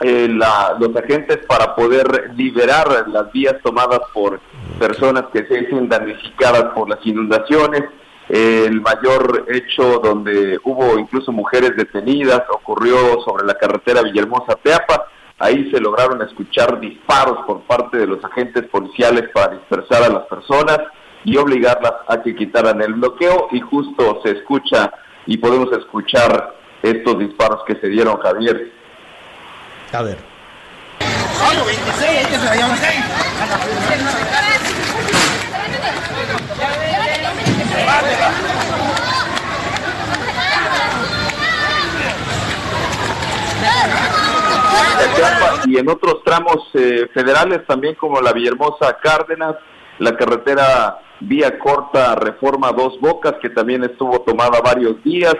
eh, 0.00 0.28
los 0.28 0.96
agentes 0.96 1.38
para 1.46 1.74
poder 1.74 2.32
liberar 2.36 3.08
las 3.08 3.32
vías 3.32 3.56
tomadas 3.62 4.00
por 4.12 4.40
personas 4.78 5.24
que 5.32 5.44
se 5.46 5.58
dicen 5.58 5.88
damnificadas 5.88 6.72
por 6.74 6.88
las 6.88 7.04
inundaciones. 7.04 7.84
el 8.28 8.80
mayor 8.82 9.46
hecho 9.48 10.00
donde 10.00 10.58
hubo 10.64 10.98
incluso 10.98 11.32
mujeres 11.32 11.74
detenidas 11.76 12.42
ocurrió 12.50 13.20
sobre 13.24 13.46
la 13.46 13.54
carretera 13.54 14.02
Villahermosa-Teapa 14.02 15.06
Ahí 15.40 15.70
se 15.70 15.80
lograron 15.80 16.20
escuchar 16.22 16.80
disparos 16.80 17.38
por 17.46 17.60
parte 17.62 17.96
de 17.96 18.08
los 18.08 18.24
agentes 18.24 18.64
policiales 18.64 19.30
para 19.32 19.54
dispersar 19.54 20.02
a 20.02 20.08
las 20.08 20.24
personas 20.24 20.80
y 21.24 21.36
obligarlas 21.36 21.94
a 22.08 22.22
que 22.22 22.34
quitaran 22.34 22.82
el 22.82 22.94
bloqueo 22.94 23.48
y 23.52 23.60
justo 23.60 24.20
se 24.24 24.32
escucha 24.32 24.92
y 25.26 25.38
podemos 25.38 25.70
escuchar 25.72 26.56
estos 26.82 27.18
disparos 27.20 27.62
que 27.66 27.76
se 27.76 27.88
dieron, 27.88 28.18
Javier. 28.18 28.72
A 29.92 30.02
ver. 30.02 30.18
y 45.64 45.76
en 45.76 45.88
otros 45.88 46.22
tramos 46.24 46.56
eh, 46.74 47.08
federales 47.12 47.66
también 47.66 47.94
como 47.94 48.20
la 48.20 48.32
Villahermosa 48.32 48.96
Cárdenas, 49.02 49.56
la 49.98 50.16
carretera 50.16 50.98
vía 51.20 51.58
corta 51.58 52.14
Reforma 52.14 52.72
Dos 52.72 52.98
Bocas 53.00 53.34
que 53.40 53.50
también 53.50 53.84
estuvo 53.84 54.20
tomada 54.20 54.60
varios 54.60 55.02
días 55.02 55.34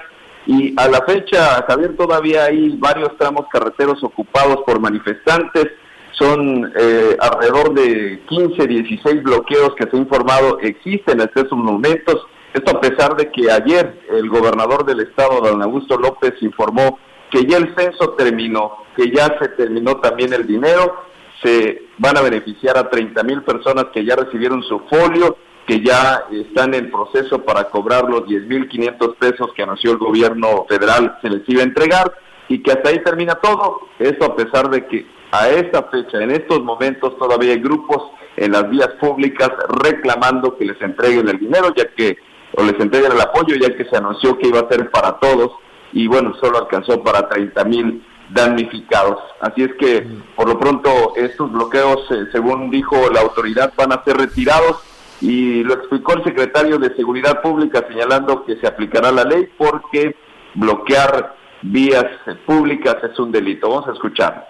y 0.48 0.74
a 0.78 0.88
la 0.88 1.04
fecha 1.04 1.62
Javier 1.68 1.94
todavía 1.94 2.44
hay 2.44 2.70
varios 2.78 3.14
tramos 3.18 3.46
carreteros 3.52 4.02
ocupados 4.02 4.60
por 4.64 4.80
manifestantes, 4.80 5.66
son 6.12 6.72
eh, 6.74 7.16
alrededor 7.20 7.74
de 7.74 8.22
15, 8.26 8.66
16 8.66 9.22
bloqueos 9.22 9.74
que 9.76 9.84
se 9.84 9.94
ha 9.94 10.00
informado 10.00 10.58
existen 10.60 11.20
en 11.20 11.28
estos 11.34 11.52
momentos, 11.52 12.26
esto 12.54 12.78
a 12.78 12.80
pesar 12.80 13.14
de 13.14 13.30
que 13.30 13.52
ayer 13.52 14.00
el 14.10 14.30
gobernador 14.30 14.86
del 14.86 15.00
estado, 15.00 15.42
don 15.42 15.62
Augusto 15.62 15.98
López, 15.98 16.32
informó 16.40 16.98
que 17.30 17.44
ya 17.44 17.58
el 17.58 17.74
censo 17.76 18.14
terminó, 18.14 18.78
que 18.96 19.10
ya 19.14 19.38
se 19.38 19.48
terminó 19.48 19.98
también 19.98 20.32
el 20.32 20.46
dinero, 20.46 21.04
se 21.42 21.82
van 21.98 22.16
a 22.16 22.22
beneficiar 22.22 22.78
a 22.78 22.88
30 22.88 23.22
mil 23.22 23.42
personas 23.42 23.88
que 23.92 24.02
ya 24.02 24.16
recibieron 24.16 24.62
su 24.62 24.80
folio, 24.88 25.36
que 25.68 25.84
ya 25.84 26.24
están 26.32 26.72
en 26.72 26.90
proceso 26.90 27.44
para 27.44 27.64
cobrar 27.64 28.08
los 28.08 28.26
10 28.26 28.46
mil 28.46 28.68
500 28.68 29.16
pesos 29.16 29.52
que 29.54 29.62
anunció 29.62 29.92
el 29.92 29.98
gobierno 29.98 30.64
federal 30.66 31.18
se 31.20 31.28
les 31.28 31.46
iba 31.46 31.60
a 31.60 31.66
entregar 31.66 32.10
y 32.48 32.62
que 32.62 32.72
hasta 32.72 32.88
ahí 32.88 33.02
termina 33.04 33.34
todo. 33.34 33.82
Eso 33.98 34.24
a 34.24 34.34
pesar 34.34 34.70
de 34.70 34.86
que 34.86 35.06
a 35.30 35.50
esta 35.50 35.82
fecha, 35.82 36.22
en 36.22 36.30
estos 36.30 36.64
momentos, 36.64 37.18
todavía 37.18 37.52
hay 37.52 37.60
grupos 37.60 38.02
en 38.38 38.52
las 38.52 38.70
vías 38.70 38.88
públicas 38.98 39.50
reclamando 39.84 40.56
que 40.56 40.64
les 40.64 40.80
entreguen 40.80 41.28
el 41.28 41.38
dinero, 41.38 41.74
ya 41.76 41.84
que, 41.94 42.16
o 42.56 42.64
les 42.64 42.80
entreguen 42.80 43.12
el 43.12 43.20
apoyo, 43.20 43.54
ya 43.56 43.76
que 43.76 43.84
se 43.84 43.96
anunció 43.98 44.38
que 44.38 44.48
iba 44.48 44.60
a 44.60 44.68
ser 44.70 44.90
para 44.90 45.18
todos 45.18 45.52
y 45.92 46.06
bueno, 46.06 46.34
solo 46.40 46.60
alcanzó 46.60 47.02
para 47.02 47.28
30 47.28 47.64
mil 47.64 48.06
damnificados. 48.30 49.18
Así 49.42 49.64
es 49.64 49.74
que 49.78 50.06
por 50.34 50.48
lo 50.48 50.58
pronto 50.58 51.12
estos 51.16 51.52
bloqueos, 51.52 52.10
eh, 52.10 52.24
según 52.32 52.70
dijo 52.70 52.96
la 53.12 53.20
autoridad, 53.20 53.74
van 53.76 53.92
a 53.92 54.02
ser 54.02 54.16
retirados 54.16 54.82
y 55.20 55.62
lo 55.64 55.74
explicó 55.74 56.14
el 56.14 56.24
secretario 56.24 56.78
de 56.78 56.94
Seguridad 56.94 57.42
Pública 57.42 57.84
señalando 57.88 58.44
que 58.44 58.56
se 58.56 58.66
aplicará 58.66 59.10
la 59.10 59.24
ley 59.24 59.48
porque 59.56 60.14
bloquear 60.54 61.36
vías 61.62 62.06
públicas 62.46 62.96
es 63.02 63.18
un 63.18 63.32
delito. 63.32 63.68
Vamos 63.68 63.88
a 63.88 63.92
escuchar. 63.92 64.48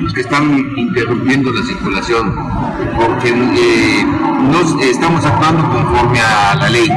Los 0.00 0.12
que 0.12 0.20
están 0.22 0.72
interrumpiendo 0.76 1.52
la 1.52 1.62
circulación, 1.64 2.34
porque 2.96 3.28
eh, 3.28 4.04
no 4.04 4.80
estamos 4.80 5.24
actuando 5.24 5.68
conforme 5.70 6.20
a 6.20 6.54
la 6.56 6.70
ley 6.70 6.88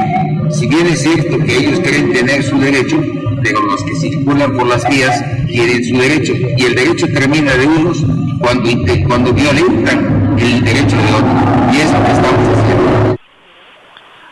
si 0.50 0.66
bien 0.66 0.86
es 0.86 1.02
cierto 1.02 1.38
que 1.44 1.56
ellos 1.56 1.80
quieren 1.80 2.12
tener 2.12 2.42
su 2.42 2.58
derecho, 2.58 2.96
pero 3.42 3.60
los 3.62 3.82
que 3.84 3.94
circulan 3.96 4.56
por 4.56 4.66
las 4.66 4.88
vías 4.88 5.22
quieren 5.46 5.84
su 5.84 5.98
derecho. 5.98 6.32
Y 6.34 6.64
el 6.64 6.74
derecho 6.74 7.06
termina 7.12 7.52
de 7.54 7.66
unos 7.66 8.04
cuando, 8.40 8.70
cuando 9.06 9.32
violentan 9.32 10.36
el 10.38 10.64
derecho 10.64 10.96
de 10.96 11.12
otros. 11.14 11.74
Y 11.74 11.80
es 11.80 11.92
lo 11.92 12.04
que 12.04 12.12
estamos 12.12 12.58
haciendo. 12.58 13.16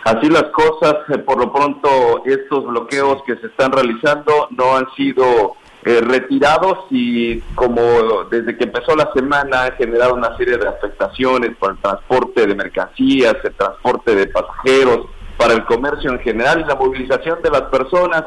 Así 0.04 0.28
las 0.28 0.44
cosas, 0.44 0.96
eh, 1.08 1.18
por 1.18 1.38
lo 1.38 1.52
pronto 1.52 2.22
estos 2.26 2.66
bloqueos 2.66 3.22
que 3.26 3.36
se 3.36 3.46
están 3.46 3.72
realizando 3.72 4.48
no 4.50 4.76
han 4.76 4.86
sido 4.96 5.56
eh, 5.84 6.00
retirados 6.00 6.86
y 6.90 7.40
como 7.54 8.24
desde 8.30 8.56
que 8.56 8.64
empezó 8.64 8.96
la 8.96 9.10
semana 9.12 9.64
ha 9.64 9.72
generado 9.72 10.14
una 10.14 10.36
serie 10.36 10.56
de 10.56 10.66
afectaciones 10.66 11.54
por 11.58 11.72
el 11.72 11.78
transporte 11.78 12.46
de 12.46 12.54
mercancías, 12.54 13.36
el 13.44 13.54
transporte 13.54 14.14
de 14.14 14.26
pasajeros, 14.28 15.06
para 15.36 15.54
el 15.54 15.64
comercio 15.64 16.10
en 16.10 16.20
general 16.20 16.60
y 16.60 16.64
la 16.64 16.74
movilización 16.76 17.42
de 17.42 17.50
las 17.50 17.62
personas 17.62 18.24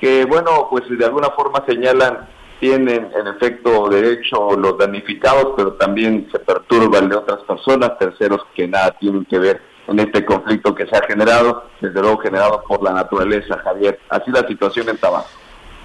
que, 0.00 0.24
bueno, 0.24 0.68
pues 0.70 0.84
de 0.88 1.04
alguna 1.04 1.30
forma 1.30 1.64
señalan 1.66 2.28
tienen 2.60 3.10
en 3.12 3.26
efecto 3.26 3.88
derecho 3.88 4.52
los 4.56 4.78
damnificados, 4.78 5.54
pero 5.56 5.72
también 5.72 6.28
se 6.30 6.38
perturban 6.38 7.08
de 7.08 7.16
otras 7.16 7.40
personas, 7.40 7.98
terceros 7.98 8.42
que 8.54 8.68
nada 8.68 8.92
tienen 9.00 9.24
que 9.24 9.38
ver 9.38 9.60
en 9.88 9.98
este 9.98 10.24
conflicto 10.24 10.74
que 10.74 10.86
se 10.86 10.96
ha 10.96 11.02
generado, 11.06 11.64
desde 11.80 12.00
luego 12.00 12.18
generado 12.18 12.62
por 12.68 12.82
la 12.82 12.92
naturaleza, 12.92 13.58
Javier. 13.64 13.98
Así 14.10 14.30
la 14.30 14.46
situación 14.46 14.88
en 14.90 14.98
Tabasco. 14.98 15.39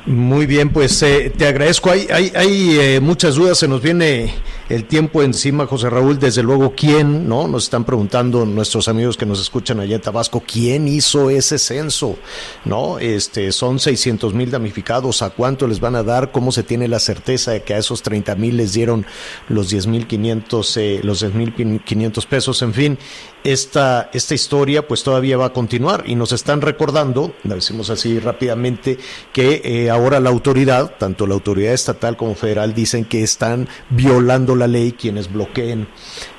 Muy 0.07 0.45
bien, 0.45 0.69
pues 0.69 1.01
eh, 1.01 1.33
te 1.35 1.47
agradezco. 1.47 1.89
Hay, 1.89 2.07
hay, 2.11 2.31
hay 2.35 2.77
eh, 2.79 2.99
muchas 2.99 3.33
dudas, 3.33 3.57
se 3.57 3.67
nos 3.67 3.81
viene 3.81 4.35
el 4.69 4.85
tiempo 4.85 5.23
encima, 5.23 5.65
José 5.65 5.89
Raúl. 5.89 6.19
Desde 6.19 6.43
luego, 6.43 6.73
¿quién? 6.75 7.27
¿No? 7.27 7.47
Nos 7.47 7.63
están 7.63 7.85
preguntando 7.85 8.45
nuestros 8.45 8.87
amigos 8.87 9.17
que 9.17 9.25
nos 9.25 9.41
escuchan 9.41 9.79
allá 9.79 9.95
en 9.95 10.01
Tabasco, 10.01 10.43
¿quién 10.45 10.87
hizo 10.87 11.31
ese 11.31 11.57
censo? 11.57 12.17
¿No? 12.65 12.99
Este, 12.99 13.51
son 13.51 13.79
600 13.79 14.35
mil 14.35 14.51
damnificados. 14.51 15.23
¿A 15.23 15.31
cuánto 15.31 15.67
les 15.67 15.79
van 15.79 15.95
a 15.95 16.03
dar? 16.03 16.31
¿Cómo 16.31 16.51
se 16.51 16.61
tiene 16.61 16.87
la 16.87 16.99
certeza 16.99 17.51
de 17.51 17.63
que 17.63 17.73
a 17.73 17.79
esos 17.79 18.03
30 18.03 18.35
mil 18.35 18.57
les 18.57 18.73
dieron 18.73 19.07
los 19.49 19.69
10 19.69 19.87
mil 19.87 20.05
500, 20.05 20.77
eh, 20.77 20.99
los 21.01 21.21
10 21.21 21.33
mil 21.33 21.53
500 21.83 22.25
pesos? 22.27 22.61
En 22.61 22.73
fin, 22.75 22.99
esta, 23.43 24.09
esta 24.11 24.33
historia 24.33 24.87
pues 24.87 25.03
todavía 25.03 25.37
va 25.37 25.45
a 25.45 25.53
continuar 25.53 26.03
y 26.07 26.15
nos 26.15 26.31
están 26.31 26.61
recordando, 26.61 27.35
lo 27.43 27.55
decimos 27.55 27.91
así 27.91 28.19
rápidamente, 28.19 28.97
que 29.31 29.61
eh, 29.63 29.91
ahora 29.95 30.19
la 30.19 30.29
autoridad, 30.29 30.93
tanto 30.97 31.25
la 31.25 31.33
autoridad 31.33 31.73
estatal 31.73 32.15
como 32.15 32.35
federal, 32.35 32.73
dicen 32.73 33.05
que 33.05 33.23
están 33.23 33.67
violando 33.89 34.55
la 34.55 34.67
ley 34.67 34.91
quienes 34.91 35.31
bloqueen, 35.31 35.87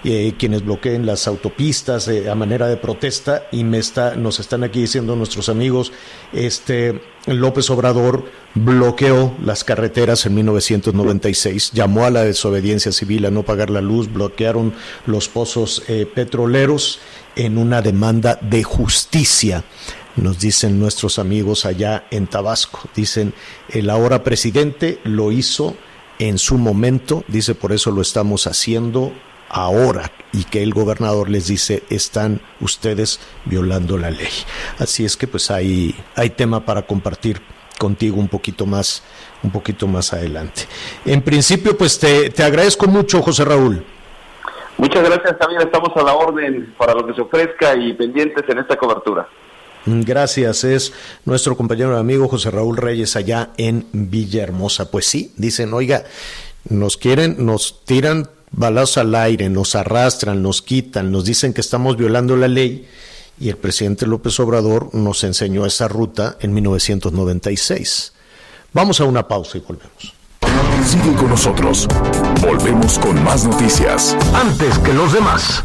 eh, 0.05 0.35
quienes 0.39 0.65
bloqueen 0.65 1.05
las 1.05 1.27
autopistas 1.27 2.09
eh, 2.09 2.31
a 2.31 2.35
manera 2.35 2.69
de 2.69 2.77
protesta 2.77 3.47
y 3.51 3.65
me 3.65 3.79
está, 3.79 4.15
nos 4.15 4.39
están 4.39 4.63
aquí 4.65 4.81
diciendo 4.81 5.17
nuestros 5.17 5.49
amigos, 5.49 5.93
este 6.33 7.01
López 7.27 7.69
Obrador 7.71 8.25
bloqueó 8.55 9.35
las 9.43 9.65
carreteras 9.65 10.25
en 10.27 10.35
1996, 10.37 11.73
llamó 11.73 12.05
a 12.05 12.11
la 12.11 12.23
desobediencia 12.23 12.93
civil 12.93 13.27
a 13.27 13.31
no 13.31 13.43
pagar 13.43 13.69
la 13.69 13.81
luz, 13.81 14.13
bloquearon 14.13 14.75
los 15.07 15.29
pozos 15.29 15.83
eh, 15.89 16.07
petroleros 16.07 17.01
en 17.35 17.59
una 17.59 17.83
demanda 17.83 18.39
de 18.41 18.63
justicia. 18.63 19.65
Nos 20.17 20.39
dicen 20.41 20.81
nuestros 20.81 21.19
amigos 21.19 21.67
allá 21.67 22.07
en 22.11 22.27
Tabasco. 22.27 22.89
Dicen, 22.95 23.35
el 23.69 23.91
ahora 23.91 24.25
presidente 24.25 24.99
lo 25.05 25.31
hizo 25.31 25.77
en 26.19 26.39
su 26.39 26.57
momento, 26.57 27.25
dice, 27.29 27.55
por 27.55 27.73
eso 27.73 27.91
lo 27.91 28.01
estamos 28.01 28.47
haciendo 28.47 29.13
ahora 29.49 30.11
y 30.33 30.45
que 30.45 30.63
el 30.63 30.73
gobernador 30.75 31.29
les 31.29 31.47
dice 31.47 31.85
están 31.91 32.41
ustedes 32.61 33.21
violando 33.45 33.99
la 33.99 34.11
ley. 34.11 34.33
Así 34.79 35.05
es 35.05 35.17
que 35.17 35.27
pues 35.27 35.51
hay, 35.51 35.95
hay 36.15 36.31
tema 36.31 36.65
para 36.65 36.83
compartir 36.83 37.41
contigo 37.79 38.19
un 38.19 38.29
poquito 38.29 38.67
más, 38.67 39.03
un 39.43 39.51
poquito 39.51 39.87
más 39.87 40.13
adelante. 40.13 40.63
En 41.05 41.23
principio, 41.23 41.77
pues 41.77 41.99
te, 41.99 42.31
te 42.31 42.43
agradezco 42.43 42.87
mucho, 42.87 43.23
José 43.23 43.45
Raúl. 43.45 43.85
Muchas 44.79 45.05
gracias, 45.05 45.39
también 45.39 45.63
estamos 45.63 45.91
a 45.97 46.03
la 46.03 46.15
orden 46.15 46.75
para 46.77 46.93
lo 46.95 47.07
que 47.07 47.15
se 47.15 47.23
ofrezca 47.23 47.75
y 47.77 47.95
pendientes 47.95 48.45
en 48.49 48.59
esta 48.59 48.77
cobertura. 48.77 49.27
Gracias, 49.87 50.65
es 50.65 50.93
nuestro 51.25 51.57
compañero 51.57 51.97
amigo 51.97 52.27
José 52.29 52.51
Raúl 52.51 52.77
Reyes 52.77 53.15
allá 53.15 53.51
en 53.57 53.87
Villahermosa. 53.93 54.91
Pues 54.91 55.07
sí, 55.07 55.33
dicen, 55.37 55.73
oiga, 55.73 56.05
nos 56.69 56.97
quieren, 56.97 57.47
nos 57.47 57.85
tiran 57.85 58.29
balazos 58.51 58.99
al 58.99 59.15
aire, 59.15 59.49
nos 59.49 59.77
arrastran, 59.77 60.43
nos 60.43 60.61
quitan, 60.61 61.13
nos 61.13 61.25
dicen 61.25 61.53
que 61.53 61.61
estamos 61.61 61.97
violando 61.97 62.37
la 62.37 62.49
ley 62.49 62.89
y 63.39 63.49
el 63.49 63.57
presidente 63.59 64.07
López 64.07 64.41
Obrador 64.41 64.93
nos 64.93 65.23
enseñó 65.23 65.65
esa 65.67 65.87
ruta 65.87 66.37
en 66.41 66.53
1996. 66.55 68.13
Vamos 68.73 69.01
a 69.01 69.05
una 69.05 69.29
pausa 69.29 69.59
y 69.59 69.61
volvemos. 69.61 70.15
Sigue 70.85 71.15
con 71.15 71.29
nosotros. 71.31 71.87
Volvemos 72.41 72.99
con 72.99 73.23
más 73.23 73.45
noticias. 73.45 74.17
Antes 74.35 74.79
que 74.81 74.93
los 74.93 75.13
demás. 75.13 75.65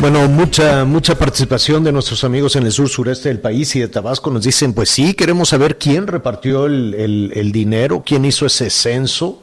Bueno, 0.00 0.28
mucha, 0.28 0.84
mucha 0.84 1.18
participación 1.18 1.82
de 1.82 1.90
nuestros 1.90 2.22
amigos 2.22 2.54
en 2.54 2.64
el 2.64 2.70
sur 2.70 2.88
sureste 2.88 3.30
del 3.30 3.40
país 3.40 3.74
y 3.74 3.80
de 3.80 3.88
Tabasco 3.88 4.30
nos 4.30 4.44
dicen, 4.44 4.72
pues 4.72 4.90
sí, 4.90 5.12
queremos 5.12 5.48
saber 5.48 5.76
quién 5.76 6.06
repartió 6.06 6.66
el, 6.66 6.94
el, 6.94 7.32
el 7.34 7.50
dinero, 7.50 8.04
quién 8.06 8.24
hizo 8.24 8.46
ese 8.46 8.70
censo, 8.70 9.42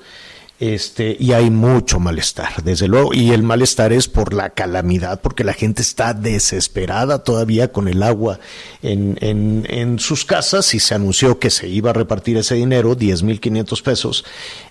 este, 0.57 1.17
y 1.19 1.33
hay 1.33 1.49
mucho 1.49 1.99
malestar, 1.99 2.63
desde 2.63 2.87
luego, 2.87 3.13
y 3.13 3.31
el 3.31 3.43
malestar 3.43 3.91
es 3.91 4.07
por 4.07 4.33
la 4.33 4.51
calamidad, 4.51 5.21
porque 5.21 5.43
la 5.43 5.51
gente 5.53 5.81
está 5.81 6.13
desesperada 6.13 7.23
todavía 7.23 7.73
con 7.73 7.89
el 7.89 8.01
agua 8.01 8.39
en, 8.81 9.17
en, 9.19 9.67
en 9.69 9.99
sus 9.99 10.23
casas. 10.23 10.73
Y 10.73 10.79
se 10.79 10.95
anunció 10.95 11.39
que 11.39 11.49
se 11.49 11.67
iba 11.67 11.89
a 11.89 11.93
repartir 11.93 12.37
ese 12.37 12.55
dinero, 12.55 12.95
10 12.95 13.23
mil 13.23 13.41
500 13.41 13.81
pesos, 13.81 14.25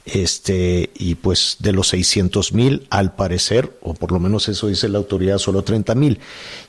este, 0.07 0.91
y 0.95 1.17
pues 1.17 1.57
de 1.59 1.73
los 1.73 1.89
600 1.89 2.55
mil, 2.55 2.87
al 2.89 3.15
parecer, 3.15 3.77
o 3.83 3.93
por 3.93 4.11
lo 4.11 4.21
menos 4.21 4.49
eso 4.49 4.69
dice 4.69 4.89
la 4.89 4.99
autoridad, 4.99 5.39
solo 5.39 5.65
30 5.65 5.95
mil 5.95 6.19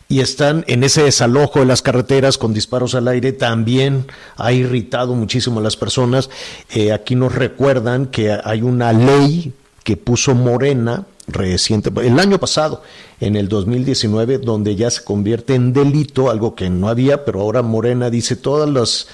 y 0.07 0.19
están 0.19 0.63
en 0.67 0.83
ese 0.83 1.03
desalojo 1.03 1.59
de 1.59 1.65
las 1.65 1.81
carreteras 1.81 2.37
con 2.37 2.53
disparos 2.53 2.93
al 2.95 3.07
aire, 3.07 3.31
también 3.31 4.05
ha 4.37 4.51
irritado 4.51 5.15
muchísimo 5.15 5.59
a 5.59 5.63
las 5.63 5.77
personas. 5.77 6.29
Eh, 6.73 6.91
aquí 6.91 7.15
nos 7.15 7.33
recuerdan 7.33 8.07
que 8.07 8.37
hay 8.43 8.61
una 8.61 8.93
ley 8.93 9.53
que 9.83 9.97
puso 9.97 10.35
Morena 10.35 11.05
reciente, 11.27 11.89
el 12.03 12.19
año 12.19 12.39
pasado, 12.39 12.83
en 13.19 13.35
el 13.35 13.47
2019, 13.47 14.37
donde 14.37 14.75
ya 14.75 14.91
se 14.91 15.03
convierte 15.03 15.55
en 15.55 15.73
delito, 15.73 16.29
algo 16.29 16.53
que 16.53 16.69
no 16.69 16.87
había, 16.87 17.25
pero 17.25 17.41
ahora 17.41 17.63
Morena 17.63 18.11
dice 18.11 18.35
todas 18.35 18.69
las, 18.69 19.07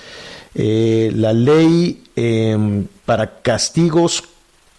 eh, 0.55 1.11
la 1.15 1.31
ley 1.31 2.03
eh, 2.17 2.85
para 3.05 3.41
castigos 3.41 4.23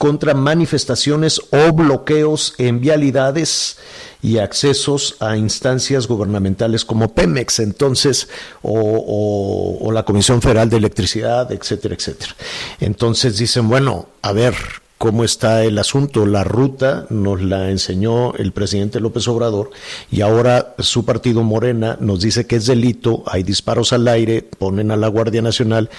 contra 0.02 0.34
manifestaciones 0.34 1.40
o 1.52 1.72
bloqueos 1.72 2.54
en 2.58 2.80
vialidades 2.80 3.78
y 4.20 4.38
accesos 4.38 5.14
a 5.20 5.36
instancias 5.36 6.08
gubernamentales 6.08 6.84
como 6.84 7.14
Pemex, 7.14 7.60
entonces, 7.60 8.28
o, 8.62 9.88
la 9.92 10.02
Comisión 10.02 10.42
Federal 10.42 10.68
de 10.68 10.78
Electricidad, 10.78 11.52
etcétera, 11.52 11.94
etcétera. 11.94 12.34
Entonces 12.80 13.38
dicen, 13.38 13.68
bueno, 13.68 14.08
a 14.22 14.32
ver 14.32 14.56
cómo 14.98 15.22
está 15.22 15.64
el 15.64 15.78
asunto. 15.78 16.26
La 16.26 16.42
ruta 16.42 17.06
nos 17.08 17.40
la 17.40 17.70
enseñó 17.70 18.34
el 18.34 18.50
presidente 18.50 18.98
López 18.98 19.28
Obrador 19.28 19.70
y 20.10 20.22
ahora 20.22 20.74
su 20.80 21.04
partido 21.04 21.44
Morena 21.44 21.96
nos 22.00 22.22
dice 22.22 22.48
que 22.48 22.56
es 22.56 22.66
delito, 22.66 23.22
hay 23.26 23.44
disparos 23.44 23.92
al 23.92 24.08
aire, 24.08 24.42
ponen 24.42 24.90
a 24.90 24.96
la 24.96 25.06
Guardia 25.06 25.42
Nacional 25.42 25.90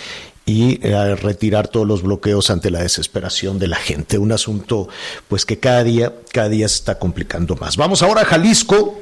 y 0.46 0.80
eh, 0.86 1.16
retirar 1.16 1.68
todos 1.68 1.88
los 1.88 2.02
bloqueos 2.02 2.50
ante 2.50 2.70
la 2.70 2.82
desesperación 2.82 3.60
de 3.60 3.68
la 3.68 3.78
gente. 3.78 4.18
Un 4.18 4.32
asunto 4.32 4.90
pues 5.28 5.46
que 5.46 5.60
cada 5.60 5.84
día, 5.84 6.14
cada 6.32 6.50
día 6.50 6.68
se 6.68 6.76
está 6.76 7.00
complicando 7.00 7.56
más. 7.56 7.78
Vamos 7.78 8.04
ahora 8.04 8.22
a 8.22 8.26
Jalisco. 8.26 9.00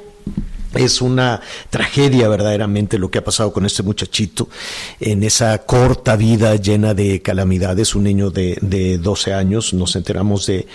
Es 0.76 1.02
una 1.02 1.42
tragedia 1.70 2.30
verdaderamente 2.30 2.98
lo 2.98 3.12
que 3.12 3.18
ha 3.18 3.24
pasado 3.26 3.52
con 3.52 3.66
este 3.66 3.84
muchachito 3.84 4.48
en 5.02 5.22
esa 5.24 5.58
corta 5.58 6.16
vida 6.16 6.56
llena 6.56 6.94
de 6.94 7.22
calamidades, 7.22 7.94
un 7.94 8.06
niño 8.06 8.30
de, 8.30 8.58
de 8.62 8.98
12 8.98 9.34
años, 9.34 9.74
nos 9.74 9.98
enteramos 9.98 10.46
de, 10.46 10.68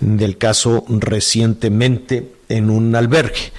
del 0.00 0.38
caso 0.38 0.86
recientemente 0.88 2.32
en 2.48 2.70
un 2.70 2.96
albergue. 2.96 3.52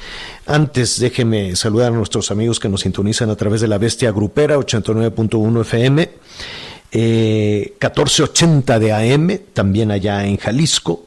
Antes, 0.46 1.00
déjeme 1.00 1.56
saludar 1.56 1.94
a 1.94 1.96
nuestros 1.96 2.30
amigos 2.30 2.60
que 2.60 2.68
nos 2.68 2.82
sintonizan 2.82 3.30
a 3.30 3.36
través 3.36 3.62
de 3.62 3.68
la 3.70 3.78
Bestia 3.78 4.12
Grupera 4.12 4.58
89.1 4.58 5.62
FM, 5.62 6.10
eh, 6.91 7.74
1480 7.82 8.80
de 8.80 8.91
AM, 8.91 9.39
también 9.54 9.89
allá 9.89 10.26
en 10.26 10.36
Jalisco, 10.36 11.06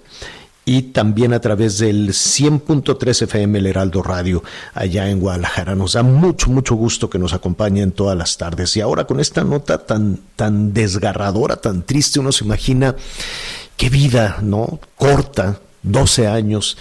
y 0.64 0.82
también 0.82 1.34
a 1.34 1.41
través 1.41 1.78
del 1.78 2.09
100.3 2.09 3.22
FM 3.22 3.59
El 3.59 3.66
Heraldo 3.66 4.03
Radio 4.03 4.43
allá 4.72 5.11
en 5.11 5.20
Guadalajara. 5.20 5.76
Nos 5.76 5.93
da 5.93 6.03
mucho, 6.03 6.51
mucho 6.51 6.74
gusto 6.74 7.11
que 7.11 7.18
nos 7.18 7.34
acompañen 7.34 7.93
todas 7.93 8.16
las 8.16 8.39
tardes. 8.39 8.74
Y 8.76 8.80
ahora 8.80 9.05
con 9.05 9.20
esta 9.20 9.45
nota 9.45 9.78
tan, 9.78 10.18
tan 10.34 10.72
desgarradora, 10.72 11.57
tan 11.57 11.82
triste, 11.82 12.20
uno 12.20 12.32
se 12.32 12.45
imagina 12.45 12.97
qué 13.76 13.91
vida, 13.91 14.39
¿no? 14.43 14.80
Corta, 14.97 15.61
12 15.84 16.26
años 16.26 16.76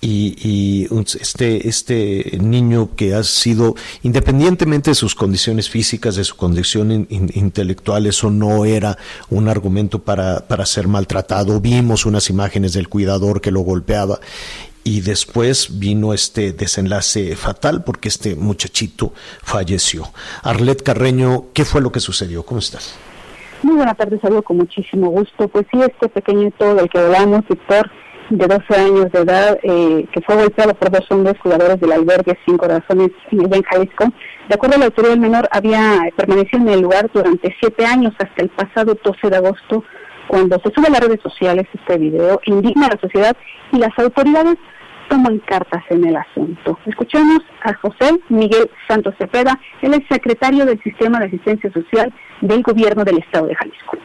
y, 0.00 0.36
y, 0.42 0.88
este, 1.20 1.68
este 1.68 2.38
niño 2.40 2.90
que 2.94 3.14
ha 3.14 3.22
sido, 3.24 3.74
independientemente 4.02 4.90
de 4.90 4.94
sus 4.94 5.14
condiciones 5.14 5.68
físicas, 5.68 6.16
de 6.16 6.24
su 6.24 6.36
condición 6.36 6.92
in, 6.92 7.06
in, 7.10 7.30
intelectual, 7.34 8.06
eso 8.06 8.30
no 8.30 8.64
era 8.64 8.96
un 9.30 9.48
argumento 9.48 9.98
para, 10.00 10.46
para 10.46 10.66
ser 10.66 10.86
maltratado. 10.86 11.60
Vimos 11.60 12.06
unas 12.06 12.30
imágenes 12.30 12.72
del 12.72 12.88
cuidador 12.88 13.40
que 13.40 13.50
lo 13.50 13.60
golpeaba 13.60 14.20
y 14.84 15.00
después 15.00 15.78
vino 15.78 16.14
este 16.14 16.52
desenlace 16.52 17.36
fatal 17.36 17.84
porque 17.84 18.08
este 18.08 18.36
muchachito 18.36 19.12
falleció. 19.42 20.04
Arlet 20.42 20.82
Carreño, 20.82 21.46
¿qué 21.52 21.64
fue 21.64 21.80
lo 21.82 21.92
que 21.92 22.00
sucedió? 22.00 22.44
¿Cómo 22.44 22.60
estás? 22.60 22.96
Muy 23.62 23.74
buena 23.74 23.94
tarde, 23.94 24.18
saludo 24.20 24.42
con 24.42 24.56
muchísimo 24.58 25.10
gusto. 25.10 25.48
Pues 25.48 25.66
sí, 25.70 25.80
este 25.82 26.08
pequeñito 26.08 26.74
del 26.74 26.88
que 26.88 26.98
hablamos, 26.98 27.46
Víctor, 27.48 27.90
de 28.30 28.46
12 28.46 28.74
años 28.74 29.12
de 29.12 29.20
edad, 29.20 29.58
eh, 29.62 30.06
que 30.12 30.20
fue 30.20 30.36
golpeado 30.36 30.74
por 30.74 30.90
dos 30.90 31.10
hombres 31.10 31.38
jugadores 31.42 31.80
del 31.80 31.92
albergue 31.92 32.38
Cinco 32.44 32.66
Corazones 32.66 33.10
en 33.30 33.62
Jalisco. 33.62 34.04
De 34.48 34.54
acuerdo 34.54 34.76
a 34.76 34.78
la 34.78 34.84
autoridad, 34.86 35.14
el 35.14 35.20
menor 35.20 35.48
había 35.50 36.00
permanecido 36.16 36.62
en 36.62 36.68
el 36.68 36.80
lugar 36.80 37.10
durante 37.12 37.54
siete 37.60 37.86
años 37.86 38.12
hasta 38.18 38.42
el 38.42 38.50
pasado 38.50 38.96
12 39.02 39.30
de 39.30 39.36
agosto, 39.36 39.84
cuando 40.26 40.58
se 40.58 40.70
sube 40.74 40.88
a 40.88 40.90
las 40.90 41.00
redes 41.00 41.20
sociales 41.22 41.66
este 41.72 41.96
video, 41.96 42.40
indigna 42.44 42.86
a 42.86 42.90
la 42.90 43.00
sociedad 43.00 43.36
y 43.72 43.78
las 43.78 43.98
autoridades 43.98 44.56
toman 45.08 45.38
cartas 45.38 45.82
en 45.88 46.04
el 46.04 46.16
asunto. 46.16 46.78
Escuchemos 46.84 47.40
a 47.62 47.72
José 47.74 48.20
Miguel 48.28 48.70
Santos 48.86 49.14
Cepeda, 49.18 49.58
él 49.80 49.94
es 49.94 50.02
secretario 50.10 50.66
del 50.66 50.82
Sistema 50.82 51.18
de 51.18 51.26
Asistencia 51.26 51.72
Social 51.72 52.12
del 52.42 52.62
Gobierno 52.62 53.04
del 53.04 53.18
Estado 53.18 53.46
de 53.46 53.54
Jalisco. 53.54 53.96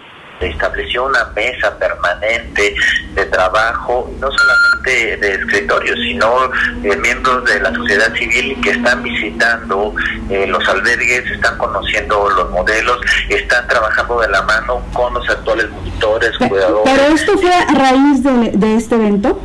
Se 0.44 0.50
estableció 0.50 1.06
una 1.06 1.24
mesa 1.34 1.74
permanente 1.78 2.76
de 3.16 3.26
trabajo, 3.28 4.12
no 4.20 4.28
solamente 4.30 5.16
de 5.16 5.36
escritorios, 5.36 5.98
sino 6.02 6.50
de 6.82 6.98
miembros 6.98 7.46
de 7.46 7.62
la 7.62 7.74
sociedad 7.74 8.14
civil 8.14 8.60
que 8.62 8.72
están 8.72 9.02
visitando 9.04 9.96
eh, 10.30 10.46
los 10.46 10.68
albergues, 10.68 11.32
están 11.32 11.58
conociendo 11.58 12.30
los 12.32 12.52
modelos, 12.52 13.00
están 13.30 13.66
trabajando 13.70 14.20
de 14.20 14.28
la 14.28 14.42
mano 14.42 14.86
con 14.92 15.14
los 15.14 15.30
actuales 15.30 15.70
monitores, 15.70 16.38
cuidadores. 16.38 16.94
¿Pero 16.94 17.16
esto 17.16 17.38
fue 17.38 17.54
a 17.54 17.74
raíz 17.74 18.22
de, 18.22 18.52
de 18.54 18.76
este 18.76 18.96
evento? 18.96 19.40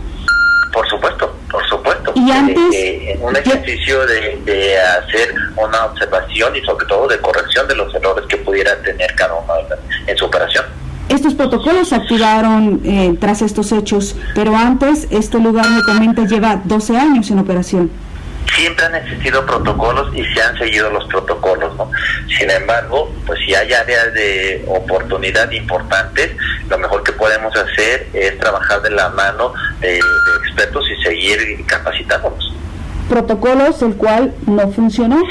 Por 0.72 0.88
supuesto, 0.88 1.34
por 1.50 1.66
supuesto. 1.68 2.12
¿Y 2.14 2.30
antes? 2.30 2.74
Eh, 2.74 3.12
en 3.12 3.22
un 3.22 3.36
ejercicio 3.36 4.06
de, 4.06 4.36
de, 4.44 4.78
hacer 4.78 5.34
una 5.56 5.86
observación 5.86 6.54
y 6.56 6.60
sobre 6.62 6.86
todo 6.86 7.08
de 7.08 7.18
corrección 7.18 7.66
de 7.68 7.74
los 7.74 7.94
errores 7.94 8.24
que 8.28 8.36
pudiera 8.38 8.76
tener 8.82 9.14
cada 9.14 9.34
uno 9.34 9.54
en 10.06 10.16
su 10.16 10.24
operación. 10.26 10.57
Estos 11.18 11.34
protocolos 11.34 11.88
se 11.88 11.96
activaron 11.96 12.80
eh, 12.84 13.12
tras 13.18 13.42
estos 13.42 13.72
hechos, 13.72 14.14
pero 14.36 14.56
antes 14.56 15.08
este 15.10 15.40
lugar 15.40 15.68
me 15.68 15.82
comenta 15.82 16.24
lleva 16.26 16.60
12 16.64 16.96
años 16.96 17.28
en 17.32 17.40
operación 17.40 17.90
siempre 18.54 18.86
han 18.86 18.94
existido 18.94 19.44
protocolos 19.44 20.16
y 20.16 20.24
se 20.32 20.40
han 20.40 20.56
seguido 20.56 20.90
los 20.90 21.04
protocolos, 21.06 21.76
¿no? 21.76 21.90
Sin 22.38 22.50
embargo, 22.50 23.12
pues 23.26 23.38
si 23.44 23.54
hay 23.54 23.72
áreas 23.72 24.14
de 24.14 24.64
oportunidad 24.68 25.50
importantes, 25.50 26.34
lo 26.68 26.78
mejor 26.78 27.02
que 27.02 27.12
podemos 27.12 27.54
hacer 27.54 28.08
es 28.14 28.38
trabajar 28.38 28.80
de 28.82 28.90
la 28.90 29.10
mano 29.10 29.52
de, 29.80 29.88
de 29.88 30.00
expertos 30.46 30.84
y 30.90 31.02
seguir 31.02 31.66
capacitándonos. 31.66 32.54
¿Protocolos 33.08 33.82
el 33.82 33.96
cual 33.96 34.34
no 34.46 34.70
funcionó? 34.70 35.22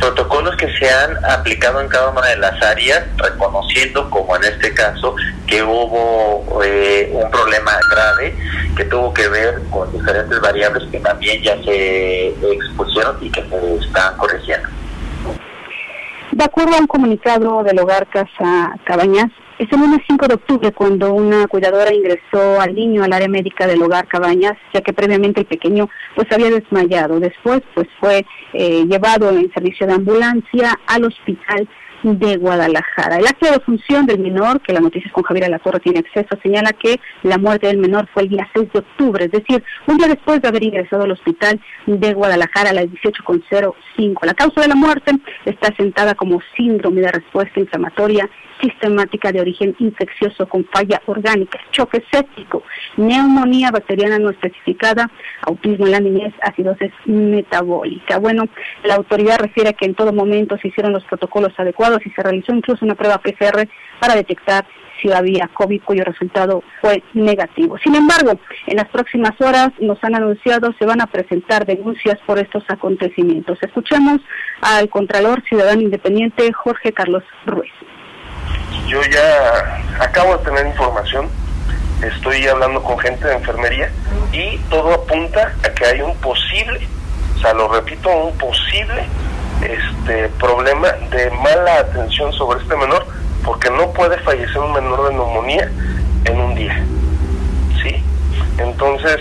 Protocolos 0.00 0.56
que 0.56 0.68
se 0.78 0.90
han 0.90 1.24
aplicado 1.24 1.80
en 1.80 1.88
cada 1.88 2.10
una 2.10 2.26
de 2.26 2.36
las 2.38 2.60
áreas, 2.62 3.04
reconociendo, 3.16 4.08
como 4.10 4.34
en 4.36 4.44
este 4.44 4.72
caso, 4.74 5.14
que 5.46 5.62
hubo 5.62 6.62
eh, 6.64 7.10
un 7.12 7.30
problema 7.30 7.72
grave 7.90 8.34
que 8.76 8.84
tuvo 8.84 9.12
que 9.12 9.28
ver 9.28 9.60
con 9.70 9.92
diferentes 9.92 10.40
variables 10.40 10.88
que 10.90 11.00
también 11.00 11.42
ya 11.42 11.56
se 11.62 12.28
expusieron 12.28 13.16
y 13.20 13.30
que 13.30 13.42
se 13.42 13.76
están 13.76 14.16
corrigiendo. 14.16 14.68
De 16.32 16.44
acuerdo 16.44 16.76
a 16.76 16.78
un 16.78 16.86
comunicado 16.86 17.62
del 17.62 17.78
hogar 17.80 18.06
Casa 18.06 18.74
Cabañas, 18.84 19.30
es 19.60 19.70
el 19.72 19.78
lunes 19.78 20.00
5 20.08 20.26
de 20.26 20.34
octubre 20.36 20.72
cuando 20.72 21.12
una 21.12 21.46
cuidadora 21.46 21.92
ingresó 21.92 22.58
al 22.58 22.74
niño 22.74 23.04
al 23.04 23.12
área 23.12 23.28
médica 23.28 23.66
del 23.66 23.82
hogar 23.82 24.08
Cabañas, 24.08 24.54
ya 24.72 24.80
que 24.80 24.94
previamente 24.94 25.40
el 25.40 25.46
pequeño 25.46 25.90
pues 26.14 26.32
había 26.32 26.48
desmayado. 26.48 27.20
Después 27.20 27.60
pues 27.74 27.86
fue 28.00 28.24
eh, 28.54 28.86
llevado 28.86 29.28
en 29.28 29.52
servicio 29.52 29.86
de 29.86 29.92
ambulancia 29.92 30.80
al 30.86 31.04
hospital 31.04 31.68
de 32.02 32.38
Guadalajara. 32.38 33.18
El 33.18 33.26
acto 33.26 33.52
de 33.52 33.60
función 33.60 34.06
del 34.06 34.20
menor, 34.20 34.62
que 34.62 34.72
la 34.72 34.80
noticia 34.80 35.12
con 35.12 35.24
Javier 35.24 35.44
Alatorre 35.44 35.80
tiene 35.80 35.98
acceso, 35.98 36.38
señala 36.42 36.72
que 36.72 36.98
la 37.22 37.36
muerte 37.36 37.66
del 37.66 37.76
menor 37.76 38.08
fue 38.14 38.22
el 38.22 38.30
día 38.30 38.48
6 38.54 38.72
de 38.72 38.78
octubre, 38.78 39.24
es 39.26 39.30
decir, 39.30 39.62
un 39.86 39.98
día 39.98 40.08
después 40.08 40.40
de 40.40 40.48
haber 40.48 40.64
ingresado 40.64 41.02
al 41.02 41.10
hospital 41.10 41.60
de 41.84 42.14
Guadalajara 42.14 42.70
a 42.70 42.72
las 42.72 42.86
18.05. 42.86 44.24
La 44.24 44.32
causa 44.32 44.62
de 44.62 44.68
la 44.68 44.74
muerte 44.74 45.12
está 45.44 45.76
sentada 45.76 46.14
como 46.14 46.40
síndrome 46.56 47.02
de 47.02 47.12
respuesta 47.12 47.60
inflamatoria 47.60 48.26
sistemática 48.60 49.32
de 49.32 49.40
origen 49.40 49.74
infeccioso 49.78 50.48
con 50.48 50.64
falla 50.66 51.00
orgánica, 51.06 51.58
choque 51.70 52.02
séptico, 52.10 52.62
neumonía 52.96 53.70
bacteriana 53.70 54.18
no 54.18 54.30
especificada, 54.30 55.10
autismo 55.42 55.86
en 55.86 55.92
la 55.92 56.00
niñez, 56.00 56.34
acidosis 56.42 56.92
metabólica. 57.06 58.18
Bueno, 58.18 58.44
la 58.84 58.96
autoridad 58.96 59.38
refiere 59.38 59.74
que 59.74 59.86
en 59.86 59.94
todo 59.94 60.12
momento 60.12 60.56
se 60.58 60.68
hicieron 60.68 60.92
los 60.92 61.04
protocolos 61.04 61.52
adecuados 61.58 62.04
y 62.04 62.10
se 62.10 62.22
realizó 62.22 62.52
incluso 62.52 62.84
una 62.84 62.94
prueba 62.94 63.18
PCR 63.18 63.68
para 64.00 64.14
detectar 64.14 64.64
si 65.00 65.10
había 65.10 65.48
COVID 65.48 65.82
cuyo 65.82 66.04
resultado 66.04 66.62
fue 66.80 67.02
negativo. 67.14 67.78
Sin 67.78 67.94
embargo, 67.94 68.38
en 68.66 68.76
las 68.76 68.88
próximas 68.88 69.38
horas 69.40 69.70
nos 69.80 70.02
han 70.04 70.14
anunciado 70.14 70.74
se 70.78 70.86
van 70.86 71.00
a 71.00 71.06
presentar 71.06 71.64
denuncias 71.64 72.18
por 72.26 72.38
estos 72.38 72.64
acontecimientos. 72.68 73.58
Escuchemos 73.62 74.20
al 74.60 74.88
Contralor 74.88 75.42
Ciudadano 75.44 75.80
Independiente 75.80 76.52
Jorge 76.52 76.92
Carlos 76.92 77.24
Ruiz 77.46 77.72
yo 78.90 79.00
ya 79.04 79.80
acabo 80.00 80.36
de 80.36 80.44
tener 80.44 80.66
información, 80.66 81.28
estoy 82.02 82.48
hablando 82.48 82.82
con 82.82 82.98
gente 82.98 83.24
de 83.28 83.34
enfermería 83.34 83.88
y 84.32 84.58
todo 84.68 84.92
apunta 84.92 85.54
a 85.64 85.68
que 85.70 85.86
hay 85.86 86.00
un 86.00 86.16
posible, 86.16 86.80
o 87.36 87.40
sea, 87.40 87.54
lo 87.54 87.68
repito, 87.68 88.10
un 88.10 88.36
posible 88.36 89.04
este 89.62 90.28
problema 90.40 90.88
de 91.10 91.30
mala 91.30 91.78
atención 91.78 92.32
sobre 92.32 92.60
este 92.60 92.74
menor, 92.76 93.06
porque 93.44 93.70
no 93.70 93.92
puede 93.92 94.18
fallecer 94.18 94.58
un 94.58 94.72
menor 94.72 95.08
de 95.08 95.14
neumonía 95.14 95.70
en 96.24 96.40
un 96.40 96.54
día. 96.56 96.84
¿Sí? 97.82 98.02
Entonces, 98.58 99.18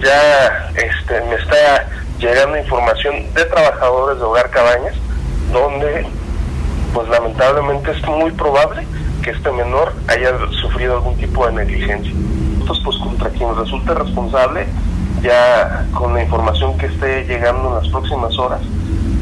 ya 0.00 0.70
este 0.74 1.20
me 1.28 1.36
está 1.36 1.88
llegando 2.18 2.58
información 2.58 3.32
de 3.34 3.44
trabajadores 3.44 4.18
de 4.18 4.24
Hogar 4.24 4.50
Cabañas 4.50 4.94
donde 5.52 6.06
pues 6.96 7.10
lamentablemente 7.10 7.90
es 7.90 8.08
muy 8.08 8.30
probable 8.30 8.86
que 9.22 9.28
este 9.28 9.52
menor 9.52 9.92
haya 10.08 10.32
sufrido 10.62 10.94
algún 10.94 11.14
tipo 11.18 11.46
de 11.46 11.52
negligencia. 11.52 12.10
Entonces, 12.10 12.82
pues 12.82 12.96
contra 12.96 13.28
quien 13.28 13.54
resulte 13.54 13.92
responsable, 13.92 14.66
ya 15.20 15.86
con 15.92 16.14
la 16.14 16.22
información 16.22 16.78
que 16.78 16.86
esté 16.86 17.26
llegando 17.26 17.68
en 17.68 17.74
las 17.74 17.88
próximas 17.88 18.38
horas, 18.38 18.62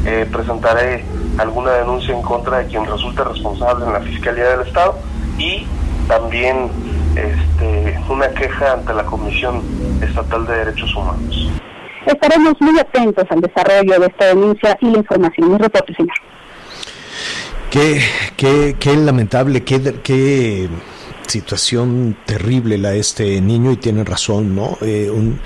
eh, 0.05 0.25
presentaré 0.31 1.03
alguna 1.37 1.71
denuncia 1.71 2.15
en 2.15 2.21
contra 2.21 2.59
de 2.59 2.67
quien 2.67 2.85
resulte 2.85 3.25
responsable 3.25 3.85
en 3.85 3.91
la 3.91 3.99
Fiscalía 3.99 4.51
del 4.51 4.65
Estado 4.65 4.97
y 5.37 5.67
también 6.07 6.69
este, 7.17 7.99
una 8.07 8.29
queja 8.29 8.71
ante 8.71 8.93
la 8.93 9.03
Comisión 9.03 9.61
Estatal 10.01 10.47
de 10.47 10.59
Derechos 10.59 10.95
Humanos. 10.95 11.49
Estaremos 12.05 12.53
muy 12.61 12.79
atentos 12.79 13.25
al 13.29 13.41
desarrollo 13.41 13.99
de 13.99 14.05
esta 14.07 14.27
denuncia 14.27 14.77
y 14.79 14.91
la 14.91 14.99
información. 14.99 15.51
Un 15.51 15.59
reporte, 15.59 15.93
señor. 15.93 16.15
Qué, 17.69 18.01
qué, 18.37 18.75
qué 18.79 18.95
lamentable, 18.95 19.63
qué, 19.63 19.95
qué 20.01 20.69
situación 21.27 22.17
terrible 22.25 22.77
la 22.77 22.91
de 22.91 22.99
este 22.99 23.41
niño 23.41 23.71
y 23.71 23.77
tiene 23.77 24.03
razón, 24.03 24.55
¿no? 24.55 24.77
Eh, 24.81 25.09
un, 25.09 25.39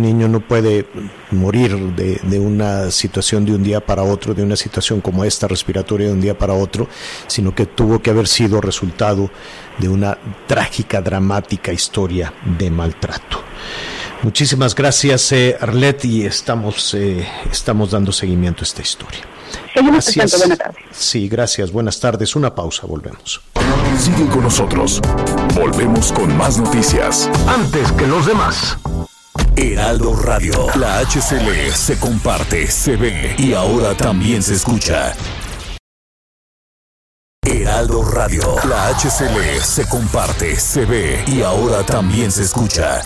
niño 0.00 0.28
no 0.28 0.40
puede 0.40 0.86
morir 1.30 1.76
de, 1.94 2.20
de, 2.22 2.38
una 2.38 2.90
situación 2.90 3.44
de 3.44 3.54
un 3.54 3.62
día 3.62 3.84
para 3.84 4.02
otro, 4.02 4.34
de 4.34 4.42
una 4.42 4.56
situación 4.56 5.00
como 5.00 5.24
esta 5.24 5.48
respiratoria 5.48 6.08
de 6.08 6.12
un 6.12 6.20
día 6.20 6.38
para 6.38 6.54
otro, 6.54 6.88
sino 7.26 7.54
que 7.54 7.66
tuvo 7.66 8.00
que 8.00 8.10
haber 8.10 8.28
sido 8.28 8.60
resultado 8.60 9.30
de 9.78 9.88
una 9.88 10.18
trágica, 10.46 11.00
dramática 11.00 11.72
historia 11.72 12.32
de 12.58 12.70
maltrato. 12.70 13.42
Muchísimas 14.22 14.74
gracias, 14.74 15.32
eh, 15.32 15.56
Arlet, 15.58 16.04
y 16.04 16.26
estamos, 16.26 16.94
eh, 16.94 17.26
estamos 17.50 17.90
dando 17.90 18.12
seguimiento 18.12 18.62
a 18.62 18.64
esta 18.64 18.82
historia. 18.82 19.29
Gracias. 19.74 20.38
Buenas 20.38 20.58
tardes. 20.58 20.84
Sí, 20.92 21.28
gracias. 21.28 21.70
Buenas 21.70 22.00
tardes. 22.00 22.36
Una 22.36 22.54
pausa. 22.54 22.86
Volvemos. 22.86 23.40
Sigue 23.98 24.26
con 24.28 24.42
nosotros. 24.42 25.00
Volvemos 25.54 26.12
con 26.12 26.36
más 26.36 26.58
noticias. 26.58 27.30
Antes 27.46 27.92
que 27.92 28.06
los 28.06 28.26
demás. 28.26 28.76
Heraldo 29.56 30.14
Radio. 30.14 30.66
La 30.76 31.00
HCL 31.00 31.72
se 31.72 31.98
comparte, 31.98 32.70
se 32.70 32.96
ve 32.96 33.34
y 33.38 33.52
ahora 33.52 33.94
también 33.94 34.42
se 34.42 34.54
escucha. 34.54 35.14
Heraldo 37.42 38.04
Radio. 38.04 38.56
La 38.68 38.88
HCL 38.88 39.60
se 39.62 39.88
comparte, 39.88 40.56
se 40.56 40.84
ve 40.84 41.24
y 41.26 41.42
ahora 41.42 41.84
también 41.84 42.30
se 42.30 42.42
escucha. 42.42 43.02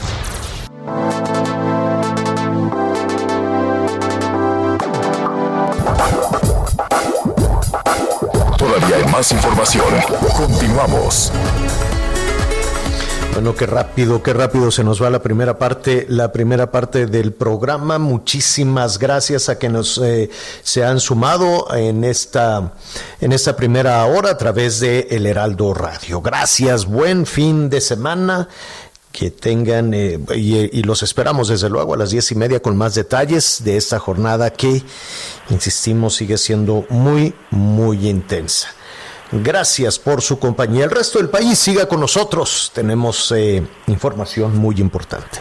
Más 9.15 9.31
información. 9.31 9.85
Continuamos. 10.37 11.31
Bueno, 13.33 13.55
qué 13.55 13.65
rápido, 13.65 14.21
qué 14.25 14.33
rápido 14.33 14.73
se 14.73 14.83
nos 14.83 15.01
va 15.01 15.09
la 15.09 15.23
primera 15.23 15.57
parte, 15.57 16.05
la 16.09 16.33
primera 16.33 16.73
parte 16.73 17.07
del 17.07 17.33
programa. 17.33 18.01
Muchísimas 18.01 18.99
gracias 18.99 19.49
a 19.49 19.57
que 19.57 19.69
nos 19.69 19.99
eh, 19.99 20.31
se 20.65 20.85
han 20.85 20.99
sumado 20.99 21.73
en 21.77 22.03
esta, 22.03 22.73
en 23.21 23.33
esta 23.33 23.55
primera 23.55 24.05
hora 24.05 24.31
a 24.31 24.37
través 24.37 24.81
de 24.81 25.07
El 25.09 25.27
Heraldo 25.27 25.75
Radio. 25.75 26.21
Gracias, 26.21 26.85
buen 26.85 27.25
fin 27.25 27.71
de 27.71 27.81
semana. 27.81 28.49
Que 29.13 29.31
tengan, 29.31 29.95
eh, 29.95 30.19
y, 30.35 30.77
y, 30.77 30.83
los 30.83 31.05
esperamos 31.05 31.47
desde 31.47 31.71
luego 31.71 31.95
a 31.95 31.97
las 31.97 32.11
diez 32.11 32.33
y 32.33 32.35
media 32.35 32.61
con 32.61 32.77
más 32.77 32.97
detalles 32.97 33.63
de 33.63 33.77
esta 33.77 34.01
jornada 34.01 34.51
que, 34.51 34.83
insistimos, 35.51 36.17
sigue 36.17 36.37
siendo 36.37 36.85
muy, 36.91 37.33
muy 37.53 38.09
intensa. 38.09 38.71
Gracias 39.43 39.99
por 39.99 40.23
su 40.23 40.39
compañía. 40.39 40.85
El 40.85 40.91
resto 40.91 41.19
del 41.19 41.29
país 41.29 41.59
siga 41.59 41.89
con 41.89 41.99
nosotros. 41.99 42.71
Tenemos 42.73 43.33
eh, 43.33 43.67
información 43.89 44.57
muy 44.57 44.77
importante. 44.81 45.41